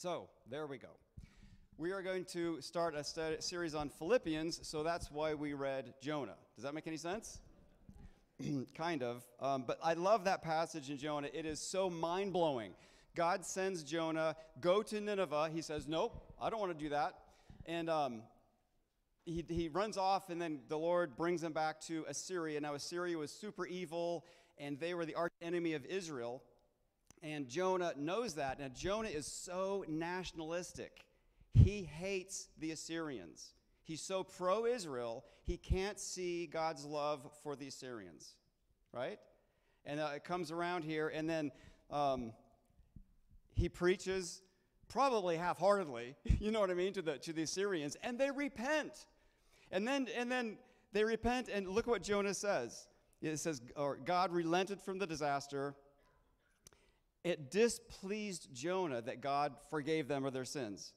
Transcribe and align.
So, 0.00 0.28
there 0.48 0.68
we 0.68 0.78
go. 0.78 0.90
We 1.76 1.90
are 1.90 2.02
going 2.02 2.24
to 2.26 2.60
start 2.60 2.94
a 2.94 3.02
study, 3.02 3.38
series 3.40 3.74
on 3.74 3.88
Philippians, 3.88 4.60
so 4.62 4.84
that's 4.84 5.10
why 5.10 5.34
we 5.34 5.54
read 5.54 5.92
Jonah. 6.00 6.36
Does 6.54 6.62
that 6.62 6.72
make 6.72 6.86
any 6.86 6.96
sense? 6.96 7.40
kind 8.76 9.02
of. 9.02 9.26
Um, 9.40 9.64
but 9.66 9.76
I 9.82 9.94
love 9.94 10.22
that 10.26 10.40
passage 10.40 10.88
in 10.88 10.98
Jonah. 10.98 11.26
It 11.34 11.46
is 11.46 11.58
so 11.58 11.90
mind 11.90 12.32
blowing. 12.32 12.74
God 13.16 13.44
sends 13.44 13.82
Jonah, 13.82 14.36
go 14.60 14.84
to 14.84 15.00
Nineveh. 15.00 15.50
He 15.52 15.62
says, 15.62 15.88
Nope, 15.88 16.14
I 16.40 16.48
don't 16.48 16.60
want 16.60 16.78
to 16.78 16.84
do 16.84 16.90
that. 16.90 17.14
And 17.66 17.90
um, 17.90 18.22
he, 19.24 19.44
he 19.48 19.68
runs 19.68 19.96
off, 19.96 20.30
and 20.30 20.40
then 20.40 20.60
the 20.68 20.78
Lord 20.78 21.16
brings 21.16 21.42
him 21.42 21.52
back 21.52 21.80
to 21.88 22.04
Assyria. 22.08 22.60
Now, 22.60 22.74
Assyria 22.74 23.18
was 23.18 23.32
super 23.32 23.66
evil, 23.66 24.24
and 24.58 24.78
they 24.78 24.94
were 24.94 25.04
the 25.04 25.16
arch 25.16 25.32
enemy 25.42 25.74
of 25.74 25.84
Israel. 25.86 26.44
And 27.22 27.48
Jonah 27.48 27.92
knows 27.96 28.34
that. 28.34 28.60
Now, 28.60 28.68
Jonah 28.68 29.08
is 29.08 29.26
so 29.26 29.84
nationalistic. 29.88 31.04
He 31.54 31.82
hates 31.82 32.48
the 32.58 32.70
Assyrians. 32.70 33.54
He's 33.82 34.02
so 34.02 34.22
pro 34.22 34.66
Israel, 34.66 35.24
he 35.44 35.56
can't 35.56 35.98
see 35.98 36.46
God's 36.46 36.84
love 36.84 37.26
for 37.42 37.56
the 37.56 37.68
Assyrians, 37.68 38.34
right? 38.92 39.18
And 39.86 39.98
uh, 39.98 40.10
it 40.14 40.24
comes 40.24 40.50
around 40.50 40.84
here, 40.84 41.08
and 41.08 41.28
then 41.28 41.50
um, 41.90 42.32
he 43.54 43.70
preaches 43.70 44.42
probably 44.88 45.38
half 45.38 45.58
heartedly, 45.58 46.16
you 46.38 46.50
know 46.50 46.60
what 46.60 46.70
I 46.70 46.74
mean, 46.74 46.92
to 46.92 47.02
the, 47.02 47.16
to 47.16 47.32
the 47.32 47.44
Assyrians, 47.44 47.96
and 48.02 48.18
they 48.18 48.30
repent. 48.30 49.06
And 49.70 49.88
then, 49.88 50.06
and 50.14 50.30
then 50.30 50.58
they 50.92 51.04
repent, 51.04 51.48
and 51.48 51.66
look 51.66 51.86
what 51.86 52.02
Jonah 52.02 52.34
says. 52.34 52.88
It 53.22 53.38
says, 53.38 53.62
God 54.04 54.32
relented 54.32 54.82
from 54.82 54.98
the 54.98 55.06
disaster 55.06 55.74
it 57.24 57.50
displeased 57.50 58.48
Jonah 58.52 59.02
that 59.02 59.20
God 59.20 59.54
forgave 59.70 60.08
them 60.08 60.24
of 60.24 60.32
their 60.32 60.44
sins. 60.44 60.92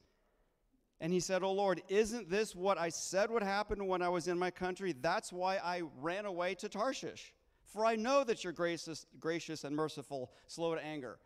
And 1.00 1.12
he 1.12 1.20
said, 1.20 1.42
Oh 1.42 1.52
Lord, 1.52 1.82
isn't 1.90 2.30
this 2.30 2.56
what 2.56 2.78
I 2.78 2.90
said 2.90 3.32
would 3.32 3.44
happen 3.44 3.88
when 3.88 4.02
I 4.02 4.10
was 4.10 4.28
in 4.28 4.38
my 4.38 4.52
country? 4.52 4.94
That's 4.94 5.34
why 5.34 5.58
I 5.58 5.82
ran 6.00 6.26
away 6.26 6.54
to 6.56 6.70
Tarshish. 6.70 7.34
For 7.66 7.86
I 7.86 7.96
know 7.96 8.24
that 8.24 8.44
you're 8.44 8.54
gracious, 8.54 9.06
gracious 9.20 9.64
and 9.64 9.76
merciful, 9.76 10.32
slow 10.48 10.76
to 10.76 10.84
anger. 10.84 11.18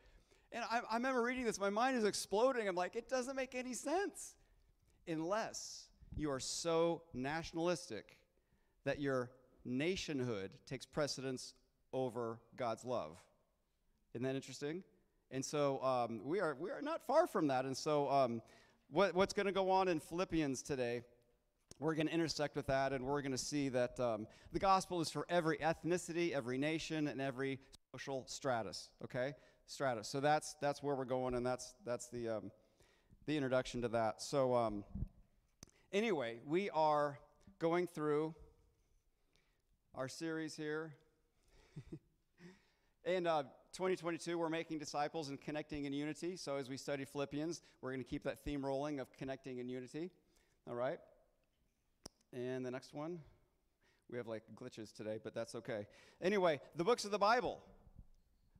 And 0.51 0.63
I, 0.71 0.79
I 0.89 0.95
remember 0.95 1.21
reading 1.21 1.43
this, 1.43 1.59
my 1.59 1.69
mind 1.69 1.97
is 1.97 2.05
exploding. 2.05 2.67
I'm 2.67 2.75
like, 2.75 2.95
it 2.95 3.09
doesn't 3.09 3.35
make 3.35 3.55
any 3.55 3.73
sense 3.73 4.35
unless 5.07 5.89
you 6.15 6.31
are 6.31 6.39
so 6.39 7.01
nationalistic 7.13 8.17
that 8.85 9.01
your 9.01 9.31
nationhood 9.65 10.51
takes 10.65 10.85
precedence 10.85 11.53
over 11.91 12.39
God's 12.55 12.85
love. 12.85 13.17
Isn't 14.15 14.23
that 14.23 14.35
interesting? 14.35 14.81
And 15.29 15.43
so 15.43 15.83
um, 15.83 16.21
we, 16.23 16.39
are, 16.39 16.55
we 16.57 16.69
are 16.69 16.81
not 16.81 17.05
far 17.05 17.27
from 17.27 17.47
that. 17.47 17.65
And 17.65 17.75
so, 17.75 18.09
um, 18.09 18.41
what, 18.89 19.13
what's 19.13 19.33
going 19.33 19.47
to 19.47 19.51
go 19.51 19.69
on 19.69 19.89
in 19.89 19.99
Philippians 19.99 20.61
today, 20.61 21.01
we're 21.79 21.95
going 21.95 22.07
to 22.07 22.13
intersect 22.13 22.55
with 22.55 22.67
that, 22.67 22.93
and 22.93 23.03
we're 23.03 23.21
going 23.21 23.33
to 23.33 23.37
see 23.37 23.67
that 23.69 23.99
um, 23.99 24.25
the 24.53 24.59
gospel 24.59 25.01
is 25.01 25.09
for 25.09 25.25
every 25.27 25.57
ethnicity, 25.57 26.31
every 26.31 26.57
nation, 26.57 27.09
and 27.09 27.19
every 27.19 27.59
social 27.91 28.23
stratus. 28.27 28.89
Okay, 29.03 29.33
stratus. 29.65 30.07
So 30.07 30.21
that's 30.21 30.55
that's 30.61 30.81
where 30.81 30.95
we're 30.95 31.03
going, 31.03 31.33
and 31.33 31.45
that's 31.45 31.73
that's 31.85 32.07
the 32.07 32.29
um, 32.29 32.51
the 33.25 33.35
introduction 33.35 33.81
to 33.81 33.89
that. 33.89 34.21
So 34.21 34.55
um, 34.55 34.85
anyway, 35.91 36.39
we 36.45 36.69
are 36.69 37.19
going 37.59 37.87
through 37.87 38.33
our 39.93 40.07
series 40.07 40.55
here, 40.55 40.93
and. 43.05 43.27
Uh, 43.27 43.43
2022, 43.75 44.37
we're 44.37 44.47
making 44.47 44.79
disciples 44.79 45.27
and 45.27 45.41
connecting 45.41 45.83
in 45.83 45.91
unity. 45.91 46.37
So 46.37 46.55
as 46.55 46.69
we 46.69 46.77
study 46.77 47.03
Philippians, 47.03 47.61
we're 47.81 47.91
going 47.91 48.01
to 48.01 48.09
keep 48.09 48.23
that 48.23 48.39
theme 48.45 48.65
rolling 48.65 49.01
of 49.01 49.11
connecting 49.11 49.57
in 49.57 49.67
unity. 49.67 50.11
All 50.65 50.75
right? 50.75 50.97
And 52.31 52.65
the 52.65 52.71
next 52.71 52.93
one, 52.93 53.19
we 54.09 54.17
have 54.17 54.27
like 54.27 54.43
glitches 54.55 54.95
today, 54.95 55.19
but 55.21 55.35
that's 55.35 55.55
okay. 55.55 55.87
Anyway, 56.21 56.61
the 56.77 56.85
books 56.85 57.03
of 57.03 57.11
the 57.11 57.17
Bible, 57.17 57.59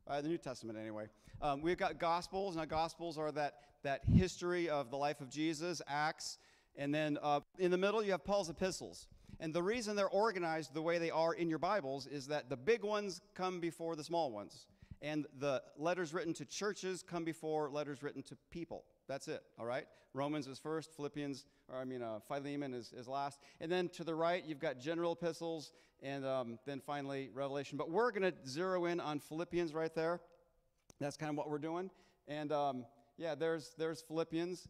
uh, 0.06 0.20
the 0.20 0.28
New 0.28 0.38
Testament 0.38 0.78
anyway. 0.78 1.06
Um, 1.42 1.62
we've 1.62 1.78
got 1.78 1.97
Gospels. 1.97 2.58
Now, 2.58 2.66
Gospels 2.66 3.18
are 3.18 3.32
that, 3.32 3.53
that 3.84 4.03
history 4.03 4.68
of 4.68 4.92
the 4.92 4.97
life 4.97 5.22
of 5.22 5.30
Jesus, 5.30 5.82
Acts, 5.88 6.40
and 6.76 6.94
then 6.94 7.18
uh, 7.24 7.40
in 7.58 7.72
the 7.72 7.78
middle, 7.78 8.03
you 8.03 8.12
have 8.12 8.26
Paul's 8.26 8.50
epistles. 8.50 9.08
And 9.40 9.53
the 9.53 9.64
reason 9.64 9.96
they're 9.96 10.09
organized 10.09 10.74
the 10.74 10.82
way 10.82 10.97
they 10.97 11.09
are 11.09 11.34
in 11.34 11.50
your 11.50 11.59
Bibles 11.59 12.06
is 12.06 12.28
that 12.28 12.50
the 12.50 12.58
big 12.58 12.84
ones 12.84 13.22
come 13.34 13.62
before 13.62 13.96
the 13.96 14.03
small 14.03 14.30
ones 14.30 14.66
and 15.06 15.28
the 15.38 15.62
letters 15.78 16.16
written 16.16 16.34
to 16.34 16.46
churches 16.46 17.04
come 17.04 17.24
before 17.24 17.70
letters 17.70 18.02
written 18.02 18.24
to 18.24 18.36
people. 18.50 18.86
That's 19.08 19.28
it, 19.28 19.44
all 19.60 19.66
right? 19.66 19.86
Romans 20.16 20.48
is 20.48 20.58
first, 20.58 20.96
Philippians, 20.96 21.46
or 21.72 21.78
I 21.78 21.86
mean, 21.86 22.02
uh, 22.02 22.20
Philemon 22.28 22.74
is, 22.74 22.92
is 22.92 23.08
last. 23.08 23.40
And 23.62 23.72
then 23.72 23.88
to 23.90 24.04
the 24.04 24.16
right, 24.16 24.44
you've 24.44 24.60
got 24.60 24.80
general 24.80 25.12
epistles, 25.12 25.74
and 26.02 26.26
um, 26.26 26.58
then 26.66 26.80
finally 26.80 27.30
Revelation. 27.36 27.78
But 27.78 27.92
we're 27.92 28.10
going 28.10 28.24
to 28.24 28.34
zero 28.48 28.86
in 28.86 29.00
on 29.00 29.20
Philippians 29.20 29.76
right 29.76 29.94
there. 29.94 30.22
That's 31.00 31.18
kind 31.18 31.30
of 31.30 31.38
what 31.38 31.52
we're 31.52 31.60
doing. 31.60 31.92
And 32.28 32.52
um, 32.52 32.86
yeah, 33.18 33.36
there's, 33.36 33.76
there's 33.78 34.02
Philippians. 34.02 34.68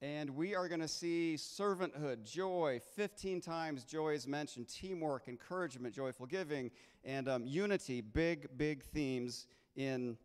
And 0.00 0.30
we 0.30 0.54
are 0.54 0.68
going 0.68 0.80
to 0.80 0.86
see 0.86 1.34
servanthood, 1.36 2.22
joy. 2.22 2.80
15 2.94 3.40
times 3.40 3.82
joy 3.82 4.10
is 4.10 4.28
mentioned, 4.28 4.68
teamwork, 4.68 5.26
encouragement, 5.26 5.92
joyful 5.92 6.24
giving, 6.24 6.70
and 7.04 7.28
um, 7.28 7.44
unity. 7.44 8.00
Big, 8.00 8.46
big 8.56 8.84
themes 8.84 9.48
in 9.74 10.16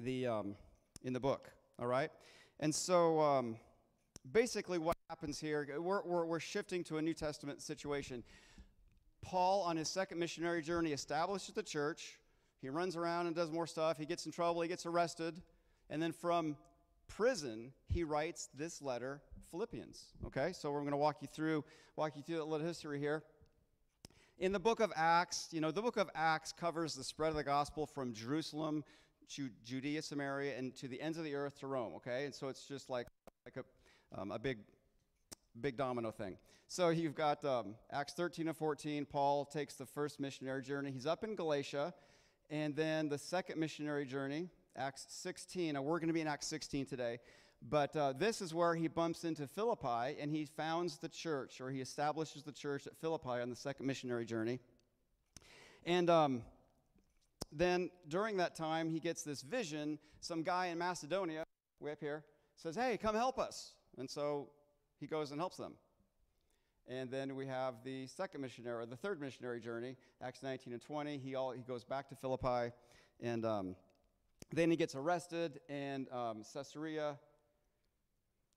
the, 0.00 0.26
um, 0.26 0.54
in 1.04 1.12
the 1.12 1.20
book. 1.20 1.50
All 1.78 1.86
right? 1.86 2.10
And 2.60 2.74
so 2.74 3.20
um, 3.20 3.56
basically, 4.32 4.78
what 4.78 4.96
happens 5.10 5.38
here, 5.38 5.68
we're, 5.78 6.02
we're, 6.02 6.24
we're 6.24 6.40
shifting 6.40 6.82
to 6.84 6.96
a 6.96 7.02
New 7.02 7.14
Testament 7.14 7.60
situation. 7.60 8.24
Paul, 9.20 9.64
on 9.64 9.76
his 9.76 9.90
second 9.90 10.18
missionary 10.18 10.62
journey, 10.62 10.92
establishes 10.92 11.54
the 11.54 11.62
church. 11.62 12.18
He 12.62 12.70
runs 12.70 12.96
around 12.96 13.26
and 13.26 13.36
does 13.36 13.50
more 13.50 13.66
stuff. 13.66 13.98
He 13.98 14.06
gets 14.06 14.24
in 14.24 14.32
trouble. 14.32 14.62
He 14.62 14.68
gets 14.68 14.86
arrested. 14.86 15.42
And 15.90 16.02
then 16.02 16.12
from 16.12 16.56
prison, 17.08 17.72
he 17.88 18.04
writes 18.04 18.48
this 18.54 18.80
letter, 18.80 19.20
Philippians. 19.50 20.04
Okay, 20.26 20.52
so 20.52 20.70
we're 20.70 20.80
going 20.80 20.92
to 20.92 20.96
walk 20.96 21.16
you 21.20 21.28
through 21.32 21.64
walk 21.96 22.16
you 22.16 22.22
through 22.22 22.42
a 22.42 22.44
little 22.44 22.66
history 22.66 23.00
here. 23.00 23.24
In 24.38 24.52
the 24.52 24.60
book 24.60 24.78
of 24.78 24.92
Acts, 24.94 25.48
you 25.50 25.60
know, 25.60 25.72
the 25.72 25.82
book 25.82 25.96
of 25.96 26.08
Acts 26.14 26.52
covers 26.52 26.94
the 26.94 27.02
spread 27.02 27.30
of 27.30 27.36
the 27.36 27.42
gospel 27.42 27.86
from 27.86 28.12
Jerusalem 28.12 28.84
to 29.30 29.50
Judea, 29.64 30.00
Samaria, 30.02 30.56
and 30.56 30.76
to 30.76 30.86
the 30.86 31.00
ends 31.00 31.18
of 31.18 31.24
the 31.24 31.34
earth 31.34 31.58
to 31.60 31.66
Rome. 31.66 31.94
Okay, 31.96 32.24
and 32.24 32.34
so 32.34 32.48
it's 32.48 32.64
just 32.64 32.88
like 32.88 33.08
like 33.44 33.56
a 33.56 34.20
um, 34.20 34.30
a 34.30 34.38
big 34.38 34.58
big 35.60 35.76
domino 35.76 36.10
thing. 36.10 36.36
So 36.68 36.90
you've 36.90 37.14
got 37.14 37.44
um, 37.44 37.74
Acts 37.90 38.12
13 38.12 38.48
and 38.48 38.56
14. 38.56 39.06
Paul 39.06 39.46
takes 39.46 39.74
the 39.74 39.86
first 39.86 40.20
missionary 40.20 40.62
journey. 40.62 40.90
He's 40.90 41.06
up 41.06 41.24
in 41.24 41.34
Galatia, 41.34 41.94
and 42.50 42.76
then 42.76 43.08
the 43.08 43.18
second 43.18 43.58
missionary 43.58 44.04
journey 44.04 44.48
Acts 44.78 45.06
16. 45.08 45.74
Now, 45.74 45.82
we're 45.82 45.98
going 45.98 46.08
to 46.08 46.14
be 46.14 46.20
in 46.20 46.28
Acts 46.28 46.46
16 46.46 46.86
today, 46.86 47.18
but 47.68 47.94
uh, 47.96 48.12
this 48.12 48.40
is 48.40 48.54
where 48.54 48.74
he 48.74 48.86
bumps 48.86 49.24
into 49.24 49.46
Philippi 49.48 50.16
and 50.20 50.30
he 50.30 50.44
founds 50.44 50.98
the 50.98 51.08
church, 51.08 51.60
or 51.60 51.70
he 51.70 51.80
establishes 51.80 52.44
the 52.44 52.52
church 52.52 52.86
at 52.86 52.96
Philippi 52.96 53.40
on 53.40 53.50
the 53.50 53.56
second 53.56 53.86
missionary 53.86 54.24
journey. 54.24 54.60
And 55.84 56.08
um, 56.08 56.42
then 57.50 57.90
during 58.08 58.36
that 58.36 58.54
time, 58.54 58.88
he 58.88 59.00
gets 59.00 59.22
this 59.22 59.42
vision. 59.42 59.98
Some 60.20 60.42
guy 60.42 60.66
in 60.66 60.78
Macedonia, 60.78 61.44
way 61.80 61.92
up 61.92 62.00
here, 62.00 62.24
says, 62.56 62.76
Hey, 62.76 62.98
come 62.98 63.16
help 63.16 63.38
us. 63.38 63.72
And 63.98 64.08
so 64.08 64.48
he 65.00 65.06
goes 65.06 65.32
and 65.32 65.40
helps 65.40 65.56
them. 65.56 65.74
And 66.86 67.10
then 67.10 67.34
we 67.34 67.46
have 67.46 67.74
the 67.84 68.06
second 68.06 68.40
missionary, 68.40 68.82
or 68.82 68.86
the 68.86 68.96
third 68.96 69.20
missionary 69.20 69.60
journey, 69.60 69.96
Acts 70.22 70.42
19 70.42 70.72
and 70.72 70.80
20. 70.80 71.18
He, 71.18 71.34
all, 71.34 71.50
he 71.50 71.62
goes 71.62 71.84
back 71.84 72.08
to 72.10 72.14
Philippi 72.14 72.72
and 73.20 73.44
um, 73.44 73.76
then 74.52 74.70
he 74.70 74.76
gets 74.76 74.94
arrested 74.94 75.60
in 75.68 76.06
um, 76.12 76.42
Caesarea. 76.52 77.18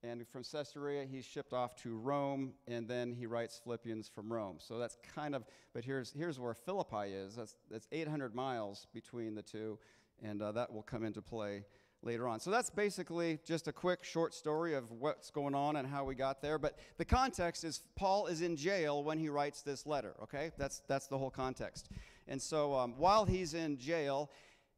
And 0.04 0.28
from 0.28 0.44
Caesarea, 0.44 1.06
he's 1.06 1.26
shipped 1.26 1.54
off 1.54 1.76
to 1.84 1.96
Rome, 1.96 2.54
and 2.68 2.88
then 2.88 3.14
he 3.14 3.28
writes 3.28 3.62
Philippians 3.64 4.10
from 4.10 4.34
Rome. 4.34 4.58
So 4.60 4.80
that's 4.80 4.98
kind 5.16 5.36
of, 5.36 5.44
but 5.74 5.84
here's, 5.84 6.12
here's 6.12 6.40
where 6.40 6.56
Philippi 6.56 7.14
is. 7.14 7.36
That's, 7.36 7.56
that's 7.70 7.88
800 7.92 8.34
miles 8.34 8.88
between 8.94 9.36
the 9.36 9.44
two, 9.44 9.78
and 10.24 10.42
uh, 10.42 10.54
that 10.54 10.74
will 10.74 10.82
come 10.82 11.04
into 11.04 11.22
play 11.22 11.66
later 12.04 12.28
on. 12.28 12.40
So 12.40 12.50
that's 12.50 12.72
basically 12.72 13.40
just 13.46 13.68
a 13.68 13.72
quick 13.72 14.04
short 14.04 14.34
story 14.34 14.74
of 14.74 14.92
what's 14.92 15.30
going 15.30 15.54
on 15.54 15.76
and 15.76 15.88
how 15.88 16.04
we 16.04 16.16
got 16.16 16.42
there. 16.42 16.58
But 16.58 16.80
the 16.98 17.06
context 17.06 17.64
is 17.64 17.82
Paul 17.96 18.26
is 18.26 18.42
in 18.42 18.56
jail 18.56 19.04
when 19.04 19.20
he 19.20 19.30
writes 19.30 19.62
this 19.62 19.86
letter, 19.86 20.16
okay? 20.24 20.52
That's, 20.58 20.82
that's 20.88 21.08
the 21.08 21.18
whole 21.18 21.30
context. 21.30 21.90
And 22.28 22.42
so 22.42 22.74
um, 22.74 22.96
while 22.98 23.26
he's 23.26 23.54
in 23.54 23.78
jail, 23.78 24.32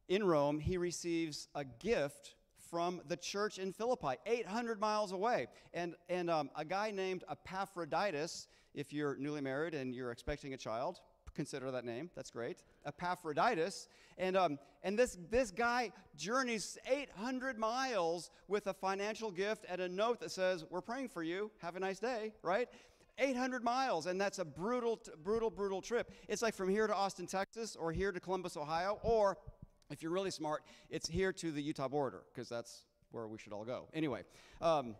in 0.08 0.24
Rome, 0.24 0.60
he 0.60 0.78
receives 0.78 1.48
a 1.56 1.64
gift 1.64 2.36
from 2.70 3.02
the 3.08 3.16
church 3.16 3.60
in 3.60 3.72
Philippi, 3.72 4.16
800 4.26 4.80
miles 4.80 5.12
away. 5.12 5.48
And, 5.74 5.96
and 6.10 6.30
um, 6.30 6.50
a 6.56 6.66
guy 6.66 6.92
named 6.92 7.24
Epaphroditus, 7.30 8.48
if 8.74 8.92
you're 8.92 9.16
newly 9.18 9.42
married 9.42 9.76
and 9.76 9.94
you're 9.94 10.12
expecting 10.12 10.54
a 10.54 10.58
child, 10.58 11.00
consider 11.36 11.72
that 11.72 11.86
name. 11.86 12.10
That's 12.16 12.32
great. 12.32 12.64
Epaphroditus. 12.86 13.88
And, 14.18 14.36
um, 14.36 14.60
and 14.84 14.98
this, 14.98 15.18
this 15.30 15.52
guy 15.52 15.92
journeys 16.16 16.78
800 16.90 17.58
miles 17.58 18.32
with 18.48 18.68
a 18.68 18.74
financial 18.74 19.32
gift 19.32 19.66
and 19.70 19.82
a 19.82 19.88
note 19.88 20.20
that 20.22 20.32
says, 20.32 20.66
We're 20.70 20.82
praying 20.82 21.10
for 21.10 21.24
you. 21.24 21.52
Have 21.60 21.76
a 21.76 21.80
nice 21.80 22.00
day, 22.00 22.34
right? 22.42 22.68
800 23.20 23.64
miles, 23.64 24.08
and 24.08 24.20
that's 24.20 24.40
a 24.40 24.46
brutal, 24.46 25.00
brutal, 25.24 25.52
brutal 25.52 25.82
trip. 25.82 26.12
It's 26.28 26.42
like 26.42 26.56
from 26.56 26.70
here 26.70 26.88
to 26.88 26.96
Austin, 26.96 27.28
Texas, 27.28 27.76
or 27.76 27.92
here 27.92 28.12
to 28.12 28.20
Columbus, 28.20 28.58
Ohio, 28.58 29.00
or 29.04 29.38
if 29.94 30.01
you're 30.01 30.12
really 30.12 30.31
smart, 30.31 30.63
it's 30.90 31.07
here 31.07 31.31
to 31.31 31.51
the 31.51 31.62
Utah 31.62 31.88
border, 31.88 32.24
because 32.34 32.50
that's 32.50 32.81
where 33.12 33.28
we 33.28 33.38
should 33.38 33.54
all 33.54 33.63
go. 33.63 33.88
Anyway, 33.94 34.24
um, 34.60 34.95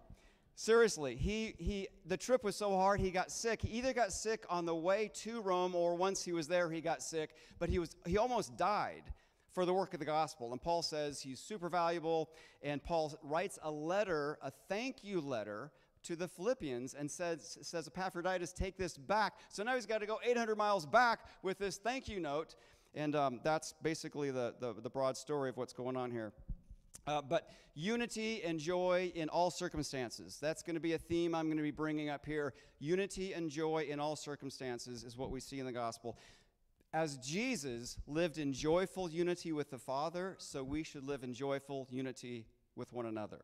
seriously, 0.56 1.16
he, 1.16 1.56
he, 1.57 1.88
the 2.06 2.16
trip 2.16 2.44
was 2.44 2.56
so 2.56 2.78
hard, 2.78 3.00
he 3.00 3.10
got 3.10 3.31
sick. 3.31 3.63
He 3.63 3.80
either 3.80 3.92
got 3.92 4.13
sick 4.13 4.45
on 4.50 4.66
the 4.66 4.75
way 4.75 5.10
to 5.16 5.42
Rome, 5.42 5.74
or 5.74 5.95
once 5.95 6.24
he 6.24 6.31
was 6.31 6.48
there, 6.48 6.69
he 6.69 6.80
got 6.80 7.01
sick, 7.01 7.31
but 7.57 7.69
he, 7.69 7.80
was, 7.80 7.95
he 8.06 8.18
almost 8.18 8.56
died 8.56 9.04
for 9.51 9.66
the 9.66 9.74
work 9.74 9.94
of 9.94 10.00
the 10.00 10.06
gospel. 10.06 10.51
And 10.51 10.62
Paul 10.62 10.84
says 10.84 11.19
he's 11.19 11.39
super 11.39 11.69
valuable, 11.69 12.30
and 12.62 12.84
Paul 12.84 13.18
writes 13.24 13.57
a 13.63 13.72
letter, 13.72 14.38
a 14.44 14.51
thank 14.69 15.04
you 15.04 15.19
letter 15.19 15.72
to 16.04 16.16
the 16.16 16.28
Philippians 16.28 16.94
and 16.94 17.10
says, 17.10 17.57
says 17.62 17.88
Epaphroditus, 17.88 18.54
take 18.54 18.78
this 18.78 18.98
back. 18.98 19.34
So 19.50 19.63
now 19.63 19.75
he's 19.75 19.86
got 19.86 20.00
to 20.00 20.06
go 20.06 20.19
800 20.24 20.57
miles 20.57 20.86
back 20.86 21.19
with 21.42 21.57
this 21.57 21.78
thank 21.78 22.07
you 22.07 22.19
note. 22.19 22.56
And 22.95 23.16
um, 23.16 23.40
that's 23.44 23.74
basically 23.81 24.31
the, 24.31 24.54
the, 24.60 24.74
the, 24.74 24.90
broad 24.90 25.18
story 25.18 25.50
of 25.50 25.57
what's 25.57 25.74
going 25.74 25.98
on 25.98 26.12
here. 26.12 26.31
Uh, 27.06 27.22
but 27.22 27.50
unity 27.74 28.44
and 28.44 28.60
joy 28.60 29.12
in 29.16 29.30
all 29.30 29.50
circumstances. 29.50 30.38
That's 30.42 30.62
going 30.62 30.75
to 30.75 30.80
be 30.80 30.94
a 30.94 30.98
theme 30.98 31.36
I'm 31.36 31.48
going 31.48 31.57
to 31.57 31.63
be 31.63 31.72
bringing 31.72 32.10
up 32.10 32.25
here. 32.25 32.54
Unity 32.80 33.34
and 33.34 33.50
joy 33.50 33.88
in 33.90 34.00
all 34.00 34.16
circumstances 34.16 35.04
is 35.04 35.18
what 35.18 35.31
we 35.31 35.40
see 35.40 35.60
in 35.60 35.66
the 35.66 35.72
gospel. 35.72 36.18
As 36.94 37.18
Jesus 37.18 37.98
lived 38.06 38.38
in 38.38 38.54
joyful 38.54 39.10
unity 39.10 39.51
with 39.51 39.72
the 39.72 39.80
Father, 39.80 40.36
so 40.38 40.63
we 40.63 40.84
should 40.84 41.04
live 41.04 41.24
in 41.24 41.34
joyful 41.34 41.88
unity 41.89 42.46
with 42.75 42.94
one 42.94 43.07
another. 43.07 43.42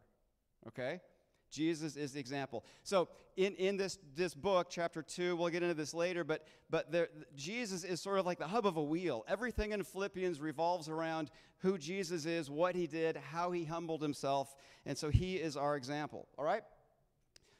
Okay? 0.68 1.02
Jesus 1.50 1.96
is 1.96 2.13
the 2.13 2.19
example. 2.19 2.63
So 2.84 3.10
in, 3.38 3.56
in 3.56 3.78
this, 3.78 3.98
this 4.16 4.34
book, 4.34 4.68
chapter 4.69 5.01
2, 5.01 5.36
we'll 5.36 5.50
get 5.50 5.63
into 5.63 5.75
this 5.75 5.94
later, 5.94 6.24
but, 6.24 6.46
but 6.69 6.92
there, 6.92 7.10
Jesus 7.36 7.84
is 7.84 8.01
sort 8.01 8.19
of 8.19 8.25
like 8.25 8.40
the 8.40 8.48
hub 8.48 8.66
of 8.66 8.78
a 8.78 8.84
wheel. 8.84 9.25
Everything 9.28 9.72
in 9.72 9.84
Philippians 9.84 10.40
revolves 10.40 10.90
around 10.90 11.31
who 11.60 11.78
Jesus 11.78 12.25
is, 12.25 12.50
what 12.50 12.75
he 12.75 12.88
did, 12.88 13.18
how 13.18 13.51
he 13.51 13.63
humbled 13.63 14.01
himself, 14.01 14.56
and 14.86 14.98
so 14.98 15.10
he 15.10 15.36
is 15.36 15.57
our 15.57 15.75
example. 15.75 16.28
All 16.38 16.46
right? 16.46 16.63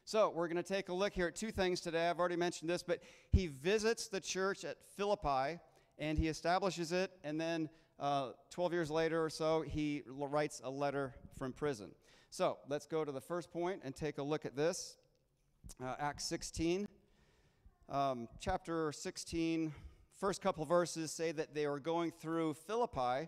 So 0.06 0.31
we're 0.35 0.47
going 0.47 0.57
to 0.57 0.63
take 0.63 0.89
a 0.89 0.94
look 0.94 1.13
here 1.13 1.27
at 1.27 1.35
two 1.35 1.51
things 1.51 1.81
today. 1.81 2.09
I've 2.09 2.19
already 2.19 2.35
mentioned 2.35 2.69
this, 2.69 2.81
but 2.81 3.00
he 3.31 3.47
visits 3.47 4.07
the 4.07 4.19
church 4.19 4.65
at 4.65 4.77
Philippi 4.95 5.59
and 6.00 6.18
he 6.18 6.30
establishes 6.30 6.92
it, 6.92 7.12
and 7.24 7.39
then 7.39 7.69
uh, 8.00 8.30
12 8.51 8.74
years 8.74 8.89
later 8.89 9.24
or 9.24 9.30
so, 9.30 9.62
he 9.62 10.01
writes 10.07 10.62
a 10.63 10.69
letter 10.69 11.13
from 11.38 11.51
prison. 11.51 11.92
So 12.31 12.60
let's 12.70 12.86
go 12.86 13.04
to 13.04 13.12
the 13.12 13.22
first 13.22 13.52
point 13.52 13.81
and 13.84 13.96
take 13.96 14.20
a 14.20 14.24
look 14.24 14.46
at 14.46 14.56
this. 14.56 14.98
Uh, 15.84 15.96
Acts 16.00 16.26
16. 16.26 16.88
Um, 17.90 18.28
chapter 18.40 18.92
16, 18.92 19.74
first 20.16 20.40
couple 20.40 20.64
verses 20.64 21.12
say 21.12 21.31
that 21.31 21.56
they 21.56 21.66
were 21.66 21.80
going 21.80 22.12
through 22.12 22.54
Philippi. 22.54 23.28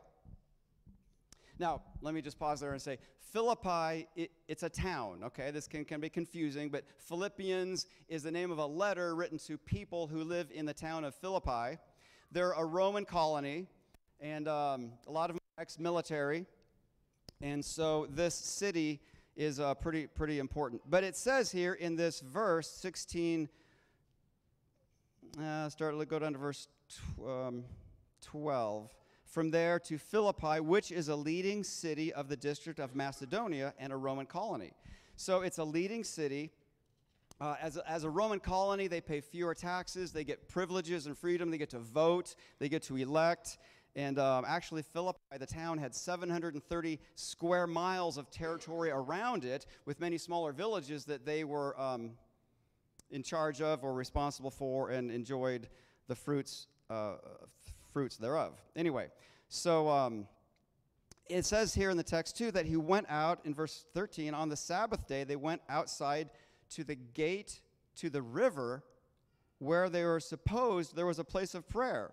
Now, 1.57 1.81
let 2.01 2.13
me 2.13 2.21
just 2.21 2.37
pause 2.37 2.59
there 2.59 2.73
and 2.73 2.81
say 2.81 2.99
Philippi, 3.31 4.07
it, 4.15 4.29
it's 4.47 4.61
a 4.61 4.69
town, 4.69 5.21
okay? 5.23 5.49
This 5.49 5.67
can, 5.67 5.83
can 5.83 5.99
be 5.99 6.09
confusing, 6.09 6.69
but 6.69 6.83
Philippians 6.99 7.87
is 8.07 8.21
the 8.21 8.31
name 8.31 8.51
of 8.51 8.59
a 8.59 8.65
letter 8.65 9.15
written 9.15 9.39
to 9.47 9.57
people 9.57 10.05
who 10.05 10.23
live 10.23 10.51
in 10.53 10.67
the 10.67 10.75
town 10.75 11.05
of 11.05 11.15
Philippi. 11.15 11.79
They're 12.31 12.51
a 12.51 12.63
Roman 12.63 13.05
colony, 13.05 13.65
and 14.19 14.47
um, 14.47 14.91
a 15.07 15.11
lot 15.11 15.31
of 15.31 15.37
them 15.37 15.41
ex 15.57 15.79
military. 15.79 16.45
And 17.41 17.63
so 17.63 18.07
this 18.09 18.35
city 18.35 18.99
is 19.35 19.59
uh, 19.59 19.73
pretty, 19.75 20.07
pretty 20.07 20.39
important. 20.39 20.81
But 20.87 21.03
it 21.03 21.15
says 21.15 21.51
here 21.51 21.73
in 21.73 21.95
this 21.95 22.19
verse 22.19 22.67
16, 22.69 23.49
uh, 25.41 25.69
start, 25.69 26.07
go 26.07 26.19
down 26.19 26.33
to 26.33 26.37
verse 26.37 26.67
tw- 26.89 27.27
um, 27.27 27.63
12. 28.21 28.93
From 29.25 29.49
there 29.49 29.79
to 29.79 29.97
Philippi, 29.97 30.59
which 30.59 30.91
is 30.91 31.07
a 31.07 31.15
leading 31.15 31.63
city 31.63 32.13
of 32.13 32.27
the 32.27 32.35
district 32.35 32.79
of 32.79 32.95
Macedonia 32.95 33.73
and 33.79 33.93
a 33.93 33.95
Roman 33.95 34.25
colony. 34.25 34.73
So 35.15 35.41
it's 35.41 35.57
a 35.57 35.63
leading 35.63 36.03
city. 36.03 36.51
Uh, 37.39 37.55
as, 37.59 37.77
a, 37.77 37.89
as 37.89 38.03
a 38.03 38.09
Roman 38.09 38.39
colony, 38.39 38.87
they 38.87 39.01
pay 39.01 39.21
fewer 39.21 39.55
taxes, 39.55 40.11
they 40.11 40.23
get 40.23 40.47
privileges 40.47 41.07
and 41.07 41.17
freedom, 41.17 41.49
they 41.49 41.57
get 41.57 41.71
to 41.71 41.79
vote, 41.79 42.35
they 42.59 42.69
get 42.69 42.83
to 42.83 42.97
elect. 42.97 43.57
And 43.95 44.19
um, 44.19 44.45
actually, 44.47 44.83
Philippi, 44.83 45.19
the 45.37 45.45
town, 45.45 45.77
had 45.77 45.93
730 45.93 46.99
square 47.15 47.67
miles 47.67 48.17
of 48.17 48.31
territory 48.31 48.89
around 48.89 49.43
it, 49.43 49.65
with 49.85 49.99
many 49.99 50.17
smaller 50.17 50.53
villages 50.53 51.03
that 51.05 51.25
they 51.25 51.43
were 51.43 51.79
um, 51.79 52.11
in 53.09 53.21
charge 53.21 53.61
of 53.61 53.83
or 53.83 53.93
responsible 53.93 54.51
for 54.51 54.91
and 54.91 55.11
enjoyed 55.11 55.67
the 56.07 56.15
fruits, 56.15 56.67
uh, 56.89 57.15
fruits 57.91 58.15
thereof. 58.15 58.53
Anyway, 58.77 59.09
so 59.49 59.89
um, 59.89 60.25
it 61.29 61.43
says 61.43 61.73
here 61.73 61.89
in 61.89 61.97
the 61.97 62.03
text, 62.03 62.37
too, 62.37 62.51
that 62.51 62.65
he 62.65 62.77
went 62.77 63.07
out 63.09 63.39
in 63.43 63.53
verse 63.53 63.85
13 63.93 64.33
on 64.33 64.47
the 64.47 64.55
Sabbath 64.55 65.05
day, 65.05 65.25
they 65.25 65.35
went 65.35 65.61
outside 65.67 66.29
to 66.69 66.85
the 66.85 66.95
gate 66.95 67.59
to 67.97 68.09
the 68.09 68.21
river 68.21 68.83
where 69.59 69.89
they 69.89 70.03
were 70.05 70.19
supposed 70.19 70.95
there 70.95 71.05
was 71.05 71.19
a 71.19 71.23
place 71.23 71.53
of 71.53 71.67
prayer 71.67 72.11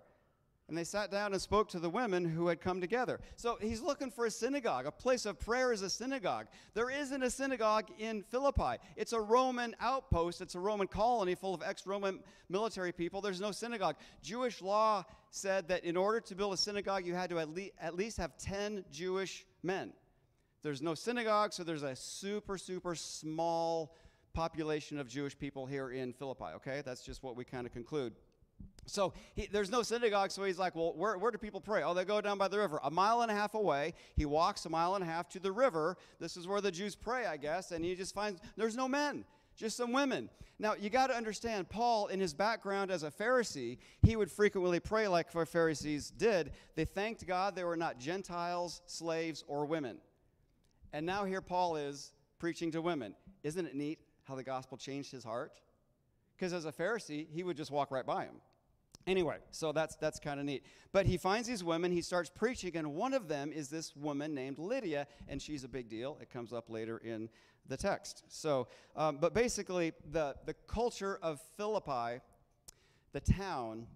and 0.68 0.76
they 0.76 0.84
sat 0.84 1.10
down 1.10 1.32
and 1.32 1.40
spoke 1.40 1.68
to 1.70 1.78
the 1.78 1.88
women 1.88 2.24
who 2.24 2.48
had 2.48 2.60
come 2.60 2.80
together. 2.80 3.20
So 3.36 3.56
he's 3.60 3.80
looking 3.80 4.10
for 4.10 4.26
a 4.26 4.30
synagogue. 4.30 4.84
A 4.86 4.92
place 4.92 5.24
of 5.24 5.40
prayer 5.40 5.72
is 5.72 5.80
a 5.80 5.88
synagogue. 5.88 6.46
There 6.74 6.90
isn't 6.90 7.22
a 7.22 7.30
synagogue 7.30 7.86
in 7.98 8.22
Philippi. 8.22 8.76
It's 8.94 9.14
a 9.14 9.20
Roman 9.20 9.74
outpost, 9.80 10.40
it's 10.40 10.54
a 10.54 10.60
Roman 10.60 10.86
colony 10.86 11.34
full 11.34 11.54
of 11.54 11.62
ex 11.62 11.86
Roman 11.86 12.20
military 12.48 12.92
people. 12.92 13.20
There's 13.20 13.40
no 13.40 13.50
synagogue. 13.50 13.96
Jewish 14.22 14.60
law 14.60 15.04
said 15.30 15.68
that 15.68 15.84
in 15.84 15.96
order 15.96 16.20
to 16.20 16.34
build 16.34 16.52
a 16.52 16.58
synagogue, 16.58 17.06
you 17.06 17.14
had 17.14 17.30
to 17.30 17.38
at, 17.38 17.48
le- 17.48 17.70
at 17.80 17.94
least 17.94 18.18
have 18.18 18.36
10 18.36 18.84
Jewish 18.90 19.46
men. 19.62 19.92
There's 20.62 20.82
no 20.82 20.94
synagogue, 20.94 21.52
so 21.52 21.64
there's 21.64 21.82
a 21.82 21.96
super, 21.96 22.58
super 22.58 22.94
small 22.94 23.94
population 24.34 24.98
of 24.98 25.08
Jewish 25.08 25.38
people 25.38 25.66
here 25.66 25.90
in 25.90 26.12
Philippi, 26.12 26.44
okay? 26.56 26.82
That's 26.84 27.02
just 27.02 27.22
what 27.22 27.36
we 27.36 27.44
kind 27.44 27.66
of 27.66 27.72
conclude. 27.72 28.14
So 28.88 29.12
he, 29.34 29.46
there's 29.46 29.70
no 29.70 29.82
synagogue, 29.82 30.30
so 30.30 30.44
he's 30.44 30.58
like, 30.58 30.74
well, 30.74 30.92
where, 30.94 31.16
where 31.18 31.30
do 31.30 31.38
people 31.38 31.60
pray? 31.60 31.82
Oh, 31.82 31.94
they 31.94 32.04
go 32.04 32.20
down 32.20 32.38
by 32.38 32.48
the 32.48 32.58
river. 32.58 32.80
A 32.82 32.90
mile 32.90 33.22
and 33.22 33.30
a 33.30 33.34
half 33.34 33.54
away, 33.54 33.94
he 34.16 34.24
walks 34.24 34.64
a 34.66 34.68
mile 34.68 34.94
and 34.94 35.04
a 35.04 35.06
half 35.06 35.28
to 35.30 35.38
the 35.38 35.52
river. 35.52 35.96
This 36.18 36.36
is 36.36 36.46
where 36.46 36.60
the 36.60 36.70
Jews 36.70 36.94
pray, 36.94 37.26
I 37.26 37.36
guess, 37.36 37.70
and 37.70 37.84
he 37.84 37.94
just 37.94 38.14
finds 38.14 38.40
there's 38.56 38.76
no 38.76 38.88
men, 38.88 39.24
just 39.56 39.76
some 39.76 39.92
women. 39.92 40.30
Now, 40.58 40.74
you 40.74 40.90
got 40.90 41.06
to 41.08 41.14
understand, 41.14 41.68
Paul, 41.68 42.08
in 42.08 42.18
his 42.18 42.34
background 42.34 42.90
as 42.90 43.04
a 43.04 43.10
Pharisee, 43.10 43.78
he 44.02 44.16
would 44.16 44.30
frequently 44.30 44.80
pray 44.80 45.06
like 45.06 45.30
the 45.30 45.46
Pharisees 45.46 46.10
did. 46.10 46.50
They 46.74 46.84
thanked 46.84 47.24
God 47.26 47.54
they 47.54 47.62
were 47.62 47.76
not 47.76 48.00
Gentiles, 48.00 48.82
slaves, 48.86 49.44
or 49.46 49.66
women. 49.66 49.98
And 50.92 51.06
now 51.06 51.24
here 51.24 51.40
Paul 51.40 51.76
is 51.76 52.12
preaching 52.40 52.72
to 52.72 52.82
women. 52.82 53.14
Isn't 53.44 53.66
it 53.66 53.76
neat 53.76 54.00
how 54.24 54.34
the 54.34 54.42
gospel 54.42 54.76
changed 54.76 55.12
his 55.12 55.22
heart? 55.22 55.52
Because 56.36 56.52
as 56.52 56.64
a 56.64 56.72
Pharisee, 56.72 57.26
he 57.32 57.42
would 57.42 57.56
just 57.56 57.70
walk 57.70 57.90
right 57.90 58.06
by 58.06 58.24
him. 58.24 58.36
Anyway, 59.06 59.38
so 59.50 59.72
that's 59.72 59.96
that's 59.96 60.18
kind 60.18 60.38
of 60.38 60.46
neat. 60.46 60.64
But 60.92 61.06
he 61.06 61.16
finds 61.16 61.48
these 61.48 61.64
women, 61.64 61.92
he 61.92 62.02
starts 62.02 62.30
preaching, 62.30 62.76
and 62.76 62.94
one 62.94 63.14
of 63.14 63.28
them 63.28 63.52
is 63.52 63.68
this 63.68 63.96
woman 63.96 64.34
named 64.34 64.58
Lydia, 64.58 65.06
and 65.28 65.40
she's 65.40 65.64
a 65.64 65.68
big 65.68 65.88
deal. 65.88 66.18
It 66.20 66.30
comes 66.30 66.52
up 66.52 66.68
later 66.68 66.98
in 66.98 67.28
the 67.68 67.76
text. 67.76 68.24
So, 68.28 68.68
um, 68.96 69.18
but 69.18 69.32
basically, 69.34 69.92
the 70.10 70.34
the 70.44 70.54
culture 70.66 71.18
of 71.22 71.40
Philippi, 71.56 72.20
the 73.12 73.20
town, 73.20 73.86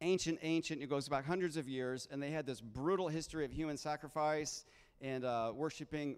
ancient, 0.00 0.38
ancient. 0.42 0.82
It 0.82 0.88
goes 0.88 1.08
back 1.08 1.26
hundreds 1.26 1.56
of 1.56 1.68
years, 1.68 2.06
and 2.10 2.22
they 2.22 2.30
had 2.30 2.46
this 2.46 2.60
brutal 2.60 3.08
history 3.08 3.44
of 3.44 3.52
human 3.52 3.76
sacrifice 3.76 4.64
and 5.00 5.24
uh, 5.24 5.52
worshiping 5.54 6.16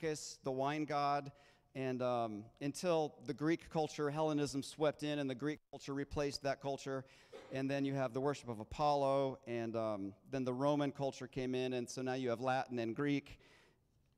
Bacchus, 0.00 0.38
the 0.44 0.52
wine 0.52 0.84
god. 0.84 1.32
And 1.74 2.00
um, 2.00 2.44
until 2.62 3.16
the 3.26 3.34
Greek 3.34 3.68
culture, 3.68 4.08
Hellenism 4.08 4.62
swept 4.62 5.02
in, 5.02 5.18
and 5.18 5.28
the 5.28 5.34
Greek 5.34 5.58
culture 5.70 5.92
replaced 5.92 6.42
that 6.42 6.62
culture. 6.62 7.04
And 7.52 7.70
then 7.70 7.84
you 7.84 7.94
have 7.94 8.12
the 8.12 8.20
worship 8.20 8.48
of 8.48 8.58
Apollo, 8.58 9.38
and 9.46 9.76
um, 9.76 10.12
then 10.30 10.44
the 10.44 10.52
Roman 10.52 10.90
culture 10.90 11.28
came 11.28 11.54
in, 11.54 11.74
and 11.74 11.88
so 11.88 12.02
now 12.02 12.14
you 12.14 12.28
have 12.30 12.40
Latin 12.40 12.78
and 12.80 12.94
Greek. 12.94 13.38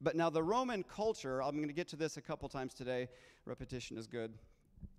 But 0.00 0.16
now 0.16 0.30
the 0.30 0.42
Roman 0.42 0.82
culture, 0.82 1.42
I'm 1.42 1.56
going 1.56 1.68
to 1.68 1.74
get 1.74 1.88
to 1.88 1.96
this 1.96 2.16
a 2.16 2.22
couple 2.22 2.48
times 2.48 2.72
today. 2.72 3.08
Repetition 3.44 3.98
is 3.98 4.06
good. 4.06 4.32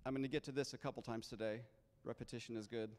I'm 0.06 0.12
going 0.12 0.22
to 0.22 0.28
get 0.28 0.44
to 0.44 0.52
this 0.52 0.74
a 0.74 0.78
couple 0.78 1.02
times 1.02 1.26
today. 1.26 1.60
Repetition 2.04 2.56
is 2.56 2.66
good. 2.66 2.90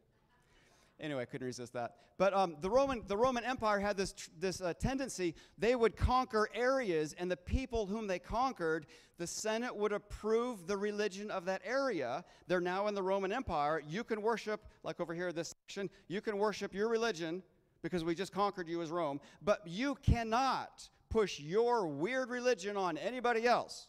Anyway, 1.01 1.23
I 1.23 1.25
couldn't 1.25 1.47
resist 1.47 1.73
that. 1.73 1.95
But 2.17 2.33
um, 2.33 2.55
the 2.61 2.69
Roman 2.69 3.03
the 3.07 3.17
Roman 3.17 3.43
Empire 3.43 3.79
had 3.79 3.97
this 3.97 4.13
this 4.39 4.61
uh, 4.61 4.73
tendency. 4.73 5.35
They 5.57 5.75
would 5.75 5.97
conquer 5.97 6.47
areas, 6.53 7.13
and 7.17 7.29
the 7.29 7.37
people 7.37 7.85
whom 7.85 8.07
they 8.07 8.19
conquered, 8.19 8.85
the 9.17 9.27
Senate 9.27 9.75
would 9.75 9.91
approve 9.91 10.67
the 10.67 10.77
religion 10.77 11.31
of 11.31 11.45
that 11.45 11.61
area. 11.65 12.23
They're 12.47 12.61
now 12.61 12.87
in 12.87 12.95
the 12.95 13.03
Roman 13.03 13.31
Empire. 13.31 13.81
You 13.87 14.03
can 14.03 14.21
worship, 14.21 14.67
like 14.83 14.99
over 14.99 15.13
here, 15.13 15.33
this 15.33 15.53
section. 15.67 15.89
You 16.07 16.21
can 16.21 16.37
worship 16.37 16.73
your 16.73 16.87
religion 16.87 17.43
because 17.81 18.03
we 18.03 18.15
just 18.15 18.31
conquered 18.31 18.67
you 18.67 18.81
as 18.81 18.91
Rome. 18.91 19.19
But 19.41 19.61
you 19.65 19.95
cannot 19.95 20.89
push 21.09 21.39
your 21.39 21.87
weird 21.87 22.29
religion 22.29 22.77
on 22.77 22.97
anybody 22.97 23.45
else 23.45 23.87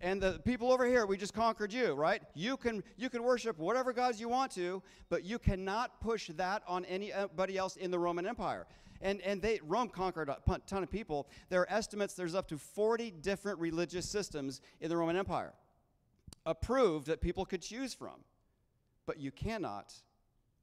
and 0.00 0.20
the 0.20 0.40
people 0.44 0.72
over 0.72 0.86
here 0.86 1.06
we 1.06 1.16
just 1.16 1.34
conquered 1.34 1.72
you 1.72 1.92
right? 1.92 2.22
You 2.34 2.56
can 2.56 2.82
you 2.96 3.10
can 3.10 3.22
worship 3.22 3.58
whatever 3.58 3.92
gods 3.92 4.20
you 4.20 4.28
want 4.28 4.52
to 4.52 4.82
but 5.08 5.24
you 5.24 5.38
cannot 5.38 6.00
push 6.00 6.28
that 6.36 6.62
on 6.66 6.84
anybody 6.86 7.56
else 7.56 7.76
in 7.76 7.90
the 7.90 7.98
roman 7.98 8.26
empire. 8.26 8.66
And 9.00 9.20
and 9.22 9.40
they 9.40 9.60
rome 9.62 9.88
conquered 9.88 10.28
a 10.28 10.38
ton 10.66 10.82
of 10.82 10.90
people. 10.90 11.28
There 11.48 11.60
are 11.60 11.72
estimates 11.72 12.14
there's 12.14 12.34
up 12.34 12.48
to 12.48 12.58
40 12.58 13.10
different 13.22 13.58
religious 13.58 14.08
systems 14.08 14.60
in 14.80 14.88
the 14.88 14.96
roman 14.96 15.16
empire 15.16 15.54
approved 16.46 17.06
that 17.06 17.20
people 17.20 17.44
could 17.44 17.62
choose 17.62 17.94
from. 17.94 18.24
But 19.06 19.18
you 19.18 19.30
cannot 19.30 19.92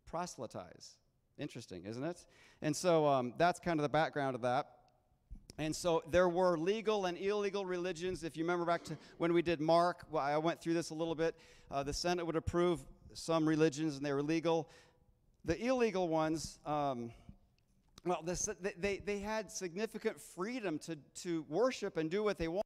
proselytize. 0.06 0.98
Interesting 1.38 1.86
isn't 1.86 2.03
it? 2.03 2.25
And 2.62 2.75
so 2.75 3.06
um, 3.08 3.34
that's 3.38 3.60
kind 3.60 3.79
of 3.79 3.84
the 3.84 3.89
background 3.89 4.36
of 4.36 4.41
that 4.41 4.76
and 5.59 5.75
so 5.75 6.03
there 6.11 6.29
were 6.29 6.57
legal 6.57 7.05
and 7.05 7.17
illegal 7.17 7.65
religions. 7.65 8.23
If 8.23 8.37
you 8.37 8.43
remember 8.43 8.65
back 8.65 8.83
to 8.85 8.97
when 9.17 9.33
we 9.33 9.41
did 9.41 9.59
Mark, 9.59 10.05
well, 10.11 10.23
I 10.23 10.37
went 10.37 10.61
through 10.61 10.75
this 10.75 10.91
a 10.91 10.93
little 10.93 11.15
bit. 11.15 11.35
Uh, 11.71 11.81
the 11.83 11.93
Senate 11.93 12.25
would 12.25 12.35
approve 12.35 12.79
some 13.13 13.47
religions 13.47 13.97
and 13.97 14.05
they 14.05 14.13
were 14.13 14.21
legal. 14.21 14.69
The 15.45 15.59
illegal 15.59 16.07
ones, 16.07 16.59
um, 16.65 17.11
well, 18.05 18.23
they, 18.79 18.97
they 18.97 19.19
had 19.19 19.51
significant 19.51 20.21
freedom 20.21 20.77
to, 20.79 20.97
to 21.23 21.43
worship 21.49 21.97
and 21.97 22.09
do 22.09 22.23
what 22.23 22.37
they 22.37 22.47
want 22.47 22.63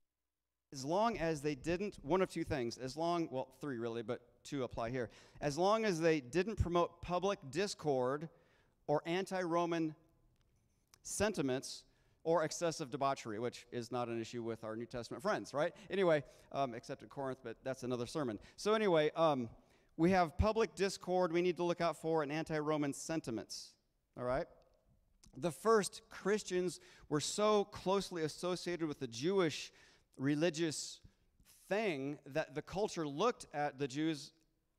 as 0.74 0.86
long 0.86 1.18
as 1.18 1.42
they 1.42 1.56
didn't, 1.56 1.98
one 2.02 2.22
of 2.22 2.30
two 2.30 2.46
things, 2.46 2.78
as 2.78 2.96
long, 2.96 3.28
well, 3.30 3.50
three 3.60 3.78
really, 3.78 4.02
but 4.02 4.22
two 4.44 4.64
apply 4.64 4.90
here. 4.90 5.10
As 5.42 5.58
long 5.58 5.84
as 5.84 6.00
they 6.00 6.22
didn't 6.22 6.56
promote 6.56 7.02
public 7.02 7.40
discord 7.50 8.30
or 8.88 9.02
anti 9.06 9.42
Roman 9.42 9.96
sentiments 11.04 11.84
or 12.24 12.44
excessive 12.44 12.92
debauchery, 12.92 13.40
which 13.40 13.66
is 13.72 13.92
not 13.92 14.08
an 14.08 14.20
issue 14.22 14.44
with 14.44 14.64
our 14.64 14.76
New 14.76 14.86
Testament 14.86 15.24
friends, 15.24 15.54
right? 15.54 15.74
Anyway, 15.90 16.24
um, 16.52 16.74
except 16.74 17.02
at 17.04 17.10
Corinth, 17.10 17.40
but 17.44 17.58
that's 17.64 17.84
another 17.84 18.06
sermon. 18.06 18.38
So, 18.58 18.74
anyway, 18.74 19.12
um, 19.16 19.50
we 19.98 20.12
have 20.12 20.38
public 20.38 20.76
discord 20.76 21.32
we 21.32 21.42
need 21.42 21.58
to 21.58 21.64
look 21.64 21.82
out 21.82 21.98
for 21.98 22.24
and 22.24 22.32
anti 22.32 22.58
Roman 22.58 22.94
sentiments, 22.94 23.74
all 24.18 24.24
right? 24.24 24.46
The 25.38 25.52
first 25.52 26.02
Christians 26.10 26.80
were 27.10 27.22
so 27.22 27.66
closely 27.66 28.24
associated 28.24 28.88
with 28.88 29.00
the 29.00 29.08
Jewish 29.08 29.72
religious 30.18 31.00
thing 31.70 32.20
that 32.28 32.54
the 32.54 32.62
culture 32.62 33.08
looked 33.08 33.48
at 33.54 33.80
the 33.80 33.88
Jews 33.88 34.32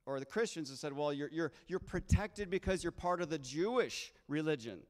or 0.04 0.18
the 0.18 0.26
Christians 0.26 0.68
and 0.68 0.78
said, 0.78 0.92
well, 0.92 1.12
you're, 1.12 1.30
you're, 1.30 1.52
you're 1.68 1.78
protected 1.78 2.50
because 2.50 2.84
you're 2.84 2.90
part 2.90 3.22
of 3.22 3.30
the 3.30 3.38
Jewish 3.38 4.12
religion 4.28 4.80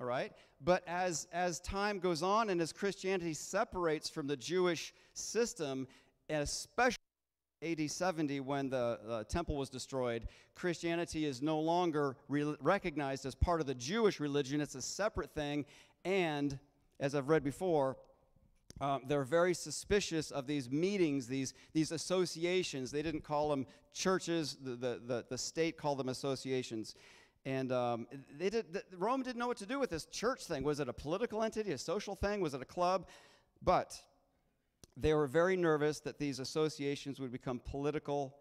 all 0.00 0.06
right 0.06 0.32
but 0.62 0.82
as 0.86 1.28
as 1.32 1.60
time 1.60 1.98
goes 1.98 2.22
on 2.22 2.50
and 2.50 2.60
as 2.60 2.72
christianity 2.72 3.34
separates 3.34 4.08
from 4.08 4.26
the 4.26 4.36
jewish 4.36 4.94
system 5.12 5.86
and 6.28 6.42
especially 6.42 6.96
AD 7.62 7.90
70 7.90 8.40
when 8.40 8.70
the 8.70 8.98
uh, 9.06 9.24
temple 9.24 9.56
was 9.56 9.68
destroyed 9.68 10.26
christianity 10.54 11.26
is 11.26 11.42
no 11.42 11.60
longer 11.60 12.16
re- 12.28 12.56
recognized 12.60 13.26
as 13.26 13.34
part 13.34 13.60
of 13.60 13.66
the 13.66 13.74
jewish 13.74 14.18
religion 14.20 14.60
it's 14.60 14.74
a 14.74 14.82
separate 14.82 15.34
thing 15.34 15.66
and 16.04 16.58
as 16.98 17.14
i've 17.14 17.28
read 17.28 17.44
before 17.44 17.96
um, 18.80 19.02
they're 19.06 19.24
very 19.24 19.52
suspicious 19.52 20.30
of 20.30 20.46
these 20.46 20.70
meetings, 20.70 21.26
these, 21.26 21.52
these 21.74 21.92
associations. 21.92 22.90
They 22.90 23.02
didn't 23.02 23.24
call 23.24 23.50
them 23.50 23.66
churches, 23.92 24.56
the, 24.62 24.70
the, 24.70 25.00
the, 25.06 25.24
the 25.28 25.36
state 25.36 25.76
called 25.76 25.98
them 25.98 26.08
associations. 26.08 26.94
And 27.46 27.72
um, 27.72 28.06
they 28.38 28.50
did, 28.50 28.82
Rome 28.92 29.22
didn't 29.22 29.38
know 29.38 29.48
what 29.48 29.56
to 29.58 29.66
do 29.66 29.78
with 29.78 29.90
this 29.90 30.04
church 30.06 30.44
thing. 30.44 30.62
Was 30.62 30.78
it 30.80 30.88
a 30.88 30.92
political 30.92 31.42
entity, 31.42 31.72
a 31.72 31.78
social 31.78 32.14
thing? 32.14 32.40
Was 32.40 32.54
it 32.54 32.60
a 32.60 32.66
club? 32.66 33.06
But 33.62 33.98
they 34.96 35.14
were 35.14 35.26
very 35.26 35.56
nervous 35.56 36.00
that 36.00 36.18
these 36.18 36.38
associations 36.38 37.18
would 37.18 37.32
become 37.32 37.60
political 37.64 38.36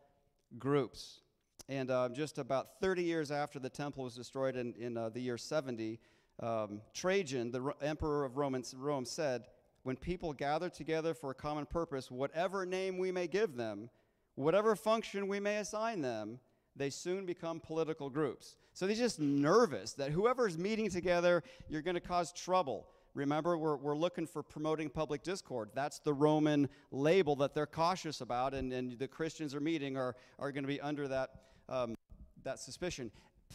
groups. 0.58 1.22
And 1.70 1.92
uh, 1.92 2.10
just 2.10 2.40
about 2.40 2.80
30 2.82 3.04
years 3.04 3.32
after 3.32 3.60
the 3.60 3.70
temple 3.70 4.04
was 4.04 4.16
destroyed 4.16 4.56
in, 4.56 4.74
in 4.74 4.98
uh, 4.98 5.10
the 5.10 5.22
year 5.22 5.38
70, 5.38 6.00
um, 6.42 6.82
Trajan, 6.94 7.52
the 7.52 7.62
Ro- 7.62 7.76
emperor 7.82 8.26
of 8.26 8.38
Rome, 8.38 8.62
Rome, 8.76 9.06
said, 9.06 9.46
When 9.84 9.96
people 9.96 10.34
gather 10.34 10.70
together 10.70 11.14
for 11.14 11.32
a 11.32 11.36
common 11.36 11.66
purpose, 11.66 12.10
whatever 12.10 12.66
name 12.66 12.98
we 12.98 13.12
may 13.12 13.28
give 13.28 13.56
them, 13.56 13.90
whatever 14.36 14.76
function 14.76 15.28
we 15.28 15.40
may 15.40 15.58
assign 15.58 16.02
them, 16.02 16.40
they 16.76 16.90
soon 16.90 17.26
become 17.26 17.60
political 17.60 18.10
groups. 18.10 18.56
So 18.74 18.88
they're 18.88 18.96
just 18.96 19.20
nervous 19.20 19.94
that 19.94 20.12
whoever's 20.12 20.58
meeting 20.58 20.90
together, 20.90 21.44
you're 21.68 21.82
going 21.82 21.96
to 21.96 22.02
cause 22.02 22.32
trouble. 22.32 22.88
Remember, 23.14 23.58
we're, 23.58 23.76
we're 23.76 23.98
looking 23.98 24.28
for 24.28 24.44
promoting 24.44 24.90
public 24.90 25.24
discord. 25.24 25.70
That's 25.74 26.00
the 26.00 26.14
Roman 26.14 26.70
label 26.92 27.36
that 27.38 27.54
they're 27.54 27.66
cautious 27.66 28.22
about, 28.22 28.54
and, 28.54 28.72
and 28.72 28.98
the 28.98 29.08
Christians 29.08 29.56
are 29.56 29.60
meeting 29.60 29.98
are, 29.98 30.16
are 30.38 30.52
going 30.52 30.64
to 30.64 30.68
be 30.68 30.80
under 30.80 31.08
that, 31.08 31.32
um, 31.68 31.96
that 32.44 32.60
suspicion. 32.60 33.12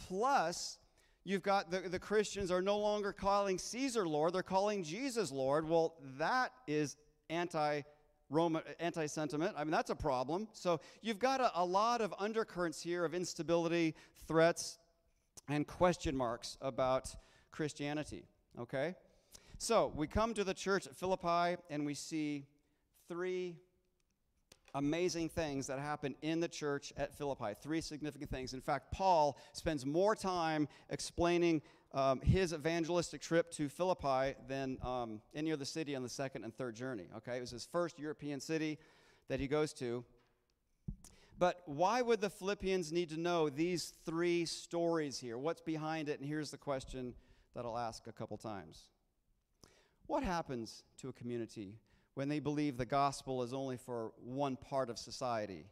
Plus, 0.07 0.77
you've 1.23 1.41
got 1.41 1.71
the, 1.71 1.79
the 1.81 1.99
Christians 1.99 2.51
are 2.51 2.61
no 2.61 2.77
longer 2.77 3.13
calling 3.13 3.57
Caesar 3.57 4.07
Lord, 4.07 4.33
they're 4.33 4.43
calling 4.43 4.83
Jesus 4.83 5.31
Lord. 5.31 5.67
Well, 5.67 5.95
that 6.17 6.51
is 6.67 6.97
anti 7.29 7.81
Roman 8.29 8.63
anti-sentiment. 8.79 9.55
I 9.57 9.63
mean, 9.63 9.71
that's 9.71 9.89
a 9.89 9.95
problem. 9.95 10.47
So 10.53 10.79
you've 11.01 11.19
got 11.19 11.41
a, 11.41 11.51
a 11.55 11.63
lot 11.63 12.01
of 12.01 12.13
undercurrents 12.19 12.81
here 12.81 13.05
of 13.05 13.13
instability, 13.13 13.95
threats, 14.27 14.79
and 15.47 15.67
question 15.67 16.15
marks 16.15 16.57
about 16.61 17.15
Christianity. 17.51 18.25
Okay? 18.59 18.95
So 19.57 19.91
we 19.95 20.07
come 20.07 20.33
to 20.33 20.43
the 20.43 20.53
church 20.53 20.87
at 20.87 20.95
Philippi 20.95 21.61
and 21.69 21.85
we 21.85 21.93
see 21.93 22.45
three 23.07 23.55
amazing 24.75 25.29
things 25.29 25.67
that 25.67 25.79
happen 25.79 26.15
in 26.21 26.41
the 26.41 26.47
church 26.47 26.93
at 26.97 27.17
Philippi. 27.17 27.53
Three 27.61 27.81
significant 27.81 28.29
things. 28.29 28.53
In 28.53 28.61
fact, 28.61 28.91
Paul 28.91 29.37
spends 29.53 29.85
more 29.85 30.15
time 30.15 30.67
explaining 30.89 31.61
um, 31.93 32.19
his 32.19 32.53
evangelistic 32.53 33.21
trip 33.21 33.49
to 33.53 33.69
Philippi 33.69 34.35
than 34.47 34.77
um, 34.83 35.21
any 35.33 35.53
other 35.53 35.63
city 35.63 35.95
on 35.95 36.03
the 36.03 36.09
second 36.09 36.43
and 36.43 36.53
third 36.53 36.75
journey. 36.75 37.07
Okay, 37.17 37.37
it 37.37 37.41
was 37.41 37.51
his 37.51 37.65
first 37.65 37.97
European 37.97 38.41
city 38.41 38.77
that 39.29 39.39
he 39.39 39.47
goes 39.47 39.71
to. 39.73 40.03
But 41.39 41.61
why 41.65 42.01
would 42.01 42.19
the 42.19 42.29
Philippians 42.29 42.91
need 42.91 43.09
to 43.09 43.19
know 43.19 43.49
these 43.49 43.93
three 44.05 44.45
stories 44.45 45.17
here? 45.17 45.37
What's 45.37 45.61
behind 45.61 46.09
it? 46.09 46.19
And 46.19 46.27
here's 46.27 46.51
the 46.51 46.57
question 46.57 47.13
that 47.55 47.65
I'll 47.65 47.77
ask 47.77 48.07
a 48.07 48.11
couple 48.11 48.37
times 48.37 48.89
What 50.07 50.23
happens 50.23 50.83
to 50.99 51.07
a 51.07 51.13
community 51.13 51.75
when 52.15 52.29
they 52.29 52.39
believe 52.39 52.77
the 52.77 52.85
gospel 52.85 53.43
is 53.43 53.53
only 53.53 53.77
for 53.77 54.11
one 54.23 54.55
part 54.55 54.89
of 54.89 54.97
society? 54.97 55.65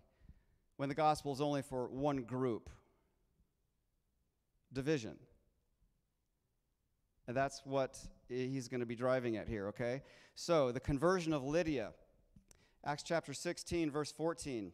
When 0.78 0.90
the 0.90 0.96
gospel 0.96 1.34
is 1.34 1.42
only 1.42 1.62
for 1.62 1.88
one 1.88 2.24
group? 2.24 2.70
Division. 4.72 5.18
And 7.28 7.36
that's 7.36 7.62
what 7.66 7.98
he's 8.28 8.68
going 8.68 8.82
to 8.82 8.86
be 8.86 8.96
driving 8.96 9.38
at 9.38 9.48
here, 9.48 9.68
okay? 9.68 10.02
So, 10.36 10.72
the 10.72 10.80
conversion 10.80 11.34
of 11.34 11.44
Lydia. 11.44 11.92
Acts 12.86 13.04
chapter 13.04 13.34
16, 13.34 13.92
verse 13.92 14.12
14. 14.12 14.74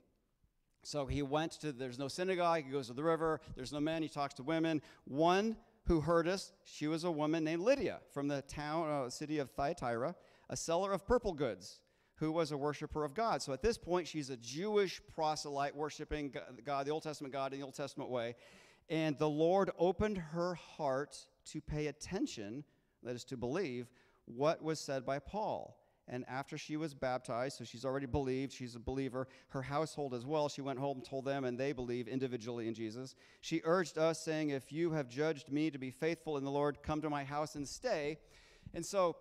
So 0.84 1.06
he 1.06 1.22
went 1.22 1.54
to, 1.62 1.72
there's 1.72 2.00
no 2.00 2.08
synagogue, 2.08 2.64
he 2.66 2.72
goes 2.72 2.88
to 2.88 2.94
the 2.94 3.04
river, 3.04 3.42
there's 3.56 3.74
no 3.74 3.80
men, 3.80 4.02
he 4.02 4.10
talks 4.10 4.34
to 4.36 4.44
women. 4.44 4.82
One 5.06 5.58
who 5.86 6.02
heard 6.02 6.28
us, 6.28 6.54
she 6.64 6.88
was 6.88 7.04
a 7.04 7.12
woman 7.12 7.44
named 7.44 7.62
Lydia 7.62 8.00
from 8.14 8.28
the 8.28 8.42
town, 8.44 8.90
uh, 8.90 9.10
city 9.10 9.40
of 9.40 9.52
Thyatira, 9.52 10.16
a 10.50 10.58
seller 10.58 10.92
of 10.92 11.06
purple 11.06 11.34
goods, 11.34 11.80
who 12.16 12.32
was 12.32 12.52
a 12.52 12.58
worshiper 12.58 13.06
of 13.06 13.14
God. 13.14 13.42
So 13.42 13.54
at 13.54 13.62
this 13.62 13.78
point, 13.78 14.08
she's 14.08 14.30
a 14.30 14.38
Jewish 14.38 15.02
proselyte 15.14 15.76
worshiping 15.76 16.34
God, 16.66 16.86
the 16.86 16.92
Old 16.92 17.04
Testament 17.04 17.34
God 17.34 17.54
in 17.54 17.60
the 17.60 17.66
Old 17.66 17.76
Testament 17.76 18.10
way. 18.10 18.36
And 18.90 19.18
the 19.18 19.30
Lord 19.30 19.72
opened 19.78 20.18
her 20.18 20.56
heart 20.56 21.18
to 21.52 21.62
pay 21.62 21.88
attention, 21.88 22.64
that 23.04 23.16
is 23.16 23.24
to 23.26 23.38
believe, 23.38 23.88
what 24.26 24.62
was 24.62 24.80
said 24.80 25.06
by 25.06 25.20
Paul. 25.20 25.78
And 26.12 26.26
after 26.28 26.58
she 26.58 26.76
was 26.76 26.96
baptized, 26.96 27.60
so 27.60 27.64
she's 27.64 27.86
already 27.86 28.08
believed, 28.08 28.52
she's 28.52 28.76
a 28.76 28.80
believer, 28.80 29.28
her 29.50 29.62
household 29.62 30.16
as 30.16 30.26
well, 30.26 30.50
she 30.50 30.62
went 30.62 30.80
home 30.80 30.98
and 30.98 31.06
told 31.06 31.24
them, 31.24 31.44
and 31.44 31.56
they 31.58 31.72
believe 31.72 32.08
individually 32.08 32.68
in 32.68 32.74
Jesus. 32.74 33.16
She 33.42 33.62
urged 33.64 34.00
us, 34.00 34.20
saying, 34.20 34.50
If 34.50 34.72
you 34.72 34.92
have 34.92 35.08
judged 35.08 35.52
me 35.52 35.70
to 35.70 35.78
be 35.78 35.92
faithful 35.92 36.38
in 36.38 36.44
the 36.44 36.52
Lord, 36.52 36.82
come 36.82 37.00
to 37.02 37.12
my 37.12 37.24
house 37.24 37.54
and 37.54 37.68
stay. 37.68 38.18
And 38.74 38.84
so, 38.84 39.18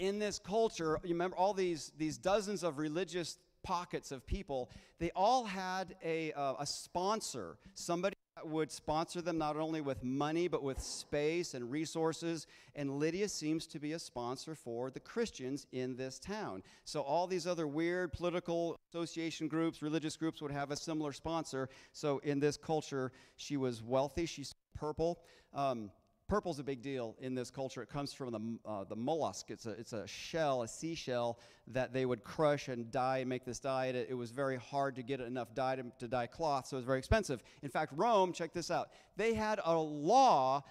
in 0.00 0.18
this 0.18 0.38
culture, 0.38 0.98
you 1.04 1.14
remember 1.14 1.36
all 1.36 1.52
these, 1.52 1.92
these 1.98 2.16
dozens 2.16 2.64
of 2.64 2.78
religious 2.78 3.38
pockets 3.62 4.10
of 4.10 4.26
people, 4.26 4.70
they 4.98 5.10
all 5.14 5.44
had 5.44 5.94
a, 6.02 6.32
uh, 6.32 6.54
a 6.58 6.66
sponsor, 6.66 7.58
somebody 7.74 8.16
that 8.36 8.48
would 8.48 8.72
sponsor 8.72 9.20
them 9.20 9.36
not 9.36 9.56
only 9.58 9.82
with 9.82 10.02
money, 10.02 10.48
but 10.48 10.62
with 10.62 10.80
space 10.80 11.52
and 11.52 11.70
resources. 11.70 12.46
And 12.74 12.98
Lydia 12.98 13.28
seems 13.28 13.66
to 13.66 13.78
be 13.78 13.92
a 13.92 13.98
sponsor 13.98 14.54
for 14.54 14.90
the 14.90 15.00
Christians 15.00 15.66
in 15.72 15.96
this 15.96 16.18
town. 16.18 16.62
So 16.86 17.02
all 17.02 17.26
these 17.26 17.46
other 17.46 17.66
weird 17.66 18.14
political 18.14 18.76
association 18.90 19.48
groups, 19.48 19.82
religious 19.82 20.16
groups 20.16 20.40
would 20.40 20.52
have 20.52 20.70
a 20.70 20.76
similar 20.76 21.12
sponsor. 21.12 21.68
So 21.92 22.18
in 22.24 22.40
this 22.40 22.56
culture, 22.56 23.12
she 23.36 23.58
was 23.58 23.82
wealthy. 23.82 24.24
She's 24.24 24.54
purple. 24.74 25.20
Um, 25.52 25.90
Purple's 26.30 26.60
a 26.60 26.62
big 26.62 26.80
deal 26.80 27.16
in 27.20 27.34
this 27.34 27.50
culture. 27.50 27.82
It 27.82 27.88
comes 27.88 28.12
from 28.12 28.30
the, 28.30 28.70
uh, 28.70 28.84
the 28.84 28.94
mollusk. 28.94 29.50
It's 29.50 29.66
a, 29.66 29.70
it's 29.70 29.92
a 29.92 30.06
shell, 30.06 30.62
a 30.62 30.68
seashell 30.68 31.40
that 31.66 31.92
they 31.92 32.06
would 32.06 32.22
crush 32.22 32.68
and 32.68 32.88
dye 32.92 33.18
and 33.18 33.28
make 33.28 33.44
this 33.44 33.58
dye. 33.58 33.86
It, 33.86 34.06
it 34.10 34.14
was 34.14 34.30
very 34.30 34.56
hard 34.56 34.94
to 34.94 35.02
get 35.02 35.20
enough 35.20 35.52
dye 35.56 35.74
to, 35.74 35.86
to 35.98 36.06
dye 36.06 36.28
cloth, 36.28 36.68
so 36.68 36.76
it 36.76 36.78
was 36.78 36.86
very 36.86 37.00
expensive. 37.00 37.42
In 37.62 37.68
fact, 37.68 37.92
Rome, 37.96 38.32
check 38.32 38.52
this 38.52 38.70
out, 38.70 38.90
they 39.16 39.34
had 39.34 39.60
a 39.64 39.76
law 39.76 40.62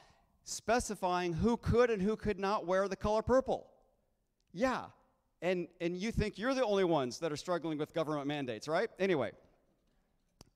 specifying 0.45 1.33
who 1.33 1.57
could 1.57 1.89
and 1.89 2.01
who 2.01 2.15
could 2.15 2.39
not 2.39 2.65
wear 2.65 2.87
the 2.87 2.95
color 2.95 3.21
purple. 3.21 3.67
Yeah. 4.53 4.85
And, 5.41 5.67
and 5.81 5.97
you 5.97 6.13
think 6.13 6.37
you're 6.37 6.53
the 6.53 6.63
only 6.63 6.85
ones 6.85 7.19
that 7.19 7.33
are 7.33 7.37
struggling 7.37 7.77
with 7.77 7.93
government 7.93 8.27
mandates, 8.27 8.69
right? 8.69 8.89
Anyway. 8.97 9.33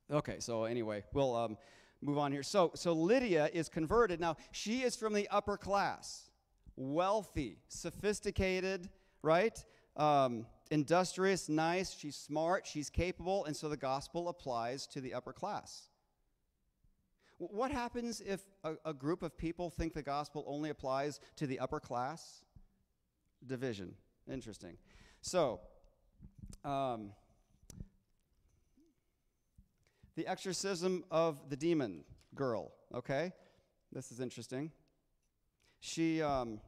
Okay, 0.10 0.38
so 0.40 0.64
anyway, 0.64 1.04
we'll. 1.12 1.36
Um, 1.36 1.58
move 2.04 2.18
on 2.18 2.32
here. 2.32 2.44
So, 2.44 2.72
so 2.76 2.94
Lydia 2.94 3.50
is 3.54 3.70
converted. 3.70 4.20
Now, 4.20 4.36
she 4.52 4.82
is 4.82 4.96
from 4.96 5.14
the 5.14 5.28
upper 5.30 5.58
class, 5.58 6.30
wealthy, 6.76 7.60
sophisticated, 7.70 8.90
right? 9.22 9.64
Um, 9.96 10.46
industrious, 10.72 11.50
nice. 11.50 11.96
She's 11.98 12.16
smart, 12.16 12.68
she's 12.68 12.90
capable, 12.90 13.46
and 13.46 13.56
so 13.56 13.70
the 13.70 13.78
gospel 13.78 14.30
applies 14.30 14.88
to 14.88 15.02
the 15.02 15.14
upper 15.14 15.34
class. 15.34 15.88
What 17.38 17.72
happens 17.72 18.22
if 18.22 18.42
a, 18.64 18.74
a 18.86 18.94
group 18.94 19.24
of 19.24 19.38
people 19.38 19.70
think 19.70 19.94
the 19.94 20.04
gospel 20.04 20.46
only 20.48 20.70
applies 20.70 21.20
to 21.38 21.48
the 21.48 21.60
upper 21.60 21.80
class? 21.80 22.44
Division. 23.46 23.96
Interesting. 24.32 24.78
So, 25.22 25.60
um, 26.64 27.12
the 30.16 30.28
exorcism 30.28 31.04
of 31.10 31.50
the 31.50 31.56
demon 31.56 32.04
girl, 32.36 32.72
okay? 32.94 33.34
This 33.92 34.12
is 34.12 34.20
interesting. 34.20 34.72
She, 35.80 36.22
um, 36.22 36.60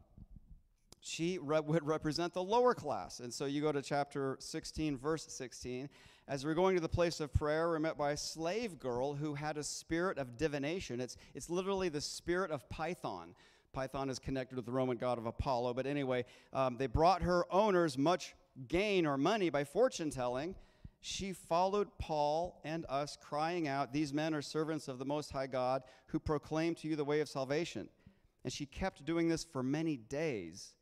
she 1.00 1.38
re- 1.42 1.60
would 1.66 1.86
represent 1.86 2.34
the 2.34 2.44
lower 2.44 2.74
class. 2.74 3.20
And 3.20 3.34
so 3.34 3.46
you 3.46 3.62
go 3.62 3.72
to 3.72 3.82
chapter 3.82 4.38
16, 4.40 4.98
verse 4.98 5.26
16. 5.28 5.90
As 6.28 6.44
we're 6.44 6.56
going 6.56 6.76
to 6.76 6.82
the 6.82 6.90
place 6.90 7.20
of 7.20 7.32
prayer, 7.34 7.70
we're 7.70 7.80
met 7.80 7.98
by 7.98 8.12
a 8.12 8.18
slave 8.18 8.80
girl 8.80 9.14
who 9.14 9.36
had 9.36 9.58
a 9.58 9.64
spirit 9.64 10.18
of 10.18 10.38
divination. 10.38 11.00
It's, 11.00 11.18
it's 11.36 11.50
literally 11.52 11.90
the 11.90 12.02
spirit 12.02 12.50
of 12.50 12.68
Python. 12.68 13.36
Python 13.74 14.10
is 14.10 14.18
connected 14.18 14.56
with 14.56 14.66
the 14.66 14.72
Roman 14.72 14.98
god 14.98 15.20
of 15.20 15.28
Apollo. 15.28 15.76
But 15.76 15.86
anyway, 15.86 16.26
um, 16.52 16.78
they 16.78 16.88
brought 16.88 17.22
her 17.22 17.46
owners 17.54 17.98
much 17.98 18.34
gain 18.68 19.06
or 19.06 19.18
money 19.18 19.50
by 19.50 19.66
fortune 19.66 20.10
telling 20.10 20.56
she 21.06 21.34
followed 21.34 21.88
Paul 22.00 22.60
and 22.64 22.84
us, 22.90 23.16
crying 23.22 23.68
out, 23.68 23.94
These 23.94 24.12
men 24.12 24.34
are 24.34 24.42
servants 24.42 24.88
of 24.88 24.98
the 24.98 25.06
Most 25.06 25.32
High 25.32 25.46
God 25.46 25.84
who 26.08 26.20
proclaim 26.20 26.74
to 26.76 26.88
you 26.88 26.96
the 26.96 27.06
way 27.06 27.20
of 27.20 27.30
salvation. 27.30 27.90
And 28.44 28.52
she 28.52 28.66
kept 28.66 29.06
doing 29.06 29.30
this 29.30 29.44
for 29.44 29.62
many 29.62 29.98
days. 29.98 30.74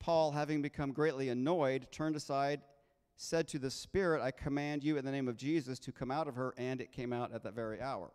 Paul, 0.00 0.32
having 0.32 0.60
become 0.60 0.90
greatly 0.90 1.28
annoyed, 1.28 1.86
turned 1.92 2.16
aside, 2.16 2.62
said 3.14 3.46
to 3.48 3.60
the 3.60 3.70
Spirit, 3.70 4.20
I 4.20 4.32
command 4.32 4.82
you 4.82 4.96
in 4.96 5.04
the 5.04 5.12
name 5.12 5.28
of 5.28 5.36
Jesus 5.36 5.78
to 5.80 5.92
come 5.92 6.10
out 6.10 6.26
of 6.26 6.34
her, 6.34 6.52
and 6.56 6.80
it 6.80 6.90
came 6.90 7.12
out 7.12 7.32
at 7.32 7.44
that 7.44 7.54
very 7.54 7.80
hour. 7.80 8.10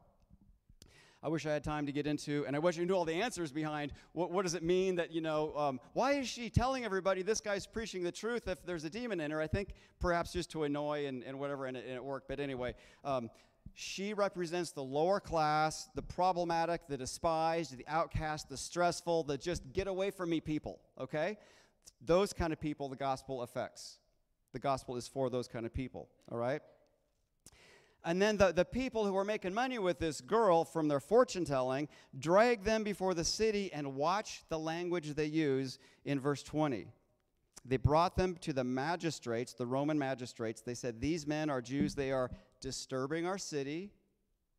I 1.23 1.27
wish 1.27 1.45
I 1.45 1.53
had 1.53 1.63
time 1.63 1.87
to 1.87 1.91
get 1.91 2.05
into, 2.05 2.45
and 2.45 2.55
I 2.55 2.59
wish 2.59 2.77
I 2.77 2.83
knew 2.83 2.93
all 2.93 3.05
the 3.05 3.13
answers 3.21 3.51
behind 3.51 3.93
what, 4.13 4.31
what 4.31 4.43
does 4.43 4.53
it 4.53 4.61
mean 4.61 4.95
that, 4.97 5.11
you 5.11 5.21
know, 5.21 5.57
um, 5.57 5.79
why 5.93 6.13
is 6.13 6.27
she 6.27 6.49
telling 6.49 6.85
everybody 6.85 7.23
this 7.23 7.41
guy's 7.41 7.65
preaching 7.65 8.03
the 8.03 8.11
truth 8.11 8.47
if 8.47 8.63
there's 8.65 8.83
a 8.83 8.89
demon 8.89 9.19
in 9.19 9.31
her? 9.31 9.41
I 9.41 9.47
think 9.47 9.69
perhaps 9.99 10.33
just 10.33 10.51
to 10.51 10.65
annoy 10.65 11.07
and, 11.07 11.23
and 11.23 11.39
whatever, 11.39 11.65
and 11.65 11.75
it, 11.75 11.85
and 11.85 11.95
it 11.95 12.03
worked. 12.03 12.27
But 12.27 12.39
anyway, 12.39 12.75
um, 13.03 13.31
she 13.73 14.13
represents 14.13 14.71
the 14.71 14.83
lower 14.83 15.19
class, 15.19 15.89
the 15.95 16.01
problematic, 16.01 16.87
the 16.87 16.97
despised, 16.97 17.77
the 17.77 17.85
outcast, 17.87 18.47
the 18.47 18.57
stressful, 18.57 19.23
the 19.23 19.37
just 19.37 19.63
get 19.73 19.87
away 19.87 20.11
from 20.11 20.29
me 20.29 20.39
people, 20.39 20.79
okay? 20.99 21.37
Those 22.01 22.33
kind 22.33 22.53
of 22.53 22.59
people 22.59 22.87
the 22.87 22.95
gospel 22.95 23.41
affects. 23.41 23.97
The 24.53 24.59
gospel 24.59 24.95
is 24.95 25.07
for 25.07 25.29
those 25.29 25.47
kind 25.47 25.65
of 25.65 25.73
people, 25.73 26.07
all 26.31 26.37
right? 26.37 26.61
And 28.05 28.21
then 28.21 28.37
the, 28.37 28.51
the 28.51 28.63
people 28.63 29.03
who 29.03 29.13
were 29.13 29.25
making 29.25 29.55
money 29.55 29.79
with 29.79 29.97
this 29.97 30.21
girl 30.21 30.63
from 30.63 30.87
their 30.87 30.99
fortune 30.99 31.43
telling 31.43 31.89
drag 32.19 32.63
them 32.63 32.83
before 32.83 33.15
the 33.15 33.23
city 33.23 33.73
and 33.73 33.95
watch 33.95 34.43
the 34.47 34.59
language 34.59 35.15
they 35.15 35.25
use 35.25 35.79
in 36.05 36.19
verse 36.19 36.43
20. 36.43 36.85
They 37.67 37.77
brought 37.77 38.15
them 38.15 38.37
to 38.41 38.53
the 38.53 38.63
magistrates, 38.63 39.53
the 39.53 39.65
Roman 39.65 39.97
magistrates. 39.97 40.61
They 40.61 40.75
said, 40.75 41.01
These 41.01 41.25
men 41.25 41.49
are 41.49 41.61
Jews. 41.61 41.95
They 41.95 42.11
are 42.11 42.29
disturbing 42.61 43.25
our 43.25 43.39
city, 43.39 43.89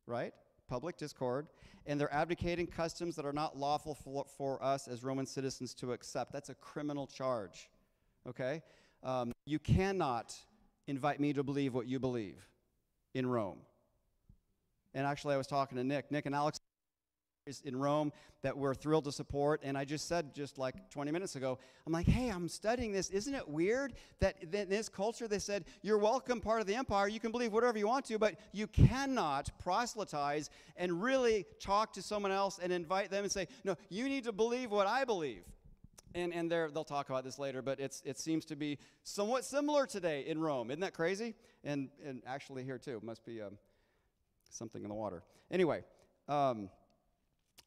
right? 0.05 0.33
Public 0.67 0.97
discord. 0.97 1.47
And 1.85 1.97
they're 1.97 2.13
advocating 2.13 2.67
customs 2.67 3.15
that 3.15 3.25
are 3.25 3.31
not 3.31 3.57
lawful 3.57 3.95
for, 3.95 4.25
for 4.37 4.61
us 4.61 4.89
as 4.89 5.05
Roman 5.05 5.25
citizens 5.25 5.73
to 5.75 5.93
accept. 5.93 6.33
That's 6.33 6.49
a 6.49 6.55
criminal 6.55 7.07
charge, 7.07 7.69
okay? 8.27 8.61
Um, 9.03 9.31
you 9.45 9.57
cannot 9.57 10.35
invite 10.87 11.21
me 11.21 11.31
to 11.31 11.43
believe 11.43 11.73
what 11.73 11.87
you 11.87 11.97
believe 11.97 12.45
in 13.17 13.25
Rome. 13.25 13.57
And 14.93 15.05
actually, 15.05 15.33
I 15.33 15.37
was 15.37 15.47
talking 15.47 15.77
to 15.77 15.83
Nick. 15.83 16.11
Nick 16.11 16.27
and 16.27 16.35
Alex 16.35 16.59
in 17.63 17.75
Rome 17.75 18.11
that 18.43 18.55
we're 18.55 18.75
thrilled 18.75 19.05
to 19.05 19.11
support. 19.11 19.61
And 19.63 19.77
I 19.77 19.85
just 19.85 20.07
said, 20.07 20.35
just 20.35 20.57
like 20.57 20.89
20 20.91 21.11
minutes 21.11 21.35
ago, 21.35 21.57
I'm 21.85 21.93
like, 21.93 22.05
hey, 22.05 22.29
I'm 22.29 22.47
studying 22.47 22.91
this. 22.91 23.09
Isn't 23.09 23.33
it 23.33 23.47
weird 23.47 23.93
that 24.19 24.35
in 24.43 24.69
this 24.69 24.89
culture 24.89 25.27
they 25.27 25.39
said, 25.39 25.65
you're 25.81 25.97
welcome, 25.97 26.41
part 26.41 26.61
of 26.61 26.67
the 26.67 26.75
empire. 26.75 27.07
You 27.07 27.19
can 27.19 27.31
believe 27.31 27.53
whatever 27.53 27.77
you 27.77 27.87
want 27.87 28.05
to, 28.05 28.19
but 28.19 28.35
you 28.51 28.67
cannot 28.67 29.49
proselytize 29.59 30.49
and 30.75 31.01
really 31.01 31.45
talk 31.59 31.93
to 31.93 32.01
someone 32.01 32.31
else 32.31 32.59
and 32.61 32.71
invite 32.71 33.09
them 33.09 33.23
and 33.23 33.31
say, 33.31 33.47
no, 33.63 33.75
you 33.89 34.09
need 34.09 34.25
to 34.25 34.31
believe 34.31 34.69
what 34.69 34.85
I 34.85 35.05
believe. 35.05 35.43
And, 36.15 36.33
and 36.33 36.51
they'll 36.51 36.83
talk 36.83 37.09
about 37.09 37.23
this 37.23 37.37
later, 37.37 37.61
but 37.61 37.79
it's, 37.79 38.01
it 38.05 38.19
seems 38.19 38.45
to 38.45 38.55
be 38.55 38.79
somewhat 39.03 39.45
similar 39.45 39.85
today 39.85 40.25
in 40.27 40.39
Rome. 40.39 40.71
Isn't 40.71 40.81
that 40.81 40.93
crazy? 40.93 41.35
And, 41.63 41.89
and 42.05 42.21
actually 42.25 42.63
here 42.63 42.77
too. 42.77 42.99
Must 43.03 43.25
be 43.25 43.41
um, 43.41 43.57
something 44.49 44.81
in 44.81 44.89
the 44.89 44.95
water. 44.95 45.23
Anyway, 45.51 45.83
um, 46.27 46.69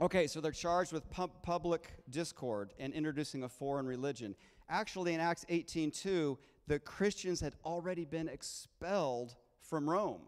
okay, 0.01 0.27
so 0.27 0.41
they're 0.41 0.53
charged 0.53 0.93
with 0.93 1.09
pu- 1.11 1.31
public 1.43 1.93
discord 2.11 2.73
and 2.79 2.93
introducing 2.93 3.45
a 3.45 3.49
foreign 3.49 3.87
religion. 3.87 4.35
Actually, 4.69 5.15
in 5.15 5.21
Acts 5.21 5.45
18.2, 5.51 6.37
the 6.67 6.79
Christians 6.79 7.41
had 7.41 7.55
already 7.65 8.05
been 8.05 8.29
expelled 8.29 9.37
from 9.61 9.89
Rome. 9.89 10.23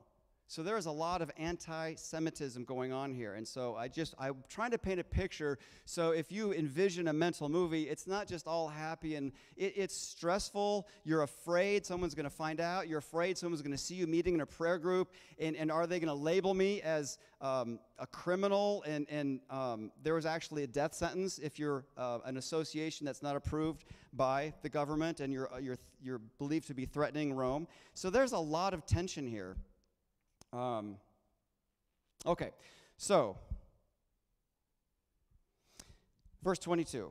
So 0.52 0.62
there 0.62 0.76
is 0.76 0.84
a 0.84 0.92
lot 0.92 1.22
of 1.22 1.30
anti 1.38 1.94
Semitism 1.94 2.64
going 2.64 2.92
on 2.92 3.14
here. 3.14 3.32
And 3.36 3.48
so 3.48 3.74
I 3.74 3.88
just, 3.88 4.14
I'm 4.18 4.44
trying 4.50 4.72
to 4.72 4.78
paint 4.78 5.00
a 5.00 5.04
picture. 5.04 5.58
So 5.86 6.10
if 6.10 6.30
you 6.30 6.52
envision 6.52 7.08
a 7.08 7.12
mental 7.14 7.48
movie, 7.48 7.84
it's 7.84 8.06
not 8.06 8.28
just 8.28 8.46
all 8.46 8.68
happy 8.68 9.14
and 9.14 9.32
it, 9.56 9.72
it's 9.76 9.96
stressful. 9.96 10.88
You're 11.04 11.22
afraid 11.22 11.86
someone's 11.86 12.14
going 12.14 12.24
to 12.24 12.36
find 12.36 12.60
out. 12.60 12.86
You're 12.86 12.98
afraid 12.98 13.38
someone's 13.38 13.62
going 13.62 13.72
to 13.72 13.82
see 13.82 13.94
you 13.94 14.06
meeting 14.06 14.34
in 14.34 14.42
a 14.42 14.46
prayer 14.46 14.76
group. 14.76 15.14
And, 15.38 15.56
and 15.56 15.72
are 15.72 15.86
they 15.86 15.98
going 15.98 16.14
to 16.14 16.22
label 16.22 16.52
me 16.52 16.82
as 16.82 17.16
um, 17.40 17.78
a 17.98 18.06
criminal? 18.06 18.84
And, 18.86 19.06
and 19.08 19.40
um, 19.48 19.90
there 20.02 20.12
was 20.12 20.26
actually 20.26 20.64
a 20.64 20.66
death 20.66 20.92
sentence 20.92 21.38
if 21.38 21.58
you're 21.58 21.86
uh, 21.96 22.18
an 22.26 22.36
association 22.36 23.06
that's 23.06 23.22
not 23.22 23.36
approved 23.36 23.86
by 24.12 24.52
the 24.60 24.68
government 24.68 25.20
and 25.20 25.32
you're, 25.32 25.50
uh, 25.50 25.56
you're, 25.56 25.78
you're 26.02 26.20
believed 26.36 26.66
to 26.66 26.74
be 26.74 26.84
threatening 26.84 27.32
Rome. 27.32 27.66
So 27.94 28.10
there's 28.10 28.32
a 28.32 28.38
lot 28.38 28.74
of 28.74 28.84
tension 28.84 29.26
here. 29.26 29.56
Um, 30.52 30.96
okay, 32.26 32.50
so 32.96 33.36
verse 36.42 36.58
22. 36.58 37.10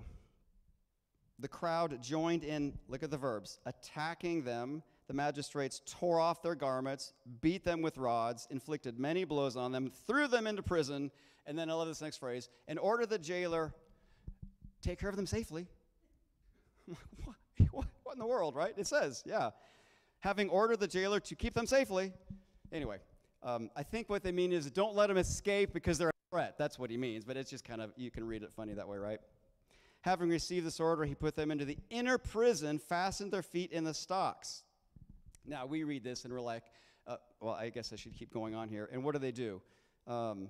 The 1.40 1.48
crowd 1.48 2.02
joined 2.04 2.44
in, 2.44 2.78
look 2.88 3.02
at 3.02 3.10
the 3.10 3.18
verbs, 3.18 3.58
attacking 3.66 4.44
them. 4.44 4.84
The 5.08 5.14
magistrates 5.16 5.82
tore 5.86 6.20
off 6.20 6.44
their 6.44 6.56
garments, 6.56 7.14
beat 7.42 7.66
them 7.66 7.82
with 7.82 7.98
rods, 7.98 8.48
inflicted 8.52 9.00
many 9.00 9.24
blows 9.24 9.58
on 9.58 9.72
them, 9.72 9.92
threw 10.06 10.28
them 10.28 10.46
into 10.46 10.62
prison, 10.62 11.12
and 11.48 11.58
then 11.58 11.70
I 11.70 11.74
love 11.74 11.88
this 11.88 12.02
next 12.02 12.18
phrase, 12.18 12.50
and 12.68 12.78
ordered 12.78 13.10
the 13.10 13.18
jailer 13.18 13.74
take 14.82 15.00
care 15.00 15.10
of 15.10 15.16
them 15.16 15.26
safely. 15.26 15.68
what, 17.26 17.36
what, 17.72 17.86
what 18.04 18.14
in 18.14 18.20
the 18.20 18.28
world, 18.28 18.56
right? 18.56 18.74
It 18.78 18.88
says, 18.88 19.24
yeah. 19.26 19.52
Having 20.20 20.50
ordered 20.50 20.80
the 20.80 20.88
jailer 20.88 21.20
to 21.20 21.36
keep 21.36 21.54
them 21.54 21.66
safely. 21.66 22.14
Anyway, 22.72 22.98
um, 23.44 23.70
I 23.76 23.84
think 23.84 24.10
what 24.10 24.24
they 24.24 24.32
mean 24.32 24.52
is 24.54 24.70
don't 24.72 24.96
let 24.96 25.08
them 25.08 25.18
escape 25.18 25.74
because 25.74 25.98
they're 25.98 26.10
a 26.10 26.30
threat. 26.30 26.58
That's 26.58 26.78
what 26.78 26.90
he 26.90 26.98
means, 26.98 27.26
but 27.26 27.38
it's 27.38 27.50
just 27.50 27.66
kind 27.66 27.82
of, 27.82 27.92
you 27.96 28.12
can 28.12 28.26
read 28.26 28.44
it 28.44 28.52
funny 28.56 28.74
that 28.74 28.88
way, 28.88 28.98
right? 28.98 29.20
Having 30.02 30.30
received 30.30 30.66
this 30.66 30.80
order, 30.80 31.06
he 31.06 31.16
put 31.16 31.36
them 31.36 31.52
into 31.52 31.66
the 31.66 31.78
inner 31.90 32.18
prison, 32.18 32.80
fastened 32.80 33.32
their 33.32 33.44
feet 33.44 33.72
in 33.72 33.84
the 33.84 33.94
stocks. 33.94 34.64
Now, 35.46 35.66
we 35.66 35.84
read 35.84 36.04
this 36.04 36.24
and 36.24 36.34
we're 36.34 36.42
like, 36.42 36.64
uh, 37.08 37.18
well, 37.40 37.54
I 37.54 37.70
guess 37.70 37.92
I 37.92 37.96
should 37.96 38.16
keep 38.16 38.32
going 38.32 38.56
on 38.56 38.70
here. 38.70 38.90
And 38.92 39.04
what 39.04 39.14
do 39.14 39.20
they 39.20 39.32
do? 39.32 39.62
Um, 40.08 40.50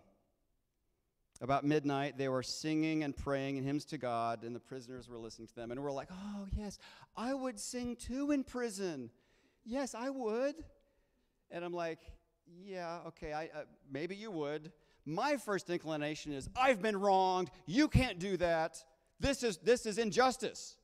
about 1.41 1.63
midnight, 1.63 2.17
they 2.17 2.29
were 2.29 2.43
singing 2.43 3.03
and 3.03 3.15
praying 3.15 3.57
and 3.57 3.65
hymns 3.65 3.83
to 3.85 3.97
God, 3.97 4.43
and 4.43 4.55
the 4.55 4.59
prisoners 4.59 5.09
were 5.09 5.17
listening 5.17 5.47
to 5.47 5.55
them. 5.55 5.71
And 5.71 5.81
we're 5.81 5.91
like, 5.91 6.09
oh, 6.11 6.45
yes, 6.51 6.77
I 7.17 7.33
would 7.33 7.59
sing 7.59 7.95
too 7.95 8.31
in 8.31 8.43
prison. 8.43 9.09
Yes, 9.65 9.95
I 9.95 10.11
would. 10.11 10.55
And 11.49 11.65
I'm 11.65 11.73
like, 11.73 11.99
yeah, 12.65 12.99
okay, 13.07 13.33
I, 13.33 13.45
uh, 13.45 13.63
maybe 13.91 14.15
you 14.15 14.31
would. 14.31 14.71
My 15.05 15.37
first 15.37 15.69
inclination 15.69 16.31
is, 16.31 16.49
I've 16.55 16.81
been 16.81 16.97
wronged. 16.97 17.49
You 17.65 17.87
can't 17.87 18.19
do 18.19 18.37
that. 18.37 18.83
This 19.19 19.43
is, 19.43 19.57
this 19.57 19.85
is 19.85 19.97
injustice. 19.97 20.75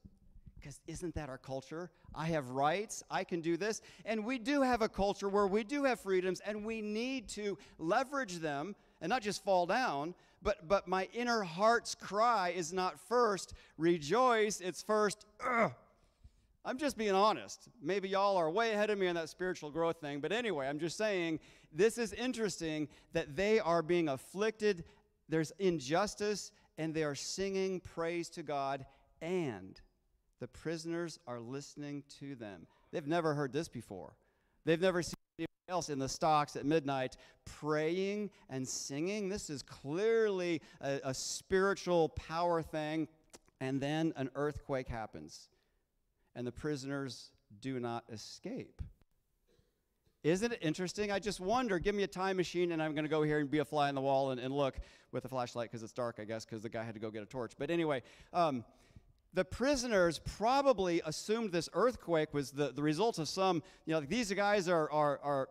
Because 0.59 0.79
isn't 0.87 1.15
that 1.15 1.29
our 1.29 1.37
culture? 1.37 1.91
I 2.15 2.25
have 2.27 2.49
rights, 2.49 3.03
I 3.11 3.23
can 3.23 3.41
do 3.41 3.57
this. 3.57 3.81
And 4.05 4.25
we 4.25 4.39
do 4.39 4.61
have 4.61 4.81
a 4.81 4.89
culture 4.89 5.29
where 5.29 5.47
we 5.47 5.63
do 5.63 5.83
have 5.83 5.99
freedoms, 5.99 6.41
and 6.41 6.65
we 6.65 6.81
need 6.81 7.29
to 7.29 7.57
leverage 7.77 8.37
them 8.37 8.75
and 9.01 9.09
not 9.09 9.21
just 9.21 9.43
fall 9.43 9.65
down. 9.65 10.15
But, 10.41 10.67
but 10.67 10.87
my 10.87 11.07
inner 11.13 11.43
heart's 11.43 11.95
cry 11.95 12.53
is 12.55 12.73
not 12.73 12.99
first, 12.99 13.53
rejoice, 13.77 14.61
it's 14.61 14.81
first, 14.81 15.25
Ugh. 15.45 15.71
I'm 16.67 16.77
just 16.77 16.97
being 16.97 17.15
honest. 17.15 17.69
Maybe 17.81 18.09
y'all 18.09 18.35
are 18.35 18.51
way 18.51 18.73
ahead 18.73 18.89
of 18.89 18.99
me 18.99 19.07
on 19.07 19.15
that 19.15 19.29
spiritual 19.29 19.71
growth 19.71 20.01
thing. 20.01 20.19
But 20.19 20.33
anyway, 20.33 20.67
I'm 20.67 20.79
just 20.79 20.97
saying 20.97 21.39
this 21.71 21.97
is 21.97 22.11
interesting 22.11 22.89
that 23.13 23.37
they 23.37 23.61
are 23.61 23.81
being 23.81 24.09
afflicted, 24.09 24.83
there's 25.29 25.53
injustice, 25.59 26.51
and 26.77 26.93
they 26.93 27.05
are 27.05 27.15
singing 27.15 27.79
praise 27.79 28.27
to 28.31 28.43
God, 28.43 28.85
and 29.21 29.79
the 30.41 30.47
prisoners 30.49 31.19
are 31.25 31.39
listening 31.39 32.03
to 32.19 32.35
them. 32.35 32.67
They've 32.91 33.07
never 33.07 33.33
heard 33.33 33.53
this 33.53 33.69
before. 33.69 34.17
They've 34.65 34.81
never 34.81 35.01
seen 35.01 35.15
anyone 35.39 35.47
else 35.69 35.89
in 35.89 35.99
the 35.99 36.09
stocks 36.09 36.57
at 36.57 36.65
midnight 36.65 37.15
praying 37.45 38.29
and 38.49 38.67
singing. 38.67 39.29
This 39.29 39.49
is 39.49 39.63
clearly 39.63 40.61
a, 40.81 40.99
a 41.05 41.13
spiritual 41.13 42.09
power 42.09 42.61
thing. 42.61 43.07
And 43.61 43.79
then 43.79 44.11
an 44.17 44.29
earthquake 44.35 44.87
happens, 44.87 45.49
and 46.37 46.45
the 46.45 46.51
prisoners 46.51 47.31
do 47.61 47.79
not 47.79 48.03
escape. 48.09 48.81
Isn't 50.23 50.53
it 50.53 50.59
interesting? 50.61 51.11
I 51.11 51.17
just 51.17 51.39
wonder. 51.39 51.79
Give 51.79 51.95
me 51.95 52.03
a 52.03 52.07
time 52.07 52.37
machine, 52.37 52.71
and 52.73 52.81
I'm 52.81 52.93
going 52.93 53.05
to 53.05 53.09
go 53.09 53.23
here 53.23 53.39
and 53.39 53.49
be 53.49 53.57
a 53.57 53.65
fly 53.65 53.89
on 53.89 53.95
the 53.95 54.01
wall 54.01 54.29
and, 54.29 54.39
and 54.39 54.53
look 54.53 54.75
with 55.11 55.25
a 55.25 55.27
flashlight 55.27 55.71
because 55.71 55.81
it's 55.81 55.93
dark, 55.93 56.17
I 56.19 56.25
guess, 56.25 56.45
because 56.45 56.61
the 56.61 56.69
guy 56.69 56.83
had 56.83 56.93
to 56.93 56.99
go 56.99 57.09
get 57.09 57.23
a 57.23 57.25
torch. 57.25 57.53
But 57.57 57.71
anyway, 57.71 58.03
um, 58.33 58.63
the 59.33 59.45
prisoners 59.45 60.19
probably 60.37 61.01
assumed 61.05 61.51
this 61.51 61.69
earthquake 61.73 62.35
was 62.35 62.51
the, 62.51 62.71
the 62.71 62.83
result 62.83 63.17
of 63.17 63.27
some, 63.27 63.63
you 63.85 63.93
know, 63.93 64.01
these 64.01 64.31
guys 64.31 64.69
are, 64.69 64.91
are, 64.91 65.19
are 65.23 65.49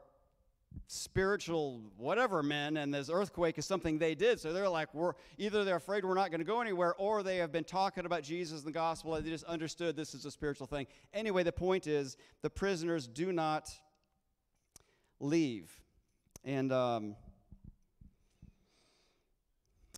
spiritual 0.89 1.81
whatever 1.97 2.43
men 2.43 2.77
and 2.77 2.95
this 2.95 3.11
earthquake 3.11 3.59
is 3.59 3.67
something 3.67 3.99
they 3.99 4.15
did. 4.15 4.39
So 4.39 4.53
they're 4.53 4.69
like 4.69 4.93
we're 4.95 5.15
either 5.39 5.65
they're 5.65 5.77
afraid 5.77 6.05
we're 6.05 6.15
not 6.15 6.31
going 6.31 6.41
to 6.41 6.45
go 6.47 6.61
anywhere 6.61 6.95
or 6.97 7.23
they 7.23 7.39
have 7.39 7.51
been 7.51 7.65
talking 7.65 8.07
about 8.07 8.23
jesus 8.23 8.59
and 8.59 8.69
the 8.69 8.73
gospel 8.73 9.15
and 9.15 9.27
they 9.27 9.31
just 9.31 9.45
understood 9.45 9.97
this 9.97 10.15
is 10.15 10.25
a 10.25 10.31
spiritual 10.31 10.67
thing. 10.67 10.87
Anyway 11.13 11.43
the 11.43 11.53
point 11.53 11.87
is 11.87 12.17
the 12.43 12.51
prisoners 12.51 13.07
do 13.07 13.33
not 13.33 13.71
leave. 15.19 15.73
And 16.45 16.73
um, 16.73 17.17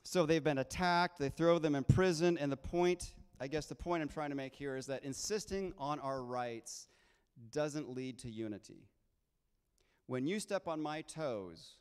so 0.04 0.24
they've 0.24 0.44
been 0.44 0.58
attacked 0.58 1.18
they 1.18 1.28
throw 1.28 1.58
them 1.58 1.74
in 1.74 1.84
prison 1.84 2.38
and 2.38 2.50
the 2.50 2.56
point 2.56 3.12
I 3.40 3.46
guess 3.46 3.66
the 3.66 3.74
point 3.74 4.02
I'm 4.02 4.08
trying 4.08 4.30
to 4.30 4.36
make 4.36 4.54
here 4.54 4.76
is 4.76 4.86
that 4.86 5.04
insisting 5.04 5.72
on 5.78 6.00
our 6.00 6.22
rights 6.22 6.88
doesn't 7.52 7.94
lead 7.94 8.18
to 8.20 8.30
unity. 8.30 8.88
When 10.08 10.26
you 10.26 10.40
step 10.40 10.66
on 10.66 10.80
my 10.80 11.02
toes, 11.02 11.74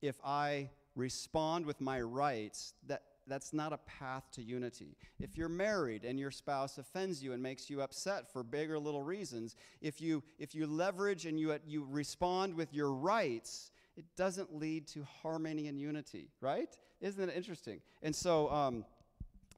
if 0.00 0.16
I 0.24 0.70
respond 0.94 1.66
with 1.66 1.80
my 1.80 2.00
rights, 2.00 2.72
that, 2.86 3.02
that's 3.26 3.52
not 3.52 3.72
a 3.72 3.78
path 3.78 4.30
to 4.34 4.42
unity. 4.42 4.96
If 5.18 5.36
you're 5.36 5.48
married 5.48 6.04
and 6.04 6.20
your 6.20 6.30
spouse 6.30 6.78
offends 6.78 7.24
you 7.24 7.32
and 7.32 7.42
makes 7.42 7.68
you 7.68 7.82
upset 7.82 8.32
for 8.32 8.44
big 8.44 8.70
or 8.70 8.78
little 8.78 9.02
reasons, 9.02 9.56
if 9.80 10.00
you, 10.00 10.22
if 10.38 10.54
you 10.54 10.68
leverage 10.68 11.26
and 11.26 11.38
you, 11.38 11.52
you 11.66 11.84
respond 11.90 12.54
with 12.54 12.72
your 12.72 12.92
rights, 12.92 13.72
it 13.96 14.04
doesn't 14.16 14.54
lead 14.54 14.86
to 14.86 15.04
harmony 15.20 15.66
and 15.66 15.80
unity, 15.80 16.30
right? 16.40 16.78
Isn't 17.00 17.28
it 17.28 17.36
interesting? 17.36 17.80
And 18.04 18.14
so, 18.14 18.48
um, 18.52 18.84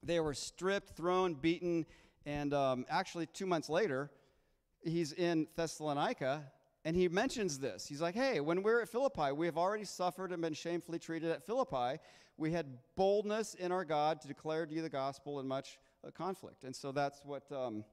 they 0.02 0.20
were 0.20 0.33
stripped, 0.33 0.96
thrown, 0.96 1.35
beaten, 1.35 1.85
and 2.24 2.54
um, 2.54 2.87
actually, 2.88 3.26
two 3.26 3.46
months 3.46 3.68
later, 3.68 4.11
he's 4.85 5.12
in 5.12 5.48
Thessalonica 5.57 6.44
and 6.88 6.96
he 6.96 7.07
mentions 7.07 7.59
this. 7.59 7.87
He's 7.87 8.01
like, 8.01 8.14
hey, 8.14 8.40
when 8.40 8.62
we 8.62 8.72
are 8.72 8.81
at 8.81 8.88
Philippi, 8.88 9.31
we 9.33 9.44
have 9.44 9.59
already 9.59 9.85
suffered 9.85 10.33
and 10.33 10.40
been 10.40 10.55
shamefully 10.55 10.98
treated 10.98 11.31
at 11.31 11.44
Philippi. 11.44 12.01
We 12.38 12.51
had 12.51 12.64
boldness 12.96 13.53
in 13.53 13.72
our 13.72 13.85
God 13.85 14.22
to 14.22 14.27
declare 14.27 14.64
to 14.64 14.74
you 14.74 14.81
the 14.81 14.88
gospel 14.88 15.38
in 15.38 15.46
much 15.46 15.79
uh, 16.03 16.11
conflict. 16.11 16.64
And 16.64 16.74
so 16.74 16.90
that's 16.90 17.20
what, 17.27 17.42
um, 17.53 17.85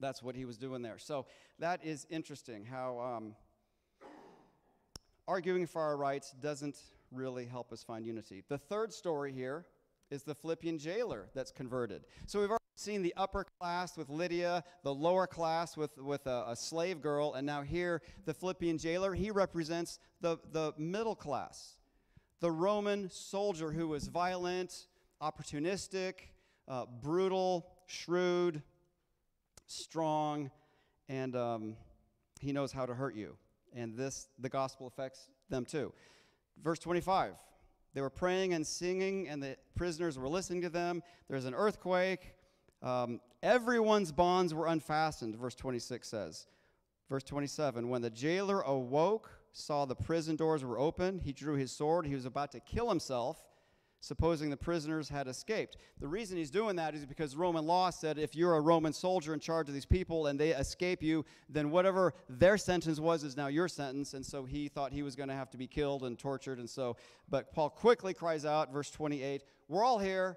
that's 0.00 0.22
what 0.22 0.36
he 0.36 0.44
was 0.44 0.58
doing 0.58 0.82
there. 0.82 0.98
So 0.98 1.24
that 1.60 1.82
is 1.82 2.06
interesting 2.10 2.66
how 2.66 3.00
um, 3.00 3.34
arguing 5.26 5.66
for 5.66 5.80
our 5.80 5.96
rights 5.96 6.34
doesn't 6.42 6.76
really 7.10 7.46
help 7.46 7.72
us 7.72 7.82
find 7.82 8.04
unity. 8.04 8.44
The 8.50 8.58
third 8.58 8.92
story 8.92 9.32
here 9.32 9.64
is 10.10 10.24
the 10.24 10.34
Philippian 10.34 10.76
jailer 10.76 11.30
that's 11.34 11.50
converted. 11.50 12.04
So 12.26 12.40
we've 12.40 12.50
already 12.50 12.63
seen 12.74 13.02
the 13.02 13.14
upper 13.16 13.44
class 13.60 13.96
with 13.96 14.08
Lydia, 14.08 14.64
the 14.82 14.94
lower 14.94 15.26
class 15.26 15.76
with, 15.76 15.96
with 15.98 16.26
a, 16.26 16.44
a, 16.48 16.56
slave 16.56 17.00
girl, 17.00 17.34
and 17.34 17.46
now 17.46 17.62
here 17.62 18.02
the 18.24 18.34
Philippian 18.34 18.78
jailer, 18.78 19.14
he 19.14 19.30
represents 19.30 19.98
the, 20.20 20.38
the 20.52 20.72
middle 20.76 21.14
class. 21.14 21.76
The 22.40 22.50
Roman 22.50 23.10
soldier 23.10 23.70
who 23.72 23.88
was 23.88 24.08
violent, 24.08 24.86
opportunistic, 25.22 26.14
uh, 26.66 26.86
brutal, 27.00 27.66
shrewd, 27.86 28.62
strong, 29.66 30.50
and 31.08 31.36
um, 31.36 31.76
he 32.40 32.52
knows 32.52 32.72
how 32.72 32.86
to 32.86 32.94
hurt 32.94 33.14
you. 33.14 33.36
And 33.72 33.96
this, 33.96 34.28
the 34.38 34.48
gospel 34.48 34.86
affects 34.86 35.28
them 35.48 35.64
too. 35.64 35.92
Verse 36.62 36.78
25 36.78 37.34
they 37.94 38.00
were 38.00 38.10
praying 38.10 38.54
and 38.54 38.66
singing, 38.66 39.28
and 39.28 39.40
the 39.40 39.56
prisoners 39.76 40.18
were 40.18 40.28
listening 40.28 40.62
to 40.62 40.68
them. 40.68 41.00
There's 41.28 41.44
an 41.44 41.54
earthquake. 41.54 42.34
Um, 42.84 43.20
everyone's 43.42 44.12
bonds 44.12 44.52
were 44.52 44.66
unfastened, 44.66 45.36
verse 45.36 45.54
26 45.54 46.06
says. 46.06 46.46
Verse 47.08 47.24
27 47.24 47.88
When 47.88 48.02
the 48.02 48.10
jailer 48.10 48.60
awoke, 48.60 49.30
saw 49.52 49.86
the 49.86 49.96
prison 49.96 50.36
doors 50.36 50.64
were 50.64 50.78
open, 50.78 51.18
he 51.18 51.32
drew 51.32 51.54
his 51.54 51.72
sword. 51.72 52.06
He 52.06 52.14
was 52.14 52.26
about 52.26 52.52
to 52.52 52.60
kill 52.60 52.88
himself 52.88 53.42
supposing 54.04 54.50
the 54.50 54.56
prisoners 54.56 55.08
had 55.08 55.26
escaped. 55.28 55.78
The 55.98 56.06
reason 56.06 56.36
he's 56.36 56.50
doing 56.50 56.76
that 56.76 56.94
is 56.94 57.06
because 57.06 57.34
Roman 57.36 57.66
law 57.66 57.88
said 57.88 58.18
if 58.18 58.36
you're 58.36 58.56
a 58.56 58.60
Roman 58.60 58.92
soldier 58.92 59.32
in 59.32 59.40
charge 59.40 59.68
of 59.68 59.74
these 59.74 59.86
people 59.86 60.26
and 60.26 60.38
they 60.38 60.50
escape 60.50 61.02
you, 61.02 61.24
then 61.48 61.70
whatever 61.70 62.12
their 62.28 62.58
sentence 62.58 63.00
was 63.00 63.24
is 63.24 63.34
now 63.34 63.46
your 63.46 63.66
sentence. 63.66 64.12
And 64.12 64.24
so 64.24 64.44
he 64.44 64.68
thought 64.68 64.92
he 64.92 65.02
was 65.02 65.16
going 65.16 65.30
to 65.30 65.34
have 65.34 65.48
to 65.50 65.56
be 65.56 65.66
killed 65.66 66.02
and 66.02 66.18
tortured. 66.18 66.58
And 66.58 66.68
so, 66.68 66.96
but 67.30 67.50
Paul 67.54 67.70
quickly 67.70 68.12
cries 68.12 68.44
out, 68.44 68.70
verse 68.70 68.90
28, 68.90 69.42
We're 69.68 69.84
all 69.84 69.98
here, 69.98 70.36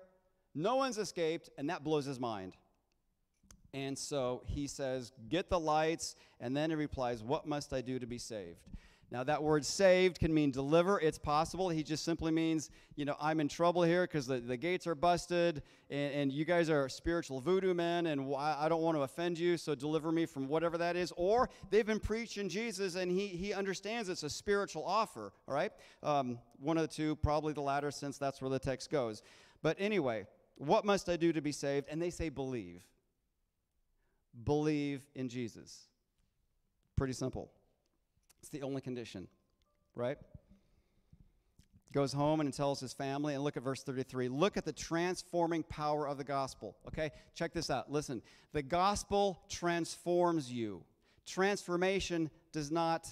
no 0.57 0.75
one's 0.75 0.97
escaped, 0.97 1.49
and 1.57 1.69
that 1.69 1.83
blows 1.83 2.05
his 2.05 2.19
mind. 2.19 2.57
And 3.73 3.97
so 3.97 4.41
he 4.45 4.65
says, 4.65 5.11
Get 5.29 5.49
the 5.49 5.59
lights. 5.59 6.15
And 6.39 6.57
then 6.57 6.71
he 6.71 6.75
replies, 6.75 7.23
What 7.23 7.45
must 7.45 7.73
I 7.73 7.81
do 7.81 7.99
to 7.99 8.07
be 8.07 8.17
saved? 8.17 8.67
Now, 9.09 9.23
that 9.23 9.41
word 9.41 9.63
saved 9.63 10.19
can 10.19 10.33
mean 10.33 10.51
deliver. 10.51 10.99
It's 10.99 11.17
possible. 11.17 11.69
He 11.69 11.81
just 11.81 12.03
simply 12.03 12.29
means, 12.31 12.69
you 12.97 13.05
know, 13.05 13.15
I'm 13.21 13.39
in 13.39 13.47
trouble 13.47 13.83
here 13.83 14.03
because 14.03 14.27
the, 14.27 14.39
the 14.39 14.57
gates 14.57 14.85
are 14.85 14.95
busted 14.95 15.63
and, 15.89 16.13
and 16.13 16.31
you 16.31 16.43
guys 16.43 16.69
are 16.69 16.89
spiritual 16.89 17.39
voodoo 17.39 17.73
men 17.73 18.07
and 18.07 18.35
I 18.35 18.67
don't 18.67 18.81
want 18.81 18.97
to 18.97 19.03
offend 19.03 19.39
you, 19.39 19.55
so 19.55 19.75
deliver 19.75 20.11
me 20.11 20.25
from 20.25 20.49
whatever 20.49 20.77
that 20.79 20.97
is. 20.97 21.13
Or 21.15 21.49
they've 21.69 21.85
been 21.85 22.01
preaching 22.01 22.49
Jesus 22.49 22.95
and 22.95 23.09
he, 23.09 23.27
he 23.27 23.53
understands 23.53 24.09
it's 24.09 24.23
a 24.23 24.29
spiritual 24.29 24.83
offer, 24.83 25.31
all 25.47 25.55
right? 25.55 25.71
Um, 26.03 26.39
one 26.59 26.77
of 26.77 26.81
the 26.81 26.93
two, 26.93 27.15
probably 27.15 27.53
the 27.53 27.61
latter, 27.61 27.91
since 27.91 28.17
that's 28.17 28.41
where 28.41 28.49
the 28.49 28.59
text 28.59 28.91
goes. 28.91 29.21
But 29.61 29.77
anyway, 29.79 30.25
what 30.57 30.85
must 30.85 31.07
I 31.09 31.17
do 31.17 31.31
to 31.33 31.41
be 31.41 31.51
saved? 31.51 31.87
And 31.89 32.01
they 32.01 32.09
say, 32.09 32.29
believe. 32.29 32.81
Believe 34.43 35.01
in 35.15 35.29
Jesus. 35.29 35.87
Pretty 36.95 37.13
simple. 37.13 37.51
It's 38.39 38.49
the 38.49 38.63
only 38.63 38.81
condition, 38.81 39.27
right? 39.95 40.17
Goes 41.93 42.11
home 42.13 42.41
and 42.41 42.53
tells 42.53 42.79
his 42.79 42.93
family, 42.93 43.33
and 43.33 43.43
look 43.43 43.57
at 43.57 43.63
verse 43.63 43.83
33. 43.83 44.27
Look 44.27 44.57
at 44.57 44.65
the 44.65 44.73
transforming 44.73 45.63
power 45.63 46.07
of 46.07 46.17
the 46.17 46.23
gospel. 46.23 46.75
Okay? 46.87 47.11
Check 47.33 47.53
this 47.53 47.69
out. 47.69 47.91
Listen. 47.91 48.21
The 48.53 48.61
gospel 48.61 49.39
transforms 49.49 50.51
you. 50.51 50.83
Transformation 51.25 52.29
does 52.51 52.71
not 52.71 53.07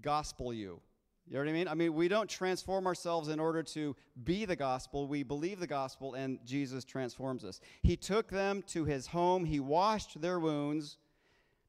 gospel 0.00 0.52
you. 0.52 0.80
You 1.28 1.34
know 1.34 1.40
what 1.40 1.48
I 1.50 1.52
mean? 1.52 1.68
I 1.68 1.74
mean, 1.74 1.92
we 1.92 2.08
don't 2.08 2.28
transform 2.28 2.86
ourselves 2.86 3.28
in 3.28 3.38
order 3.38 3.62
to 3.62 3.94
be 4.24 4.46
the 4.46 4.56
gospel. 4.56 5.06
We 5.06 5.22
believe 5.22 5.60
the 5.60 5.66
gospel, 5.66 6.14
and 6.14 6.38
Jesus 6.46 6.84
transforms 6.84 7.44
us. 7.44 7.60
He 7.82 7.96
took 7.96 8.30
them 8.30 8.62
to 8.68 8.86
his 8.86 9.08
home, 9.08 9.44
he 9.44 9.60
washed 9.60 10.20
their 10.22 10.40
wounds, 10.40 10.96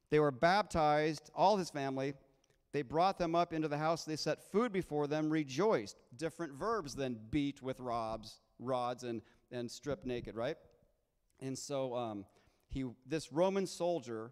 they 0.08 0.18
were 0.18 0.30
baptized, 0.30 1.30
all 1.34 1.58
his 1.58 1.68
family, 1.68 2.14
They 2.72 2.82
brought 2.82 3.18
them 3.18 3.34
up 3.34 3.52
into 3.52 3.68
the 3.68 3.78
house. 3.78 4.04
They 4.04 4.16
set 4.16 4.50
food 4.52 4.72
before 4.72 5.06
them, 5.06 5.30
rejoiced. 5.30 5.96
Different 6.16 6.52
verbs 6.52 6.94
than 6.94 7.18
beat 7.30 7.62
with 7.62 7.80
rods, 7.80 8.40
rods 8.58 9.02
and, 9.02 9.22
and 9.50 9.70
strip 9.70 10.04
naked, 10.04 10.36
right? 10.36 10.56
And 11.40 11.58
so 11.58 11.94
um, 11.96 12.24
he, 12.68 12.84
this 13.06 13.32
Roman 13.32 13.66
soldier, 13.66 14.30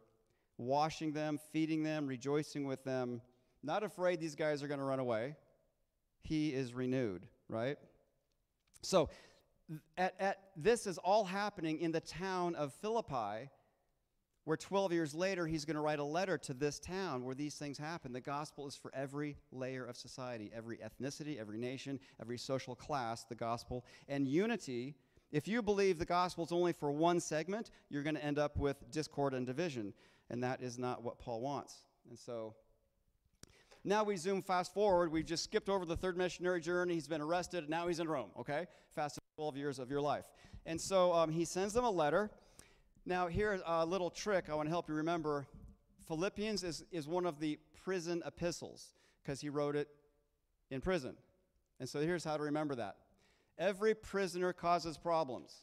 washing 0.56 1.12
them, 1.12 1.38
feeding 1.52 1.82
them, 1.82 2.06
rejoicing 2.06 2.66
with 2.66 2.84
them, 2.84 3.20
not 3.62 3.82
afraid 3.82 4.20
these 4.20 4.34
guys 4.34 4.62
are 4.62 4.68
going 4.68 4.80
to 4.80 4.84
run 4.84 5.00
away. 5.00 5.36
He 6.20 6.52
is 6.52 6.74
renewed, 6.74 7.26
right? 7.48 7.76
So 8.82 9.08
at, 9.96 10.14
at, 10.18 10.38
this 10.56 10.86
is 10.86 10.98
all 10.98 11.24
happening 11.24 11.80
in 11.80 11.92
the 11.92 12.00
town 12.00 12.54
of 12.54 12.72
Philippi, 12.74 13.50
where 14.44 14.56
12 14.56 14.92
years 14.92 15.14
later 15.14 15.46
he's 15.46 15.64
going 15.64 15.74
to 15.74 15.80
write 15.80 15.98
a 15.98 16.04
letter 16.04 16.38
to 16.38 16.54
this 16.54 16.78
town 16.78 17.24
where 17.24 17.34
these 17.34 17.56
things 17.56 17.76
happen. 17.76 18.12
The 18.12 18.20
gospel 18.20 18.66
is 18.66 18.76
for 18.76 18.90
every 18.94 19.36
layer 19.52 19.84
of 19.84 19.96
society, 19.96 20.50
every 20.54 20.78
ethnicity, 20.78 21.38
every 21.38 21.58
nation, 21.58 22.00
every 22.20 22.38
social 22.38 22.74
class, 22.74 23.24
the 23.24 23.34
gospel. 23.34 23.84
And 24.08 24.26
unity, 24.26 24.94
if 25.30 25.46
you 25.46 25.60
believe 25.60 25.98
the 25.98 26.06
gospel 26.06 26.44
is 26.44 26.52
only 26.52 26.72
for 26.72 26.90
one 26.90 27.20
segment, 27.20 27.70
you're 27.90 28.02
going 28.02 28.16
to 28.16 28.24
end 28.24 28.38
up 28.38 28.56
with 28.56 28.90
discord 28.90 29.34
and 29.34 29.46
division. 29.46 29.92
And 30.30 30.42
that 30.42 30.62
is 30.62 30.78
not 30.78 31.02
what 31.02 31.18
Paul 31.18 31.40
wants. 31.40 31.84
And 32.08 32.18
so 32.18 32.54
now 33.84 34.04
we 34.04 34.16
zoom 34.16 34.42
fast 34.42 34.74
forward. 34.74 35.12
We've 35.12 35.24
just 35.24 35.44
skipped 35.44 35.68
over 35.68 35.84
the 35.84 35.96
third 35.96 36.16
missionary 36.16 36.60
journey. 36.60 36.94
He's 36.94 37.08
been 37.08 37.20
arrested. 37.20 37.60
And 37.60 37.70
now 37.70 37.86
he's 37.88 38.00
in 38.00 38.08
Rome, 38.08 38.30
okay? 38.38 38.66
Fast 38.90 39.18
12 39.36 39.56
years 39.56 39.78
of 39.78 39.90
your 39.90 40.00
life. 40.00 40.24
And 40.66 40.80
so 40.80 41.12
um, 41.12 41.30
he 41.30 41.44
sends 41.44 41.72
them 41.72 41.84
a 41.84 41.90
letter. 41.90 42.30
Now, 43.06 43.26
here's 43.26 43.60
a 43.64 43.86
little 43.86 44.10
trick 44.10 44.50
I 44.50 44.54
want 44.54 44.66
to 44.66 44.70
help 44.70 44.88
you 44.88 44.94
remember. 44.94 45.46
Philippians 46.06 46.64
is, 46.64 46.84
is 46.90 47.06
one 47.06 47.24
of 47.24 47.40
the 47.40 47.58
prison 47.84 48.22
epistles 48.26 48.88
because 49.22 49.40
he 49.40 49.48
wrote 49.48 49.76
it 49.76 49.88
in 50.70 50.80
prison. 50.80 51.16
And 51.80 51.88
so 51.88 52.00
here's 52.00 52.24
how 52.24 52.36
to 52.36 52.42
remember 52.42 52.74
that 52.74 52.96
every 53.58 53.94
prisoner 53.94 54.52
causes 54.52 54.98
problems. 54.98 55.54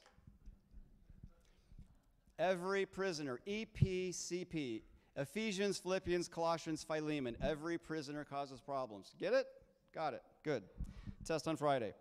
Every 2.37 2.85
prisoner, 2.85 3.39
EPCP, 3.47 4.81
Ephesians, 5.15 5.77
Philippians, 5.77 6.27
Colossians, 6.27 6.83
Philemon, 6.83 7.37
every 7.41 7.77
prisoner 7.77 8.23
causes 8.23 8.59
problems. 8.59 9.13
Get 9.19 9.33
it? 9.33 9.45
Got 9.93 10.13
it. 10.13 10.23
Good. 10.43 10.63
Test 11.23 11.47
on 11.47 11.55
Friday. 11.55 11.93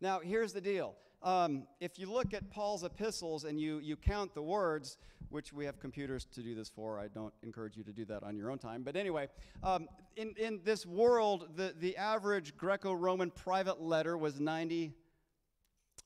Now, 0.00 0.20
here's 0.20 0.52
the 0.52 0.60
deal 0.60 0.94
um, 1.22 1.66
if 1.80 1.98
you 1.98 2.10
look 2.10 2.32
at 2.32 2.48
Paul's 2.50 2.84
epistles 2.84 3.44
and 3.44 3.60
you, 3.60 3.78
you 3.78 3.96
count 3.96 4.34
the 4.34 4.42
words, 4.42 4.98
which 5.30 5.52
we 5.52 5.64
have 5.64 5.80
computers 5.80 6.24
to 6.26 6.42
do 6.42 6.54
this 6.54 6.68
for, 6.68 6.98
I 6.98 7.08
don't 7.08 7.34
encourage 7.42 7.76
you 7.76 7.84
to 7.84 7.92
do 7.92 8.04
that 8.06 8.22
on 8.22 8.36
your 8.36 8.50
own 8.50 8.58
time. 8.58 8.82
But 8.82 8.96
anyway, 8.96 9.28
um, 9.62 9.88
in, 10.16 10.34
in 10.38 10.60
this 10.64 10.86
world, 10.86 11.48
the, 11.56 11.74
the 11.78 11.96
average 11.96 12.56
Greco 12.56 12.92
Roman 12.92 13.30
private 13.30 13.80
letter 13.80 14.16
was 14.16 14.40
90 14.40 14.92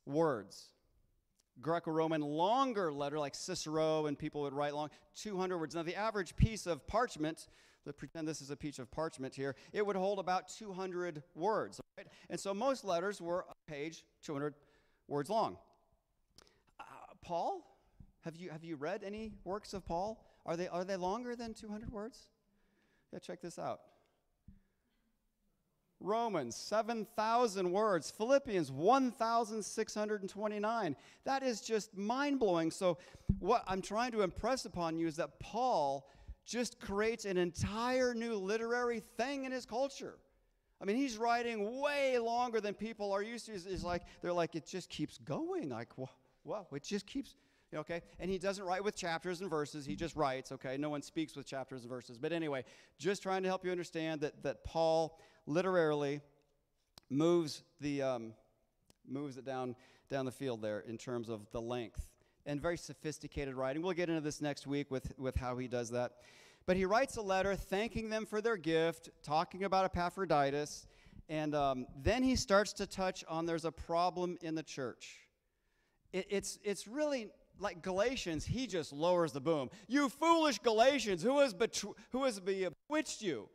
words. 0.07 0.69
Greco 1.63 1.91
Roman 1.91 2.21
longer 2.21 2.93
letter, 2.93 3.19
like 3.19 3.35
Cicero 3.35 4.07
and 4.07 4.19
people 4.19 4.43
would 4.43 4.53
write 4.53 4.75
long, 4.75 4.91
200 5.15 5.59
words. 5.59 5.75
Now, 5.75 5.83
the 5.83 5.97
average 5.97 6.37
piece 6.37 6.67
of 6.67 6.87
parchment, 6.87 7.49
let's 7.87 7.97
pretend 7.97 8.27
this 8.29 8.43
is 8.43 8.51
a 8.51 8.57
piece 8.57 8.79
of 8.79 8.91
parchment 8.91 9.35
here, 9.35 9.55
it 9.73 9.87
would 9.87 9.97
hold 9.97 10.19
about 10.19 10.49
200 10.49 11.23
words. 11.35 11.81
Right? 11.97 12.07
And 12.29 12.39
so 12.39 12.53
most 12.53 12.85
letters 12.85 13.21
were 13.21 13.47
a 13.49 13.71
page, 13.71 14.05
200 14.25 14.55
words 15.09 15.31
long. 15.31 15.57
Uh, 16.79 16.85
Paul, 17.23 17.65
have 18.25 18.37
you, 18.37 18.51
have 18.51 18.65
you 18.65 18.77
read 18.77 19.03
any 19.05 19.33
works 19.45 19.73
of 19.73 19.85
Paul? 19.85 20.25
Are 20.45 20.57
they, 20.57 20.69
are 20.69 20.85
they 20.85 20.97
longer 20.97 21.37
than 21.37 21.55
200 21.55 21.91
words? 21.91 22.27
Yeah, 23.13 23.21
check 23.21 23.41
this 23.41 23.59
out. 23.59 23.81
Romans, 26.03 26.57
7,000 26.57 27.71
words. 27.71 28.11
Philippians, 28.11 28.71
1,629. 28.71 30.97
That 31.25 31.43
is 31.43 31.61
just 31.61 31.97
mind 31.97 32.39
blowing. 32.39 32.71
So, 32.71 32.99
what 33.39 33.65
I'm 33.67 33.83
trying 33.83 34.13
to 34.13 34.23
impress 34.23 34.65
upon 34.65 34.99
you 34.99 35.07
is 35.07 35.17
that 35.17 35.39
Paul 35.41 36.09
just 36.45 36.81
creates 36.81 37.25
an 37.25 37.39
entire 37.39 38.15
new 38.15 38.35
literary 38.35 39.03
thing 39.17 39.45
in 39.45 39.53
his 39.53 39.65
culture. 39.65 40.19
I 40.81 40.85
mean, 40.85 40.97
he's 40.97 41.17
writing 41.17 41.81
way 41.81 42.19
longer 42.19 42.61
than 42.61 42.75
people 42.75 43.13
are 43.13 43.23
used 43.23 43.47
to. 43.47 43.53
It's, 43.53 43.85
like, 43.85 44.03
they're 44.21 44.33
like, 44.33 44.57
it 44.57 44.67
just 44.67 44.91
keeps 44.91 45.19
going. 45.19 45.69
Like, 45.69 45.91
well, 45.97 46.67
it 46.73 46.83
just 46.83 47.07
keeps, 47.07 47.37
okay? 47.73 48.03
And 48.19 48.29
he 48.29 48.39
doesn't 48.39 48.65
write 48.65 48.83
with 48.83 48.97
chapters 48.97 49.41
and 49.41 49.49
verses. 49.49 49.87
He 49.87 49.95
just 49.95 50.17
writes, 50.17 50.51
okay? 50.51 50.77
No 50.77 50.91
one 50.91 51.01
speaks 51.01 51.37
with 51.37 51.47
chapters 51.47 51.83
and 51.83 51.89
verses. 51.89 52.19
But 52.19 52.33
anyway, 52.33 52.65
just 52.99 53.23
trying 53.23 53.45
to 53.45 53.49
help 53.49 53.65
you 53.65 53.71
understand 53.71 54.23
that, 54.23 54.43
that 54.43 54.65
Paul 54.65 55.21
literally 55.47 56.21
moves, 57.11 57.63
the, 57.81 58.03
um, 58.03 58.33
moves 59.09 59.37
it 59.37 59.45
down, 59.45 59.77
down 60.09 60.25
the 60.25 60.33
field 60.33 60.63
there 60.63 60.81
in 60.81 60.99
terms 60.99 61.29
of 61.29 61.51
the 61.53 61.61
length. 61.61 62.09
And 62.45 62.61
very 62.61 62.77
sophisticated 62.77 63.55
writing. 63.55 63.83
We'll 63.83 63.93
get 63.93 64.09
into 64.09 64.21
this 64.21 64.41
next 64.41 64.67
week 64.67 64.91
with, 64.91 65.13
with 65.19 65.37
how 65.37 65.57
he 65.59 65.69
does 65.69 65.91
that. 65.91 66.13
But 66.67 66.77
he 66.77 66.85
writes 66.85 67.17
a 67.17 67.23
letter 67.23 67.55
thanking 67.55 68.09
them 68.09 68.27
for 68.27 68.41
their 68.41 68.57
gift, 68.57 69.11
talking 69.23 69.65
about 69.65 69.85
Epaphroditus, 69.85 70.87
and 71.29 71.55
um, 71.55 71.87
then 72.03 72.23
he 72.23 72.37
starts 72.37 72.73
to 72.75 72.87
touch 72.87 73.25
on 73.29 73.47
there's 73.47 73.65
a 73.65 73.73
problem 73.73 74.39
in 74.43 74.55
the 74.55 74.63
church. 74.63 75.19
It, 76.13 76.27
it's, 76.31 76.59
it's 76.63 76.87
really 76.87 77.29
like 77.59 77.83
Galatians, 77.83 78.45
he 78.45 78.67
just 78.67 78.93
lowers 78.93 79.33
the 79.33 79.41
boom. 79.41 79.71
You 79.87 80.09
foolish 80.09 80.59
Galatians, 80.59 81.23
who 81.23 81.39
has, 81.41 81.55
betw- 81.55 81.95
who 82.11 82.25
has 82.25 82.41
bewitched 82.41 83.23
you? 83.23 83.49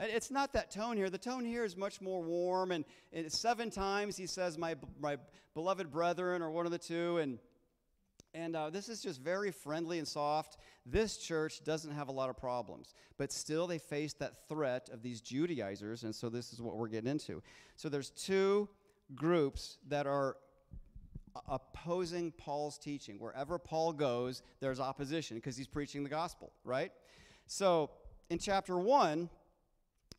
It's 0.00 0.30
not 0.30 0.54
that 0.54 0.70
tone 0.70 0.96
here. 0.96 1.10
The 1.10 1.18
tone 1.18 1.44
here 1.44 1.64
is 1.64 1.76
much 1.76 2.00
more 2.00 2.22
warm, 2.22 2.72
and, 2.72 2.86
and 3.12 3.30
seven 3.30 3.70
times 3.70 4.16
he 4.16 4.26
says, 4.26 4.56
my, 4.56 4.74
my 4.98 5.18
beloved 5.52 5.90
brethren, 5.90 6.40
or 6.40 6.50
one 6.50 6.64
of 6.64 6.72
the 6.72 6.78
two, 6.78 7.18
and 7.18 7.38
and 8.32 8.54
uh, 8.54 8.70
this 8.70 8.88
is 8.88 9.02
just 9.02 9.20
very 9.20 9.50
friendly 9.50 9.98
and 9.98 10.06
soft. 10.06 10.56
This 10.86 11.16
church 11.16 11.64
doesn't 11.64 11.90
have 11.90 12.08
a 12.08 12.12
lot 12.12 12.30
of 12.30 12.36
problems, 12.36 12.94
but 13.18 13.32
still 13.32 13.66
they 13.66 13.78
face 13.78 14.12
that 14.14 14.48
threat 14.48 14.88
of 14.92 15.02
these 15.02 15.20
Judaizers, 15.20 16.04
and 16.04 16.14
so 16.14 16.28
this 16.28 16.52
is 16.52 16.62
what 16.62 16.76
we're 16.76 16.86
getting 16.88 17.10
into. 17.10 17.42
So 17.74 17.88
there's 17.88 18.10
two 18.10 18.68
groups 19.16 19.78
that 19.88 20.06
are 20.06 20.36
opposing 21.48 22.30
Paul's 22.32 22.78
teaching. 22.78 23.18
Wherever 23.18 23.58
Paul 23.58 23.92
goes, 23.92 24.42
there's 24.60 24.78
opposition 24.78 25.36
because 25.36 25.56
he's 25.56 25.66
preaching 25.66 26.04
the 26.04 26.10
gospel, 26.10 26.52
right? 26.64 26.92
So 27.46 27.90
in 28.30 28.38
chapter 28.38 28.78
one, 28.78 29.28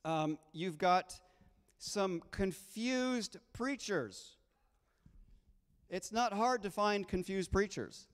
um, 0.05 0.37
you've 0.53 0.77
got 0.77 1.19
some 1.77 2.21
confused 2.31 3.37
preachers 3.53 4.37
it's 5.91 6.13
not 6.13 6.31
hard 6.31 6.63
to 6.63 6.71
find 6.71 7.05
confused 7.05 7.51
preachers, 7.51 8.07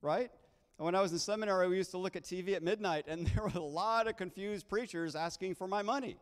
right? 0.00 0.30
When 0.78 0.94
I 0.94 1.02
was 1.02 1.12
in 1.12 1.18
seminary, 1.18 1.68
we 1.68 1.76
used 1.76 1.90
to 1.90 1.98
look 1.98 2.16
at 2.16 2.22
TV 2.22 2.54
at 2.54 2.62
midnight, 2.62 3.04
and 3.06 3.26
there 3.34 3.42
were 3.44 3.52
a 3.54 3.60
lot 3.60 4.08
of 4.08 4.16
confused 4.16 4.66
preachers 4.66 5.14
asking 5.14 5.56
for 5.56 5.68
my 5.68 5.82
money. 5.82 6.16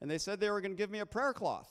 And 0.00 0.10
they 0.10 0.16
said 0.18 0.40
they 0.40 0.50
were 0.50 0.62
going 0.62 0.72
to 0.72 0.76
give 0.76 0.90
me 0.90 1.00
a 1.00 1.06
prayer 1.06 1.34
cloth. 1.34 1.70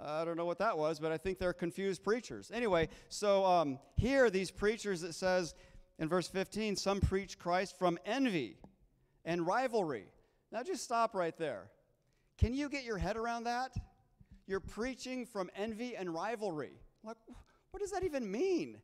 I 0.00 0.24
don't 0.24 0.36
know 0.36 0.44
what 0.44 0.58
that 0.58 0.76
was, 0.76 0.98
but 0.98 1.12
I 1.12 1.18
think 1.18 1.38
they're 1.38 1.52
confused 1.52 2.02
preachers. 2.02 2.50
Anyway, 2.52 2.88
so 3.08 3.44
um, 3.44 3.78
here, 3.96 4.28
these 4.28 4.50
preachers, 4.50 5.04
it 5.04 5.14
says 5.14 5.54
in 6.00 6.08
verse 6.08 6.28
15, 6.28 6.76
some 6.76 7.00
preach 7.00 7.38
Christ 7.38 7.78
from 7.78 7.98
envy 8.04 8.56
and 9.24 9.46
rivalry. 9.46 10.06
Now, 10.50 10.62
just 10.64 10.82
stop 10.82 11.14
right 11.14 11.36
there. 11.36 11.68
Can 12.38 12.54
you 12.54 12.68
get 12.68 12.84
your 12.84 12.98
head 12.98 13.16
around 13.16 13.44
that? 13.44 13.76
You're 14.46 14.60
preaching 14.60 15.26
from 15.26 15.50
envy 15.54 15.96
and 15.96 16.14
rivalry. 16.14 16.80
Like, 17.04 17.16
what 17.70 17.80
does 17.80 17.90
that 17.90 18.04
even 18.04 18.30
mean? 18.30 18.78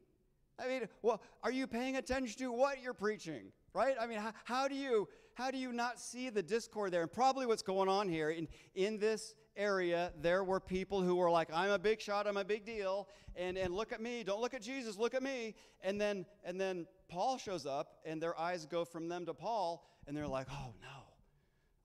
I 0.58 0.68
mean, 0.68 0.88
well, 1.02 1.22
are 1.42 1.50
you 1.50 1.66
paying 1.66 1.96
attention 1.96 2.38
to 2.38 2.52
what 2.52 2.82
you're 2.82 2.94
preaching? 2.94 3.52
Right? 3.72 3.96
I 3.98 4.06
mean, 4.06 4.18
how, 4.18 4.32
how 4.44 4.68
do 4.68 4.74
you 4.74 5.08
how 5.34 5.50
do 5.50 5.58
you 5.58 5.72
not 5.72 5.98
see 5.98 6.30
the 6.30 6.42
discord 6.42 6.92
there? 6.92 7.02
And 7.02 7.12
probably 7.12 7.44
what's 7.44 7.62
going 7.62 7.88
on 7.88 8.08
here 8.08 8.30
in, 8.30 8.46
in 8.76 8.98
this 8.98 9.34
area, 9.56 10.12
there 10.20 10.44
were 10.44 10.60
people 10.60 11.02
who 11.02 11.16
were 11.16 11.30
like, 11.30 11.48
I'm 11.52 11.70
a 11.70 11.78
big 11.78 12.00
shot, 12.00 12.28
I'm 12.28 12.36
a 12.36 12.44
big 12.44 12.64
deal, 12.64 13.08
and, 13.34 13.58
and 13.58 13.74
look 13.74 13.92
at 13.92 14.00
me, 14.00 14.22
don't 14.22 14.40
look 14.40 14.54
at 14.54 14.62
Jesus, 14.62 14.96
look 14.96 15.12
at 15.12 15.24
me. 15.24 15.56
And 15.82 16.00
then 16.00 16.24
and 16.44 16.60
then 16.60 16.86
Paul 17.08 17.36
shows 17.38 17.66
up 17.66 17.98
and 18.04 18.22
their 18.22 18.38
eyes 18.38 18.66
go 18.66 18.84
from 18.84 19.08
them 19.08 19.26
to 19.26 19.34
Paul, 19.34 19.84
and 20.06 20.16
they're 20.16 20.28
like, 20.28 20.46
Oh 20.50 20.74
no, 20.80 21.03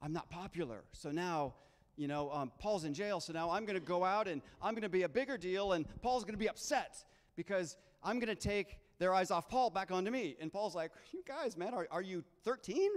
I'm 0.02 0.14
not 0.14 0.30
popular. 0.30 0.84
So 0.92 1.12
now 1.12 1.54
you 2.00 2.08
know, 2.08 2.32
um, 2.32 2.50
Paul's 2.60 2.86
in 2.86 2.94
jail, 2.94 3.20
so 3.20 3.34
now 3.34 3.52
I'm 3.52 3.66
going 3.66 3.78
to 3.78 3.86
go 3.86 4.06
out 4.06 4.30
and 4.30 4.42
I'm 4.62 4.74
going 4.74 4.84
to 4.84 4.90
be 4.90 5.04
a 5.04 5.10
bigger 5.10 5.38
deal, 5.38 5.74
and 5.74 5.86
Paul's 6.02 6.24
going 6.24 6.34
to 6.34 6.40
be 6.40 6.48
upset 6.48 7.04
because 7.36 7.76
I'm 8.02 8.20
going 8.20 8.34
to 8.34 8.42
take 8.42 8.78
their 9.00 9.14
eyes 9.14 9.32
off 9.32 9.50
Paul 9.50 9.70
back 9.70 9.92
onto 9.92 10.10
me. 10.10 10.38
And 10.40 10.52
Paul's 10.52 10.76
like, 10.76 10.92
You 11.12 11.22
guys, 11.28 11.58
man, 11.58 11.74
are, 11.74 11.88
are 11.92 12.02
you 12.02 12.24
13? 12.46 12.90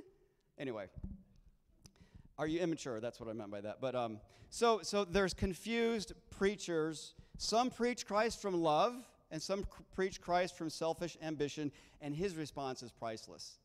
Anyway, 0.57 0.87
are 2.39 2.47
you 2.47 2.61
immature? 2.61 3.01
That's 3.01 3.19
what 3.19 3.29
I 3.29 3.33
meant 3.33 3.51
by 3.51 3.61
that. 3.63 3.81
But 3.81 3.97
um, 3.97 4.21
so, 4.51 4.81
so 4.83 5.05
there's 5.05 5.35
confused 5.35 6.13
preachers. 6.31 7.15
Some 7.39 7.71
preach 7.71 8.07
Christ 8.07 8.41
from 8.41 8.55
love, 8.63 8.95
and 9.33 9.43
some 9.43 9.65
preach 9.97 10.21
Christ 10.21 10.57
from 10.57 10.71
selfish 10.71 11.17
ambition, 11.21 11.73
and 12.01 12.15
his 12.15 12.37
response 12.37 12.85
is 12.85 12.93
priceless. 12.93 13.59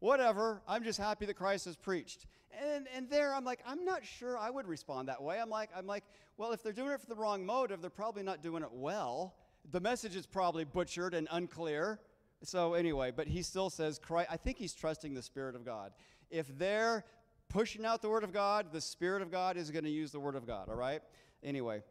Whatever, 0.00 0.62
I'm 0.66 0.82
just 0.82 0.98
happy 0.98 1.26
that 1.26 1.34
Christ 1.34 1.66
has 1.66 1.76
preached. 1.76 2.26
And, 2.52 2.88
and 2.94 3.08
there 3.08 3.34
I'm 3.34 3.44
like, 3.44 3.60
I'm 3.66 3.84
not 3.84 4.04
sure 4.04 4.36
I 4.36 4.50
would 4.50 4.66
respond 4.66 5.08
that 5.08 5.22
way. 5.22 5.38
I'm 5.40 5.50
like, 5.50 5.70
I'm 5.76 5.86
like, 5.86 6.04
well, 6.36 6.52
if 6.52 6.62
they're 6.62 6.72
doing 6.72 6.92
it 6.92 7.00
for 7.00 7.06
the 7.06 7.14
wrong 7.14 7.44
motive, 7.44 7.80
they're 7.80 7.90
probably 7.90 8.22
not 8.22 8.42
doing 8.42 8.62
it 8.62 8.72
well. 8.72 9.34
The 9.70 9.80
message 9.80 10.16
is 10.16 10.26
probably 10.26 10.64
butchered 10.64 11.14
and 11.14 11.28
unclear. 11.30 12.00
So 12.42 12.74
anyway, 12.74 13.12
but 13.14 13.26
he 13.28 13.42
still 13.42 13.70
says, 13.70 13.98
Christ, 13.98 14.30
I 14.32 14.36
think 14.36 14.56
he's 14.56 14.72
trusting 14.72 15.14
the 15.14 15.22
Spirit 15.22 15.54
of 15.54 15.64
God. 15.64 15.92
If 16.30 16.46
they're 16.58 17.04
pushing 17.48 17.84
out 17.84 18.00
the 18.00 18.08
Word 18.08 18.24
of 18.24 18.32
God, 18.32 18.72
the 18.72 18.80
Spirit 18.80 19.20
of 19.20 19.30
God 19.30 19.56
is 19.56 19.70
going 19.70 19.84
to 19.84 19.90
use 19.90 20.10
the 20.12 20.20
Word 20.20 20.36
of 20.36 20.46
God, 20.46 20.68
all 20.68 20.76
right? 20.76 21.02
Anyway, 21.42 21.82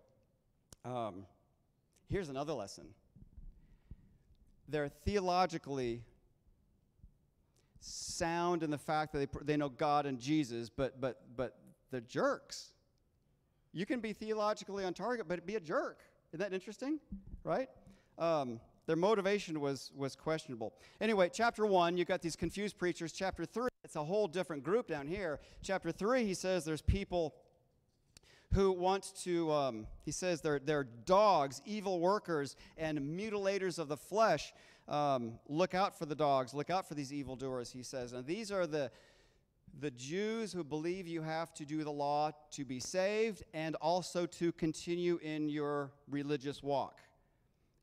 um, 0.86 1.26
here's 2.10 2.30
another 2.30 2.54
lesson. 2.54 2.86
They're 4.68 4.90
theologically 4.90 6.02
sound 7.80 8.64
in 8.64 8.72
the 8.72 8.78
fact 8.78 9.14
that 9.14 9.20
they, 9.20 9.40
they 9.46 9.58
know 9.58 9.70
God 9.70 10.06
and 10.06 10.20
Jesus, 10.20 10.70
but, 10.70 11.00
but, 11.00 11.22
but 11.36 11.58
they're 11.92 12.02
jerks. 12.02 12.74
You 13.72 13.86
can 13.86 14.00
be 14.00 14.14
theologically 14.14 14.84
on 14.84 14.94
target, 14.94 15.28
but 15.28 15.46
be 15.46 15.56
a 15.56 15.60
jerk. 15.60 16.02
Isn't 16.34 16.40
that 16.40 16.54
interesting? 16.54 17.00
Right? 17.44 17.70
Um, 18.18 18.60
their 18.86 18.96
motivation 18.96 19.60
was, 19.60 19.92
was 19.96 20.16
questionable. 20.16 20.74
Anyway, 21.00 21.30
chapter 21.32 21.66
one, 21.66 21.96
you've 21.96 22.08
got 22.08 22.22
these 22.22 22.36
confused 22.36 22.78
preachers. 22.78 23.12
Chapter 23.12 23.46
three, 23.46 23.70
it's 23.84 23.96
a 23.96 24.04
whole 24.04 24.28
different 24.28 24.64
group 24.64 24.88
down 24.88 25.08
here. 25.08 25.40
Chapter 25.62 25.92
three, 25.92 26.26
he 26.26 26.34
says 26.34 26.66
there's 26.66 26.82
people 26.82 27.36
who 28.54 28.72
want 28.72 29.14
to, 29.22 29.52
um, 29.52 29.88
he 30.04 30.12
says 30.12 30.42
they're, 30.42 30.58
they're 30.58 30.88
dogs, 31.06 31.62
evil 31.66 32.00
workers, 32.00 32.56
and 32.78 32.98
mutilators 33.00 33.78
of 33.78 33.88
the 33.88 33.98
flesh. 33.98 34.54
Um, 34.90 35.34
look 35.48 35.76
out 35.76 35.98
for 35.98 36.08
the 36.08 36.16
dogs, 36.16 36.54
look 36.54 36.72
out 36.72 36.88
for 36.88 36.96
these 36.96 37.14
evildoers, 37.14 37.72
he 37.72 37.84
says. 37.84 38.14
And 38.14 38.26
these 38.26 38.52
are 38.52 38.66
the, 38.66 38.90
the 39.80 39.92
Jews 39.92 40.52
who 40.52 40.64
believe 40.64 41.08
you 41.08 41.22
have 41.22 41.54
to 41.56 41.66
do 41.66 41.84
the 41.84 41.92
law 41.92 42.32
to 42.52 42.66
be 42.66 42.80
saved 42.80 43.44
and 43.54 43.76
also 43.76 44.26
to 44.26 44.52
continue 44.54 45.20
in 45.22 45.48
your 45.48 45.92
religious 46.10 46.64
walk. 46.64 47.02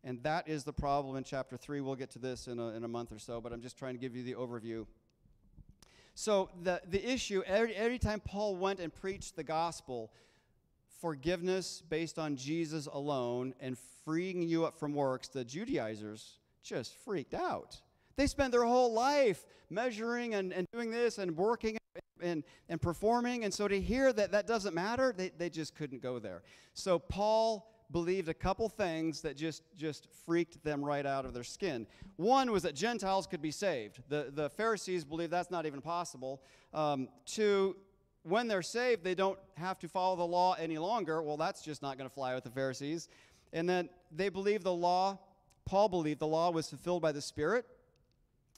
And 0.03 0.21
that 0.25 0.49
is 0.49 0.65
the 0.65 0.73
problem 0.73 1.17
in 1.17 1.23
chapter 1.23 1.57
3. 1.57 1.81
We'll 1.81 1.95
get 1.95 2.11
to 2.11 2.19
this 2.19 2.49
in 2.49 2.59
a, 2.59 2.69
in 2.71 2.83
a 2.83 2.89
month 2.89 3.13
or 3.13 3.21
so, 3.21 3.41
but 3.41 3.53
I'm 3.53 3.63
just 3.63 3.79
trying 3.79 3.95
to 3.95 4.01
give 4.01 4.17
you 4.17 4.25
the 4.25 4.35
overview. 4.35 4.85
So, 6.15 6.51
the, 6.63 6.81
the 6.89 7.13
issue, 7.13 7.43
every, 7.47 7.75
every 7.75 7.99
time 7.99 8.21
Paul 8.21 8.57
went 8.57 8.81
and 8.81 8.93
preached 8.93 9.37
the 9.37 9.45
gospel, 9.45 10.11
forgiveness 11.01 11.83
based 11.89 12.19
on 12.19 12.37
Jesus 12.37 12.87
alone 12.87 13.55
and 13.61 13.77
freeing 14.05 14.43
you 14.43 14.65
up 14.65 14.79
from 14.79 14.95
works, 14.95 15.29
the 15.29 15.45
Judaizers 15.45 16.39
just 16.67 16.95
freaked 17.05 17.35
out. 17.35 17.81
They 18.17 18.27
spent 18.27 18.53
their 18.53 18.65
whole 18.65 18.93
life 18.93 19.47
measuring 19.71 20.35
and, 20.35 20.53
and 20.53 20.67
doing 20.73 20.91
this 20.91 21.19
and 21.19 21.37
working 21.37 21.79
and, 22.23 22.45
and 22.69 22.81
performing. 22.81 23.45
And 23.45 23.53
so 23.53 23.69
to 23.69 23.81
hear 23.81 24.13
that 24.13 24.33
that 24.33 24.47
doesn't 24.47 24.75
matter, 24.75 25.15
they, 25.17 25.31
they 25.37 25.51
just 25.51 25.75
couldn't 25.75 26.03
go 26.03 26.19
there. 26.19 26.43
So 26.75 26.99
Paul 26.99 27.71
believed 27.93 28.29
a 28.29 28.35
couple 28.35 28.69
things 28.69 29.21
that 29.21 29.37
just 29.37 29.63
just 29.77 30.09
freaked 30.25 30.63
them 30.65 30.85
right 30.85 31.07
out 31.07 31.25
of 31.25 31.33
their 31.33 31.45
skin. 31.45 31.87
One 32.17 32.51
was 32.51 32.65
that 32.65 32.75
Gentiles 32.75 33.27
could 33.27 33.43
be 33.43 33.53
saved. 33.53 34.03
The 34.09 34.33
the 34.35 34.51
Pharisees 34.51 35.05
believed 35.05 35.33
that's 35.33 35.51
not 35.51 35.67
even 35.67 35.81
possible. 35.81 36.43
Um, 36.75 37.09
two, 37.27 37.77
when 38.25 38.49
they're 38.49 38.63
saved, 38.63 39.05
they 39.05 39.15
don't 39.15 39.39
have 39.57 39.79
to 39.79 39.89
follow 39.89 40.17
the 40.17 40.27
law 40.27 40.55
any 40.55 40.79
longer. 40.79 41.23
Well, 41.23 41.37
that's 41.37 41.63
just 41.63 41.81
not 41.81 41.97
going 41.97 42.09
to 42.09 42.15
fly 42.15 42.35
with 42.35 42.43
the 42.43 42.51
Pharisees. 42.51 43.09
And 43.53 43.69
then 43.69 43.89
they 44.11 44.31
believe 44.31 44.65
the 44.65 44.75
law. 44.75 45.19
Paul 45.67 45.89
believed 45.89 46.21
the 46.21 46.27
law 46.27 46.51
was 46.51 46.71
fulfilled 46.71 47.03
by 47.03 47.13
the 47.13 47.21
Spirit, 47.21 47.67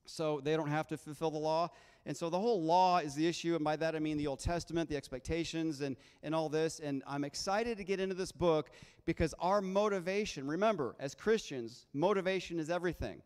so 0.05 0.41
they 0.43 0.57
don't 0.57 0.71
have 0.71 0.87
to 0.89 0.97
fulfill 0.97 1.31
the 1.31 1.39
law. 1.39 1.71
And 2.07 2.17
so 2.17 2.31
the 2.31 2.39
whole 2.39 2.63
law 2.63 2.99
is 2.99 3.15
the 3.15 3.27
issue, 3.27 3.55
and 3.55 3.65
by 3.65 3.77
that 3.77 3.97
I 3.97 3.99
mean 3.99 4.17
the 4.17 4.27
Old 4.27 4.41
Testament, 4.41 4.89
the 4.89 4.97
expectations, 4.97 5.81
and, 5.81 5.97
and 6.23 6.35
all 6.35 6.49
this. 6.49 6.81
And 6.81 7.03
I'm 7.07 7.25
excited 7.25 7.77
to 7.79 7.85
get 7.85 7.99
into 7.99 8.15
this 8.15 8.31
book 8.31 8.71
because 9.05 9.35
our 9.41 9.61
motivation, 9.61 10.47
remember, 10.47 10.95
as 11.01 11.15
Christians, 11.15 11.87
motivation 11.93 12.59
is 12.59 12.71
everything. 12.71 13.23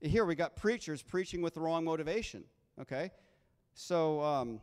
Here 0.00 0.24
we 0.24 0.34
got 0.34 0.56
preachers 0.56 1.02
preaching 1.02 1.42
with 1.42 1.54
the 1.54 1.60
wrong 1.60 1.84
motivation, 1.84 2.44
okay? 2.80 3.12
So, 3.74 4.20
um, 4.20 4.60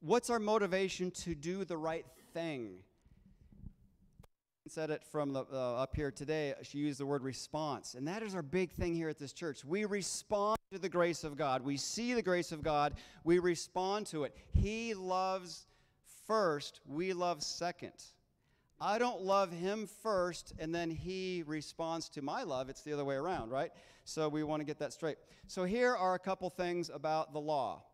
what's 0.00 0.30
our 0.30 0.38
motivation 0.38 1.10
to 1.10 1.34
do 1.34 1.64
the 1.64 1.76
right 1.76 2.06
thing? 2.32 2.78
Said 4.68 4.90
it 4.90 5.02
from 5.04 5.32
the, 5.32 5.44
uh, 5.52 5.82
up 5.82 5.94
here 5.94 6.10
today. 6.10 6.54
She 6.62 6.78
used 6.78 6.98
the 6.98 7.06
word 7.06 7.22
response. 7.22 7.94
And 7.94 8.06
that 8.08 8.22
is 8.22 8.34
our 8.34 8.42
big 8.42 8.72
thing 8.72 8.94
here 8.94 9.08
at 9.08 9.18
this 9.18 9.32
church. 9.32 9.64
We 9.64 9.84
respond 9.84 10.58
to 10.72 10.78
the 10.78 10.88
grace 10.88 11.24
of 11.24 11.36
God. 11.36 11.62
We 11.62 11.76
see 11.76 12.14
the 12.14 12.22
grace 12.22 12.52
of 12.52 12.62
God. 12.62 12.94
We 13.22 13.38
respond 13.38 14.06
to 14.08 14.24
it. 14.24 14.36
He 14.52 14.94
loves 14.94 15.66
first, 16.26 16.80
we 16.86 17.12
love 17.12 17.42
second. 17.42 17.92
I 18.80 18.98
don't 18.98 19.22
love 19.22 19.52
him 19.52 19.88
first 20.02 20.52
and 20.58 20.74
then 20.74 20.90
he 20.90 21.44
responds 21.46 22.08
to 22.10 22.22
my 22.22 22.42
love. 22.42 22.68
It's 22.68 22.82
the 22.82 22.92
other 22.92 23.04
way 23.04 23.14
around, 23.14 23.50
right? 23.50 23.70
So 24.04 24.28
we 24.28 24.42
want 24.42 24.60
to 24.60 24.64
get 24.64 24.78
that 24.80 24.92
straight. 24.92 25.16
So 25.46 25.64
here 25.64 25.94
are 25.94 26.14
a 26.14 26.18
couple 26.18 26.50
things 26.50 26.90
about 26.92 27.32
the 27.32 27.40
law. 27.40 27.84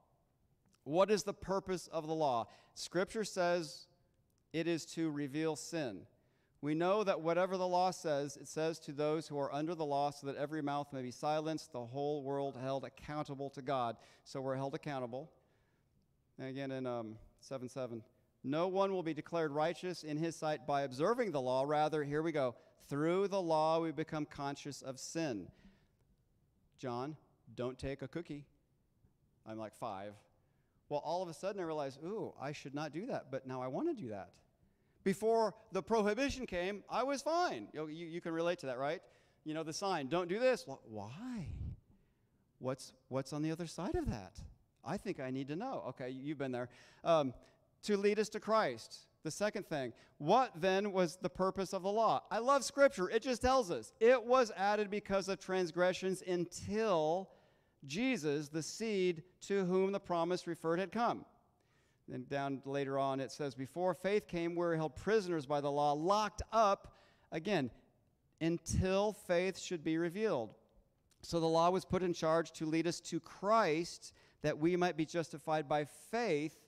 What 0.85 1.11
is 1.11 1.23
the 1.23 1.35
purpose 1.35 1.87
of 1.89 2.07
the 2.07 2.15
law? 2.15 2.49
Scripture 2.75 3.25
says 3.25 3.87
it 4.53 4.67
is 4.67 4.85
to 4.87 5.11
reveal 5.11 5.55
sin. 5.55 6.07
We 6.63 6.77
know 6.77 7.03
that 7.03 7.21
whatever 7.21 7.57
the 7.57 7.67
law 7.67 7.91
says, 7.91 8.37
it 8.37 8.47
says 8.47 8.79
to 8.81 8.93
those 8.93 9.27
who 9.27 9.37
are 9.39 9.53
under 9.53 9.75
the 9.75 9.85
law, 9.85 10.11
so 10.11 10.29
that 10.29 10.37
every 10.37 10.63
mouth 10.63 10.93
may 10.93 11.03
be 11.03 11.11
silenced, 11.11 11.73
the 11.73 11.85
whole 11.85 12.23
world 12.23 12.57
held 12.63 12.85
accountable 12.85 13.51
to 13.51 13.63
God. 13.63 13.97
So 14.23 14.41
we're 14.41 14.55
held 14.55 14.75
accountable. 14.77 15.29
And 16.39 16.49
again 16.49 16.71
in 16.71 16.87
um, 16.87 17.17
7 17.41 17.69
7. 17.69 18.03
No 18.45 18.69
one 18.69 18.93
will 18.93 19.03
be 19.03 19.13
declared 19.13 19.51
righteous 19.51 20.05
in 20.05 20.17
his 20.17 20.37
sight 20.37 20.67
by 20.67 20.83
observing 20.83 21.33
the 21.33 21.41
law. 21.41 21.65
Rather, 21.67 22.05
here 22.05 22.23
we 22.23 22.33
go. 22.33 22.55
Through 22.89 23.29
the 23.29 23.43
law, 23.43 23.81
we 23.81 23.91
become 23.91 24.25
conscious 24.25 24.83
of 24.83 24.99
sin. 24.99 25.49
John, 26.79 27.17
don't 27.55 27.79
take 27.79 28.03
a 28.03 28.09
cookie. 28.09 28.45
I'm 29.47 29.59
like 29.59 29.75
five. 29.75 30.15
Well, 30.89 31.03
all 31.05 31.23
of 31.23 31.29
a 31.29 31.35
sudden 31.35 31.61
I 31.61 31.65
realize, 31.65 31.99
ooh, 32.05 32.35
I 32.41 32.53
should 32.53 32.75
not 32.75 32.93
do 32.93 33.07
that, 33.07 33.31
but 33.31 33.47
now 33.47 33.63
I 33.63 33.69
want 33.69 33.89
to 33.89 34.01
do 34.01 34.11
that. 34.11 34.31
Before 35.05 35.55
the 35.73 35.83
prohibition 35.83 36.47
came, 36.47 36.85
I 36.89 37.03
was 37.03 37.23
fine. 37.23 37.69
You, 37.73 37.89
you, 37.89 38.07
you 38.07 38.21
can 38.21 38.33
relate 38.33 38.59
to 38.61 38.67
that, 38.67 38.79
right? 38.79 39.01
You 39.45 39.55
know, 39.55 39.63
the 39.63 39.73
sign, 39.73 40.09
don't 40.09 40.29
do 40.29 40.39
this. 40.39 40.65
Why? 40.89 41.47
What's, 42.59 42.93
what's 43.09 43.33
on 43.33 43.43
the 43.43 43.51
other 43.51 43.67
side 43.67 43.97
of 43.97 44.09
that? 44.11 44.39
I 44.85 44.97
think 44.97 45.21
I 45.21 45.31
need 45.31 45.49
to 45.49 45.57
know. 45.57 45.85
Okay, 45.89 46.11
you've 46.11 46.39
been 46.39 46.53
there. 46.53 46.69
Um, 47.03 47.35
to 47.85 47.97
lead 47.97 48.19
us 48.19 48.29
to 48.31 48.41
Christ. 48.41 49.07
The 49.25 49.31
second 49.31 49.69
thing, 49.69 49.93
what 50.19 50.53
then 50.61 50.93
was 50.93 51.17
the 51.21 51.29
purpose 51.29 51.73
of 51.73 51.83
the 51.83 51.91
law? 51.91 52.23
I 52.31 52.39
love 52.39 52.65
Scripture. 52.65 53.09
It 53.09 53.23
just 53.23 53.43
tells 53.43 53.71
us 53.71 53.93
it 54.01 54.25
was 54.25 54.51
added 54.57 54.91
because 54.91 55.29
of 55.29 55.39
transgressions 55.39 56.23
until 56.27 57.31
Jesus, 57.87 58.49
the 58.49 58.63
seed 58.63 59.23
to 59.43 59.65
whom 59.65 59.93
the 59.93 60.01
promise 60.01 60.47
referred, 60.47 60.79
had 60.79 60.93
come. 60.93 61.25
Then 62.09 62.25
down 62.29 62.61
later 62.65 62.99
on, 62.99 63.21
it 63.21 63.31
says, 63.31 63.55
Before 63.55 63.95
faith 63.95 64.27
came, 64.27 64.53
we 64.53 64.59
were 64.59 64.77
held 64.77 64.97
prisoners 64.97 65.47
by 65.47 65.61
the 65.61 65.71
law, 65.71 65.93
locked 65.93 66.43
up, 66.53 66.95
again, 67.31 67.71
until 68.41 69.13
faith 69.13 69.59
should 69.59 69.85
be 69.85 69.99
revealed. 69.99 70.55
So 71.23 71.39
the 71.39 71.47
law 71.47 71.71
was 71.71 71.85
put 71.85 72.03
in 72.03 72.13
charge 72.13 72.53
to 72.53 72.67
lead 72.67 72.87
us 72.87 73.01
to 73.01 73.21
Christ, 73.21 74.13
that 74.43 74.59
we 74.59 74.77
might 74.77 74.97
be 74.97 75.07
justified 75.07 75.69
by 75.69 75.85
faith. 76.11 76.59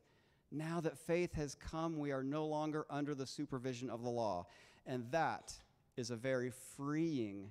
Now 0.52 0.80
that 0.80 0.96
faith 0.96 1.34
has 1.34 1.56
come, 1.56 1.98
we 1.98 2.12
are 2.12 2.22
no 2.22 2.46
longer 2.46 2.86
under 2.88 3.14
the 3.14 3.26
supervision 3.26 3.90
of 3.90 4.02
the 4.02 4.10
law. 4.10 4.46
And 4.86 5.10
that 5.10 5.52
is 5.96 6.10
a 6.10 6.16
very 6.16 6.52
freeing 6.76 7.50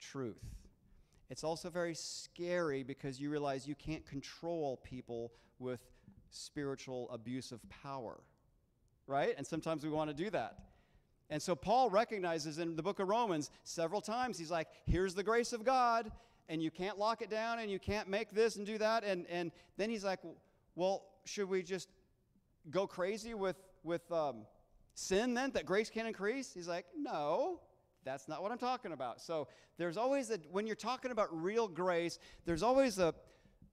truth. 0.00 0.42
It's 1.28 1.44
also 1.44 1.68
very 1.70 1.94
scary 1.94 2.82
because 2.82 3.20
you 3.20 3.30
realize 3.30 3.66
you 3.66 3.74
can't 3.74 4.04
control 4.06 4.78
people 4.82 5.32
with 5.58 5.80
spiritual 6.32 7.08
abuse 7.10 7.52
of 7.52 7.60
power, 7.68 8.20
right? 9.06 9.34
And 9.36 9.46
sometimes 9.46 9.84
we 9.84 9.90
want 9.90 10.10
to 10.10 10.14
do 10.14 10.30
that. 10.30 10.58
And 11.30 11.40
so 11.40 11.54
Paul 11.54 11.88
recognizes 11.88 12.58
in 12.58 12.76
the 12.76 12.82
book 12.82 12.98
of 12.98 13.08
Romans 13.08 13.50
several 13.64 14.00
times, 14.00 14.38
he's 14.38 14.50
like, 14.50 14.68
here's 14.86 15.14
the 15.14 15.22
grace 15.22 15.52
of 15.52 15.64
God, 15.64 16.10
and 16.48 16.62
you 16.62 16.70
can't 16.70 16.98
lock 16.98 17.22
it 17.22 17.30
down, 17.30 17.58
and 17.58 17.70
you 17.70 17.78
can't 17.78 18.08
make 18.08 18.32
this 18.32 18.56
and 18.56 18.66
do 18.66 18.76
that. 18.78 19.04
And, 19.04 19.26
and 19.30 19.52
then 19.76 19.88
he's 19.88 20.04
like, 20.04 20.18
well, 20.74 21.04
should 21.24 21.48
we 21.48 21.62
just 21.62 21.88
go 22.70 22.86
crazy 22.86 23.34
with, 23.34 23.56
with 23.82 24.10
um, 24.12 24.44
sin 24.94 25.34
then, 25.34 25.52
that 25.52 25.64
grace 25.64 25.88
can 25.88 26.06
increase? 26.06 26.52
He's 26.52 26.68
like, 26.68 26.86
no, 26.94 27.60
that's 28.04 28.28
not 28.28 28.42
what 28.42 28.52
I'm 28.52 28.58
talking 28.58 28.92
about. 28.92 29.20
So 29.20 29.48
there's 29.78 29.96
always 29.96 30.30
a, 30.30 30.38
when 30.50 30.66
you're 30.66 30.76
talking 30.76 31.12
about 31.12 31.28
real 31.32 31.68
grace, 31.68 32.18
there's 32.44 32.62
always 32.62 32.98
a, 32.98 33.14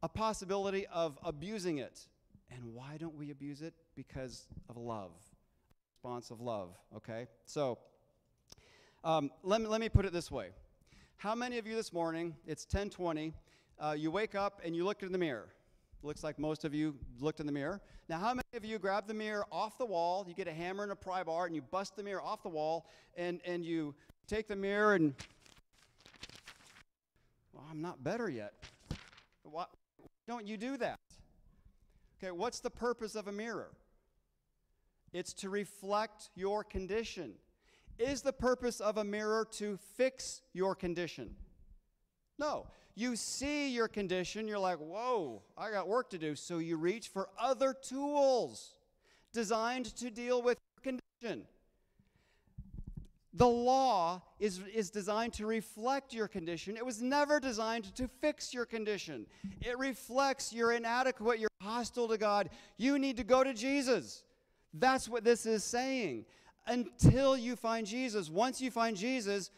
a 0.02 0.08
possibility 0.08 0.88
of 0.88 1.18
abusing 1.24 1.80
it 1.80 2.08
and 2.52 2.74
why 2.74 2.98
don't 2.98 3.16
we 3.16 3.32
abuse 3.32 3.62
it? 3.62 3.74
Because 3.96 4.48
of 4.70 4.78
love, 4.78 5.12
response 5.92 6.32
of 6.32 6.42
love, 6.42 6.76
okay? 6.96 7.28
So 7.46 7.78
um, 9.04 9.32
let, 9.44 9.62
me, 9.62 9.68
let 9.68 9.82
me 9.82 9.90
put 9.90 10.06
it 10.06 10.14
this 10.14 10.32
way. 10.32 10.50
How 11.18 11.36
many 11.36 11.58
of 11.58 11.68
you 11.68 11.76
this 11.76 11.92
morning, 11.92 12.36
it's 12.46 12.64
1020, 12.66 13.34
uh, 13.80 13.96
you 13.98 14.12
wake 14.12 14.36
up 14.36 14.62
and 14.64 14.76
you 14.76 14.86
look 14.86 15.04
in 15.04 15.12
the 15.12 15.18
mirror, 15.18 15.50
Looks 16.02 16.24
like 16.24 16.40
most 16.40 16.64
of 16.64 16.74
you 16.74 16.96
looked 17.20 17.42
in 17.42 17.46
the 17.46 17.52
mirror. 17.52 17.82
Now, 18.08 18.20
how 18.20 18.34
many 18.34 18.48
of 18.54 18.64
you 18.64 18.80
grab 18.80 19.06
the 19.06 19.14
mirror 19.14 19.46
off 19.52 19.78
the 19.78 19.86
wall? 19.86 20.26
You 20.28 20.34
get 20.34 20.48
a 20.48 20.54
hammer 20.54 20.84
and 20.84 20.94
a 20.94 20.96
pry 20.96 21.24
bar 21.24 21.46
and 21.46 21.54
you 21.54 21.62
bust 21.62 21.98
the 21.98 22.04
mirror 22.04 22.22
off 22.22 22.42
the 22.42 22.50
wall 22.50 22.88
and, 23.18 23.42
and 23.44 23.66
you 23.66 23.94
take 24.26 24.48
the 24.48 24.56
mirror 24.56 24.94
and. 24.94 25.14
Well, 27.52 27.66
I'm 27.70 27.82
not 27.82 28.02
better 28.02 28.30
yet. 28.30 28.54
Why 29.44 29.66
don't 30.26 30.48
you 30.48 30.56
do 30.56 30.78
that? 30.78 31.00
Okay, 32.22 32.32
what's 32.32 32.60
the 32.60 32.70
purpose 32.70 33.16
of 33.16 33.28
a 33.28 33.32
mirror? 33.32 33.72
It's 35.14 35.34
to 35.36 35.50
reflect 35.50 36.30
your 36.36 36.64
condition. 36.64 37.34
Is 37.98 38.22
the 38.22 38.34
purpose 38.34 38.80
of 38.80 38.98
a 38.98 39.04
mirror 39.04 39.48
to 39.54 39.78
fix 39.96 40.42
your 40.54 40.76
condition? 40.76 41.36
No. 42.38 42.68
You 42.96 43.16
see 43.16 43.70
your 43.70 43.88
condition, 43.88 44.48
you're 44.48 44.60
like, 44.60 44.78
whoa, 44.78 45.42
I 45.58 45.72
got 45.72 45.88
work 45.88 46.10
to 46.10 46.18
do. 46.18 46.36
So 46.36 46.58
you 46.58 46.76
reach 46.76 47.08
for 47.08 47.30
other 47.40 47.74
tools 47.74 48.74
designed 49.32 49.86
to 49.98 50.10
deal 50.10 50.42
with 50.42 50.58
your 50.76 51.00
condition. 51.22 51.46
The 53.34 53.48
law 53.48 54.22
is, 54.40 54.60
is 54.74 54.90
designed 54.90 55.34
to 55.34 55.46
reflect 55.46 56.14
your 56.14 56.28
condition. 56.28 56.76
It 56.76 56.86
was 56.86 57.02
never 57.02 57.40
designed 57.40 57.96
to 57.96 58.10
fix 58.20 58.54
your 58.54 58.66
condition. 58.66 59.28
It 59.62 59.78
reflects 59.78 60.52
you're 60.52 60.74
inadequate, 60.74 61.40
you're 61.40 61.49
hostile 61.70 62.08
to 62.08 62.18
God. 62.18 62.50
You 62.78 63.00
need 63.00 63.18
to 63.18 63.24
go 63.24 63.44
to 63.44 63.54
Jesus. 63.54 64.24
That's 64.74 65.08
what 65.08 65.24
this 65.24 65.46
is 65.46 65.64
saying. 65.64 66.26
Until 66.68 67.38
you 67.38 67.56
find 67.56 67.86
Jesus. 67.86 68.30
Once 68.30 68.62
you 68.62 68.72
find 68.72 68.96
Jesus, 68.98 69.52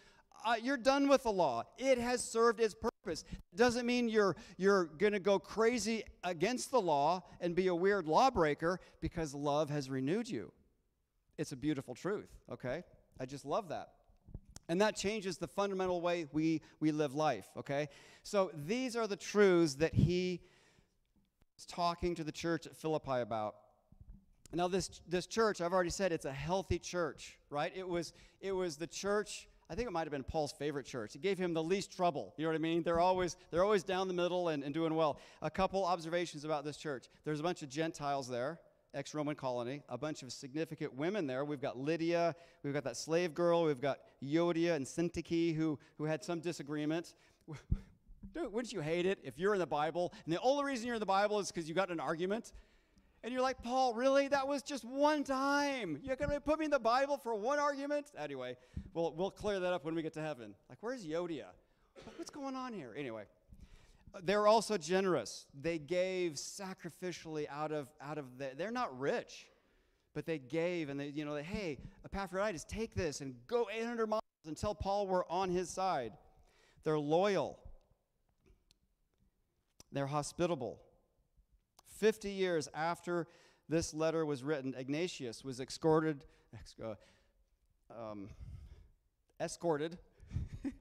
uh, 0.46 0.56
you're 0.62 0.78
done 0.78 1.08
with 1.08 1.24
the 1.24 1.32
law. 1.32 1.64
It 1.78 1.98
has 1.98 2.24
served 2.24 2.60
its 2.60 2.76
purpose. 2.76 3.24
Doesn't 3.56 3.86
mean 3.86 4.10
you're 4.10 4.36
you're 4.58 4.86
going 4.86 5.14
to 5.14 5.20
go 5.20 5.40
crazy 5.40 6.04
against 6.24 6.72
the 6.72 6.82
law 6.82 7.24
and 7.40 7.56
be 7.56 7.68
a 7.68 7.76
weird 7.76 8.08
lawbreaker 8.08 8.80
because 9.02 9.34
love 9.34 9.70
has 9.70 9.90
renewed 9.90 10.30
you. 10.30 10.52
It's 11.38 11.52
a 11.52 11.58
beautiful 11.58 11.96
truth, 11.96 12.30
okay? 12.52 12.84
I 13.20 13.26
just 13.26 13.46
love 13.46 13.70
that. 13.70 13.90
And 14.70 14.80
that 14.82 14.96
changes 14.96 15.38
the 15.38 15.48
fundamental 15.48 16.02
way 16.02 16.28
we, 16.32 16.62
we 16.80 16.92
live 16.92 17.14
life, 17.14 17.48
okay? 17.58 17.90
So 18.24 18.52
these 18.54 18.96
are 18.96 19.08
the 19.08 19.16
truths 19.16 19.76
that 19.76 19.94
he 19.94 20.42
talking 21.66 22.16
to 22.16 22.24
the 22.24 22.32
church 22.32 22.66
at 22.66 22.76
Philippi 22.76 23.20
about. 23.20 23.56
Now, 24.54 24.68
this, 24.68 25.02
this 25.08 25.28
church, 25.28 25.62
I've 25.62 25.74
already 25.74 25.90
said, 25.90 26.12
it's 26.12 26.26
a 26.26 26.34
healthy 26.34 26.78
church, 26.78 27.38
right? 27.50 27.72
It 27.76 27.88
was, 27.88 28.14
it 28.42 28.52
was 28.52 28.76
the 28.76 28.88
church 28.88 29.48
I 29.72 29.74
think 29.74 29.88
it 29.88 29.92
might 29.92 30.02
have 30.02 30.12
been 30.12 30.24
Paul's 30.24 30.52
favorite 30.52 30.86
church. 30.86 31.16
It 31.16 31.22
gave 31.22 31.38
him 31.38 31.54
the 31.54 31.64
least 31.64 31.96
trouble. 31.96 32.34
You 32.36 32.44
know 32.44 32.50
what 32.50 32.58
I 32.58 32.60
mean? 32.60 32.84
They're 32.84 33.00
always, 33.00 33.38
they're 33.52 33.64
always 33.64 33.84
down 33.84 34.10
the 34.10 34.14
middle 34.14 34.50
and, 34.50 34.66
and 34.66 34.74
doing 34.74 34.96
well. 34.96 35.18
A 35.42 35.50
couple 35.50 35.86
observations 35.86 36.44
about 36.44 36.66
this 36.66 36.76
church. 36.76 37.06
There's 37.24 37.40
a 37.40 37.44
bunch 37.44 37.62
of 37.62 37.70
Gentiles 37.70 38.28
there, 38.28 38.60
ex 38.94 39.14
Roman 39.14 39.38
colony, 39.38 39.82
a 39.88 39.98
bunch 39.98 40.24
of 40.24 40.34
significant 40.34 40.94
women 40.94 41.26
there. 41.26 41.46
We've 41.46 41.62
got 41.62 41.78
Lydia, 41.78 42.36
we've 42.64 42.74
got 42.74 42.84
that 42.84 42.98
slave 42.98 43.34
girl, 43.34 43.64
we've 43.64 43.80
got 43.80 44.00
Euodia 44.22 44.76
and 44.76 44.86
Syntyche 44.86 45.56
who, 45.56 45.80
who 45.98 46.04
had 46.04 46.22
some 46.22 46.42
disagreement. 46.42 47.14
Dude, 48.34 48.52
wouldn't 48.52 48.72
you 48.72 48.82
hate 48.82 49.06
it 49.06 49.20
if 49.24 49.38
you're 49.38 49.54
in 49.54 49.60
the 49.60 49.68
Bible 49.68 50.14
and 50.26 50.34
the 50.34 50.40
only 50.42 50.64
reason 50.64 50.88
you're 50.88 50.96
in 50.96 51.02
the 51.02 51.06
Bible 51.06 51.40
is 51.40 51.52
because 51.52 51.68
you 51.68 51.76
got 51.76 51.92
an 51.92 52.00
argument? 52.00 52.54
And 53.24 53.32
you're 53.32 53.42
like, 53.42 53.62
Paul, 53.62 53.94
really? 53.94 54.28
That 54.28 54.48
was 54.48 54.64
just 54.64 54.84
one 54.84 55.24
time. 55.24 56.00
You're 56.02 56.16
going 56.16 56.32
to 56.32 56.40
put 56.40 56.58
me 56.58 56.66
in 56.66 56.72
the 56.72 56.80
Bible 56.80 57.18
for 57.18 57.36
one 57.36 57.60
argument? 57.60 58.08
Anyway, 58.18 58.58
we'll, 58.94 59.14
we'll 59.14 59.30
clear 59.30 59.60
that 59.60 59.74
up 59.74 59.86
when 59.86 59.94
we 59.94 60.02
get 60.02 60.14
to 60.14 60.22
heaven. 60.22 60.56
Like, 60.70 60.80
where's 60.82 61.06
Yodia? 61.06 61.46
What's 62.16 62.32
going 62.32 62.56
on 62.56 62.74
here? 62.74 62.96
Anyway, 62.98 63.26
they're 64.24 64.48
also 64.48 64.78
generous. 64.78 65.46
They 65.60 65.78
gave 65.78 66.34
sacrificially 66.34 67.46
out 67.50 67.72
of, 67.72 67.90
out 68.02 68.18
of 68.18 68.40
the, 68.40 68.52
they're 68.58 68.72
not 68.72 68.98
rich, 69.00 69.48
but 70.16 70.26
they 70.26 70.40
gave 70.40 70.90
and 70.90 71.00
they, 71.00 71.08
you 71.08 71.24
know, 71.24 71.36
they, 71.36 71.44
hey, 71.44 71.78
Epaphroditus, 72.06 72.66
take 72.66 72.96
this 72.96 73.22
and 73.22 73.36
go 73.46 73.68
800 73.72 74.08
miles 74.08 74.22
and 74.48 74.58
tell 74.58 74.74
Paul 74.74 75.06
we're 75.08 75.28
on 75.28 75.50
his 75.50 75.70
side. 75.70 76.14
They're 76.84 77.00
loyal. 77.00 77.60
They're 79.92 80.08
hospitable. 80.08 80.80
50 82.00 82.32
years 82.32 82.68
after 82.74 83.28
this 83.70 83.94
letter 83.94 84.26
was 84.26 84.44
written, 84.44 84.74
Ignatius 84.78 85.44
was 85.44 85.60
escorted, 85.60 86.26
uh, 86.84 86.96
um, 87.90 88.30
escorted. 89.40 89.98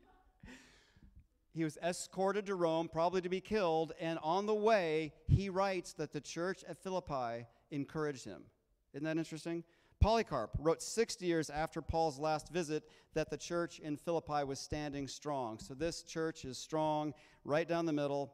he 1.52 1.64
was 1.64 1.76
escorted 1.82 2.46
to 2.46 2.54
Rome, 2.54 2.88
probably 2.88 3.20
to 3.20 3.28
be 3.28 3.40
killed, 3.40 3.92
and 4.00 4.18
on 4.22 4.46
the 4.46 4.54
way, 4.54 5.12
he 5.26 5.48
writes 5.48 5.92
that 5.94 6.12
the 6.12 6.20
church 6.20 6.64
at 6.68 6.78
Philippi 6.78 7.46
encouraged 7.70 8.24
him. 8.24 8.42
Isn't 8.92 9.04
that 9.04 9.18
interesting? 9.18 9.62
Polycarp 10.00 10.56
wrote 10.58 10.82
60 10.82 11.26
years 11.26 11.50
after 11.50 11.82
Paul's 11.82 12.18
last 12.18 12.48
visit 12.48 12.84
that 13.12 13.28
the 13.28 13.36
church 13.36 13.78
in 13.80 13.96
Philippi 13.96 14.44
was 14.44 14.58
standing 14.58 15.06
strong. 15.06 15.58
So 15.58 15.74
this 15.74 16.02
church 16.02 16.46
is 16.46 16.56
strong, 16.56 17.12
right 17.44 17.68
down 17.68 17.84
the 17.84 17.92
middle. 17.92 18.32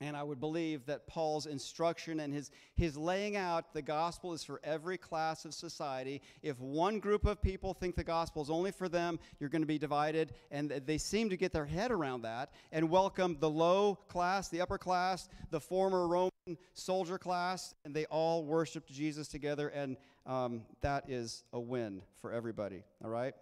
And 0.00 0.16
I 0.16 0.22
would 0.22 0.38
believe 0.38 0.86
that 0.86 1.08
Paul's 1.08 1.46
instruction 1.46 2.20
and 2.20 2.32
his, 2.32 2.52
his 2.76 2.96
laying 2.96 3.36
out 3.36 3.74
the 3.74 3.82
gospel 3.82 4.32
is 4.32 4.44
for 4.44 4.60
every 4.62 4.96
class 4.96 5.44
of 5.44 5.52
society. 5.52 6.22
If 6.40 6.60
one 6.60 7.00
group 7.00 7.26
of 7.26 7.42
people 7.42 7.74
think 7.74 7.96
the 7.96 8.04
gospel 8.04 8.40
is 8.40 8.48
only 8.48 8.70
for 8.70 8.88
them, 8.88 9.18
you're 9.40 9.48
going 9.48 9.62
to 9.62 9.66
be 9.66 9.78
divided. 9.78 10.34
And 10.52 10.70
they 10.70 10.98
seem 10.98 11.30
to 11.30 11.36
get 11.36 11.52
their 11.52 11.66
head 11.66 11.90
around 11.90 12.22
that 12.22 12.52
and 12.70 12.88
welcome 12.88 13.38
the 13.40 13.50
low 13.50 13.96
class, 14.08 14.48
the 14.48 14.60
upper 14.60 14.78
class, 14.78 15.28
the 15.50 15.60
former 15.60 16.06
Roman 16.06 16.30
soldier 16.74 17.18
class, 17.18 17.74
and 17.84 17.92
they 17.92 18.04
all 18.06 18.44
worshiped 18.44 18.92
Jesus 18.92 19.26
together. 19.26 19.68
And 19.68 19.96
um, 20.26 20.62
that 20.80 21.10
is 21.10 21.42
a 21.52 21.58
win 21.58 22.02
for 22.20 22.32
everybody. 22.32 22.84
All 23.02 23.10
right? 23.10 23.34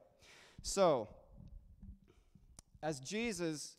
So, 0.62 1.08
as 2.82 2.98
Jesus 3.00 3.76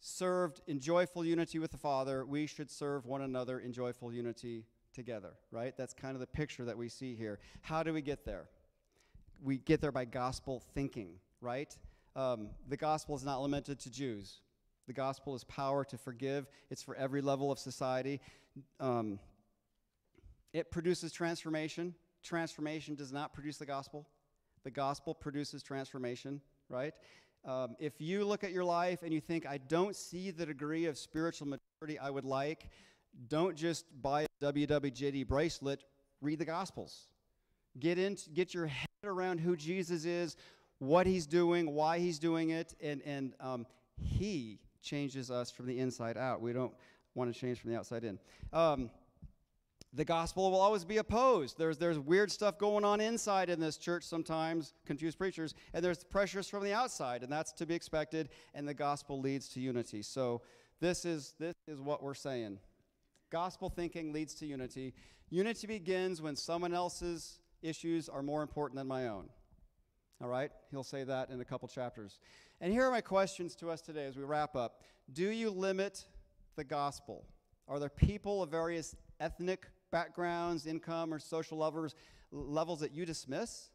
served 0.00 0.60
in 0.66 0.80
joyful 0.80 1.24
unity 1.24 1.58
with 1.58 1.70
the 1.70 1.78
Father, 1.78 2.24
we 2.24 2.46
should 2.46 2.70
serve 2.70 3.06
one 3.06 3.22
another 3.22 3.58
in 3.58 3.72
joyful 3.72 4.12
unity 4.12 4.64
together, 4.92 5.34
right? 5.50 5.76
That's 5.76 5.94
kind 5.94 6.14
of 6.14 6.20
the 6.20 6.26
picture 6.26 6.64
that 6.64 6.76
we 6.76 6.88
see 6.88 7.14
here. 7.14 7.38
How 7.62 7.82
do 7.82 7.92
we 7.92 8.02
get 8.02 8.24
there? 8.24 8.48
We 9.42 9.58
get 9.58 9.80
there 9.80 9.92
by 9.92 10.04
gospel 10.04 10.62
thinking, 10.74 11.10
right? 11.40 11.76
Um, 12.16 12.48
the 12.68 12.76
gospel 12.76 13.16
is 13.16 13.24
not 13.24 13.40
limited 13.40 13.78
to 13.80 13.90
Jews. 13.90 14.40
The 14.86 14.92
gospel 14.92 15.34
is 15.34 15.44
power 15.44 15.84
to 15.84 15.98
forgive, 15.98 16.46
it's 16.70 16.82
for 16.82 16.94
every 16.96 17.20
level 17.20 17.52
of 17.52 17.58
society. 17.58 18.20
Um, 18.80 19.18
it 20.52 20.70
produces 20.70 21.12
transformation. 21.12 21.94
Transformation 22.22 22.94
does 22.94 23.12
not 23.12 23.32
produce 23.34 23.58
the 23.58 23.66
gospel. 23.66 24.08
The 24.64 24.70
gospel 24.70 25.14
produces 25.14 25.62
transformation, 25.62 26.40
right? 26.68 26.94
Um, 27.48 27.76
if 27.78 27.98
you 27.98 28.26
look 28.26 28.44
at 28.44 28.52
your 28.52 28.64
life 28.64 29.02
and 29.02 29.10
you 29.10 29.22
think, 29.22 29.46
I 29.46 29.56
don't 29.56 29.96
see 29.96 30.30
the 30.30 30.44
degree 30.44 30.84
of 30.84 30.98
spiritual 30.98 31.48
maturity 31.48 31.98
I 31.98 32.10
would 32.10 32.26
like, 32.26 32.68
don't 33.28 33.56
just 33.56 33.86
buy 34.02 34.26
a 34.42 34.44
WWJD 34.44 35.26
bracelet, 35.26 35.82
read 36.20 36.38
the 36.40 36.44
Gospels. 36.44 37.08
Get, 37.80 37.98
in, 37.98 38.18
get 38.34 38.52
your 38.52 38.66
head 38.66 38.86
around 39.02 39.40
who 39.40 39.56
Jesus 39.56 40.04
is, 40.04 40.36
what 40.78 41.06
he's 41.06 41.26
doing, 41.26 41.72
why 41.74 42.00
he's 42.00 42.18
doing 42.18 42.50
it, 42.50 42.74
and, 42.82 43.00
and 43.06 43.32
um, 43.40 43.64
he 43.98 44.58
changes 44.82 45.30
us 45.30 45.50
from 45.50 45.64
the 45.66 45.78
inside 45.78 46.18
out. 46.18 46.42
We 46.42 46.52
don't 46.52 46.74
want 47.14 47.32
to 47.32 47.40
change 47.40 47.60
from 47.60 47.70
the 47.70 47.78
outside 47.78 48.04
in. 48.04 48.18
Um, 48.52 48.90
the 49.98 50.04
gospel 50.04 50.52
will 50.52 50.60
always 50.60 50.84
be 50.84 50.98
opposed. 50.98 51.58
There's, 51.58 51.76
there's 51.76 51.98
weird 51.98 52.30
stuff 52.30 52.56
going 52.56 52.84
on 52.84 53.00
inside 53.00 53.50
in 53.50 53.58
this 53.58 53.76
church 53.76 54.04
sometimes, 54.04 54.72
confused 54.86 55.18
preachers, 55.18 55.54
and 55.74 55.84
there's 55.84 56.04
pressures 56.04 56.48
from 56.48 56.62
the 56.62 56.72
outside, 56.72 57.24
and 57.24 57.32
that's 57.32 57.50
to 57.54 57.66
be 57.66 57.74
expected, 57.74 58.28
and 58.54 58.66
the 58.66 58.74
gospel 58.74 59.20
leads 59.20 59.48
to 59.48 59.60
unity. 59.60 60.02
So 60.02 60.42
this 60.78 61.04
is, 61.04 61.34
this 61.40 61.56
is 61.66 61.80
what 61.80 62.00
we're 62.00 62.14
saying. 62.14 62.60
Gospel 63.30 63.68
thinking 63.68 64.12
leads 64.12 64.34
to 64.34 64.46
unity. 64.46 64.94
Unity 65.30 65.66
begins 65.66 66.22
when 66.22 66.36
someone 66.36 66.74
else's 66.74 67.40
issues 67.60 68.08
are 68.08 68.22
more 68.22 68.42
important 68.42 68.78
than 68.78 68.86
my 68.86 69.08
own. 69.08 69.28
All 70.22 70.28
right? 70.28 70.52
He'll 70.70 70.84
say 70.84 71.02
that 71.02 71.30
in 71.30 71.40
a 71.40 71.44
couple 71.44 71.66
chapters. 71.66 72.20
And 72.60 72.72
here 72.72 72.84
are 72.84 72.92
my 72.92 73.00
questions 73.00 73.56
to 73.56 73.68
us 73.68 73.80
today 73.80 74.06
as 74.06 74.16
we 74.16 74.22
wrap 74.22 74.54
up. 74.54 74.80
Do 75.12 75.28
you 75.28 75.50
limit 75.50 76.04
the 76.54 76.62
gospel? 76.62 77.24
Are 77.66 77.80
there 77.80 77.88
people 77.88 78.44
of 78.44 78.50
various 78.50 78.94
ethnic 79.18 79.66
backgrounds, 79.90 80.66
income, 80.66 81.12
or 81.12 81.18
social 81.18 81.58
levels, 81.58 81.94
levels 82.30 82.80
that 82.80 82.92
you 82.92 83.04
dismiss? 83.04 83.70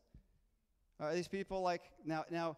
Are 1.00 1.14
these 1.14 1.28
people 1.28 1.62
like 1.62 1.82
now? 2.06 2.24
Now, 2.30 2.58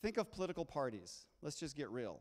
think 0.00 0.16
of 0.16 0.30
political 0.30 0.64
parties. 0.64 1.26
Let's 1.42 1.56
just 1.56 1.76
get 1.76 1.90
real. 1.90 2.20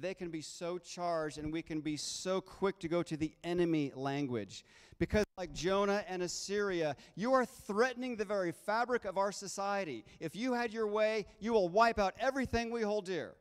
They 0.00 0.14
can 0.14 0.30
be 0.30 0.40
so 0.40 0.78
charged, 0.78 1.38
and 1.38 1.52
we 1.52 1.62
can 1.62 1.80
be 1.80 1.96
so 1.96 2.40
quick 2.40 2.80
to 2.80 2.88
go 2.88 3.02
to 3.02 3.16
the 3.16 3.32
enemy 3.44 3.92
language. 3.94 4.64
Because, 4.98 5.24
like 5.36 5.52
Jonah 5.52 6.04
and 6.08 6.22
Assyria, 6.22 6.96
you 7.16 7.32
are 7.32 7.44
threatening 7.44 8.16
the 8.16 8.24
very 8.24 8.52
fabric 8.52 9.04
of 9.04 9.18
our 9.18 9.30
society. 9.30 10.04
If 10.20 10.34
you 10.34 10.54
had 10.54 10.72
your 10.72 10.86
way, 10.86 11.26
you 11.38 11.52
will 11.52 11.68
wipe 11.68 11.98
out 11.98 12.14
everything 12.18 12.70
we 12.70 12.82
hold 12.82 13.04
dear. 13.04 13.34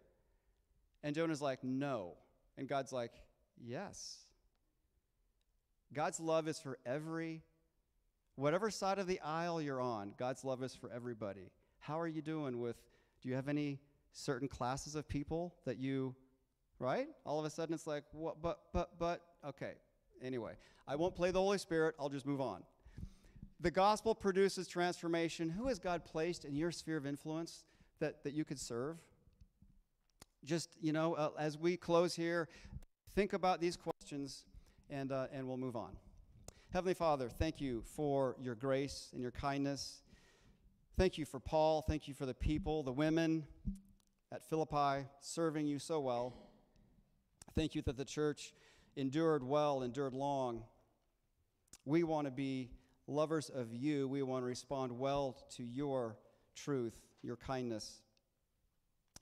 And 1.03 1.16
Jonah's 1.16 1.41
like, 1.41 1.64
no. 1.64 2.16
And 2.57 2.68
God's 2.68 2.91
like, 2.91 3.11
Yes. 3.61 4.18
God's 5.94 6.20
love 6.20 6.48
is 6.48 6.60
for 6.60 6.78
every, 6.86 7.44
whatever 8.36 8.70
side 8.70 9.00
of 9.00 9.08
the 9.08 9.20
aisle 9.22 9.62
you're 9.62 9.82
on, 9.82 10.14
God's 10.18 10.44
love 10.44 10.64
is 10.64 10.76
for 10.76 10.91
everybody. 10.91 11.52
How 11.80 12.00
are 12.00 12.08
you 12.08 12.22
doing 12.22 12.60
with, 12.60 12.78
do 13.22 13.30
you 13.30 13.36
have 13.36 13.48
any 13.48 13.80
certain 14.12 14.48
classes 14.48 14.96
of 14.96 15.08
people 15.08 15.54
that 15.66 15.78
you, 15.78 16.16
right? 16.80 17.08
All 17.26 17.39
of 17.39 17.46
a 17.46 17.50
sudden 17.50 17.74
it's 17.74 17.88
like, 17.88 18.04
what, 18.12 18.41
but, 18.41 18.60
but, 18.74 18.98
but, 18.98 19.22
okay. 19.48 19.74
Anyway, 20.22 20.54
I 20.88 20.96
won't 20.96 21.16
play 21.16 21.32
the 21.32 21.39
Holy 21.39 21.58
Spirit, 21.58 21.96
I'll 22.00 22.10
just 22.10 22.26
move 22.26 22.41
on. 22.41 22.64
The 23.60 23.72
gospel 23.72 24.14
produces 24.14 24.68
transformation. 24.68 25.50
Who 25.50 25.68
has 25.68 25.80
God 25.80 26.04
placed 26.04 26.44
in 26.44 26.56
your 26.56 26.72
sphere 26.72 26.98
of 26.98 27.06
influence 27.06 27.64
that, 28.00 28.24
that 28.24 28.34
you 28.34 28.44
could 28.44 28.60
serve? 28.60 28.98
Just, 30.44 30.76
you 30.82 30.91
know, 30.91 31.14
uh, 31.14 31.30
as 31.39 31.58
we 31.58 31.78
close 31.78 32.14
here, 32.14 32.50
think 33.16 33.32
about 33.32 33.62
these 33.62 33.78
questions 33.78 34.44
and, 34.90 35.12
uh, 35.12 35.28
and 35.34 35.48
we'll 35.48 35.58
move 35.58 35.76
on. 35.76 35.92
Heavenly 36.72 36.94
Father, 36.94 37.30
thank 37.30 37.62
you 37.62 37.84
for 37.96 38.36
your 38.40 38.56
grace 38.56 39.10
and 39.14 39.22
your 39.22 39.32
kindness. 39.32 40.02
Thank 40.98 41.18
you 41.18 41.26
for 41.26 41.40
Paul. 41.40 41.84
Thank 41.88 42.08
you 42.08 42.14
for 42.14 42.26
the 42.26 42.34
people, 42.34 42.84
the 42.84 42.92
women 42.92 43.46
at 44.32 44.48
Philippi 44.50 45.08
serving 45.20 45.66
you 45.66 45.80
so 45.80 46.00
well. 46.00 46.34
Thank 47.56 47.76
you 47.76 47.82
that 47.84 47.98
the 47.98 48.06
church 48.06 48.54
endured 48.96 49.44
well, 49.44 49.84
endured 49.84 50.14
long. 50.14 50.64
We 51.86 52.04
want 52.04 52.26
to 52.28 52.32
be 52.32 52.70
lovers 53.08 53.50
of 53.50 53.74
you. 53.74 54.08
We 54.08 54.22
want 54.24 54.44
to 54.44 54.48
respond 54.48 54.92
well 54.92 55.38
to 55.56 55.64
your 55.64 56.18
truth, 56.56 57.00
your 57.22 57.36
kindness. 57.36 58.03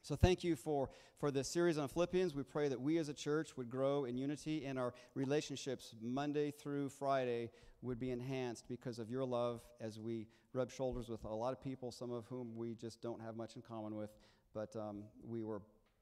So 0.03 0.15
thank 0.15 0.43
you 0.43 0.55
for, 0.55 0.89
for 1.19 1.29
this 1.29 1.47
series 1.47 1.77
on 1.77 1.87
Philippians. 1.87 2.33
We 2.33 2.43
pray 2.43 2.67
that 2.69 2.81
we 2.81 2.97
as 2.97 3.07
a 3.07 3.13
church 3.13 3.55
would 3.55 3.69
grow 3.69 4.05
in 4.05 4.17
unity 4.17 4.65
and 4.65 4.79
our 4.79 4.93
relationships 5.13 5.93
Monday 6.01 6.49
through 6.51 6.89
Friday 6.89 7.51
would 7.83 7.99
be 7.99 8.11
enhanced 8.11 8.67
because 8.67 8.97
of 8.97 9.09
your 9.09 9.25
love 9.25 9.61
as 9.79 9.99
we 9.99 10.27
rub 10.53 10.71
shoulders 10.71 11.07
with 11.07 11.23
a 11.23 11.27
lot 11.27 11.53
of 11.53 11.61
people, 11.61 11.91
some 11.91 12.11
of 12.11 12.25
whom 12.25 12.55
we 12.55 12.73
just 12.73 13.01
don't 13.01 13.21
have 13.21 13.35
much 13.35 13.55
in 13.55 13.61
common 13.61 13.95
with, 13.95 14.09
but 14.53 14.75
um, 14.75 15.03
we 15.23 15.41
were 15.41 15.61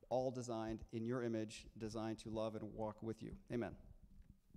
all 0.10 0.32
designed 0.32 0.80
in 0.92 1.06
your 1.06 1.24
image, 1.24 1.68
designed 1.78 2.18
to 2.20 2.30
love 2.30 2.56
and 2.56 2.64
walk 2.74 3.04
with 3.04 3.22
you. 3.22 3.32
Amen. 3.52 3.76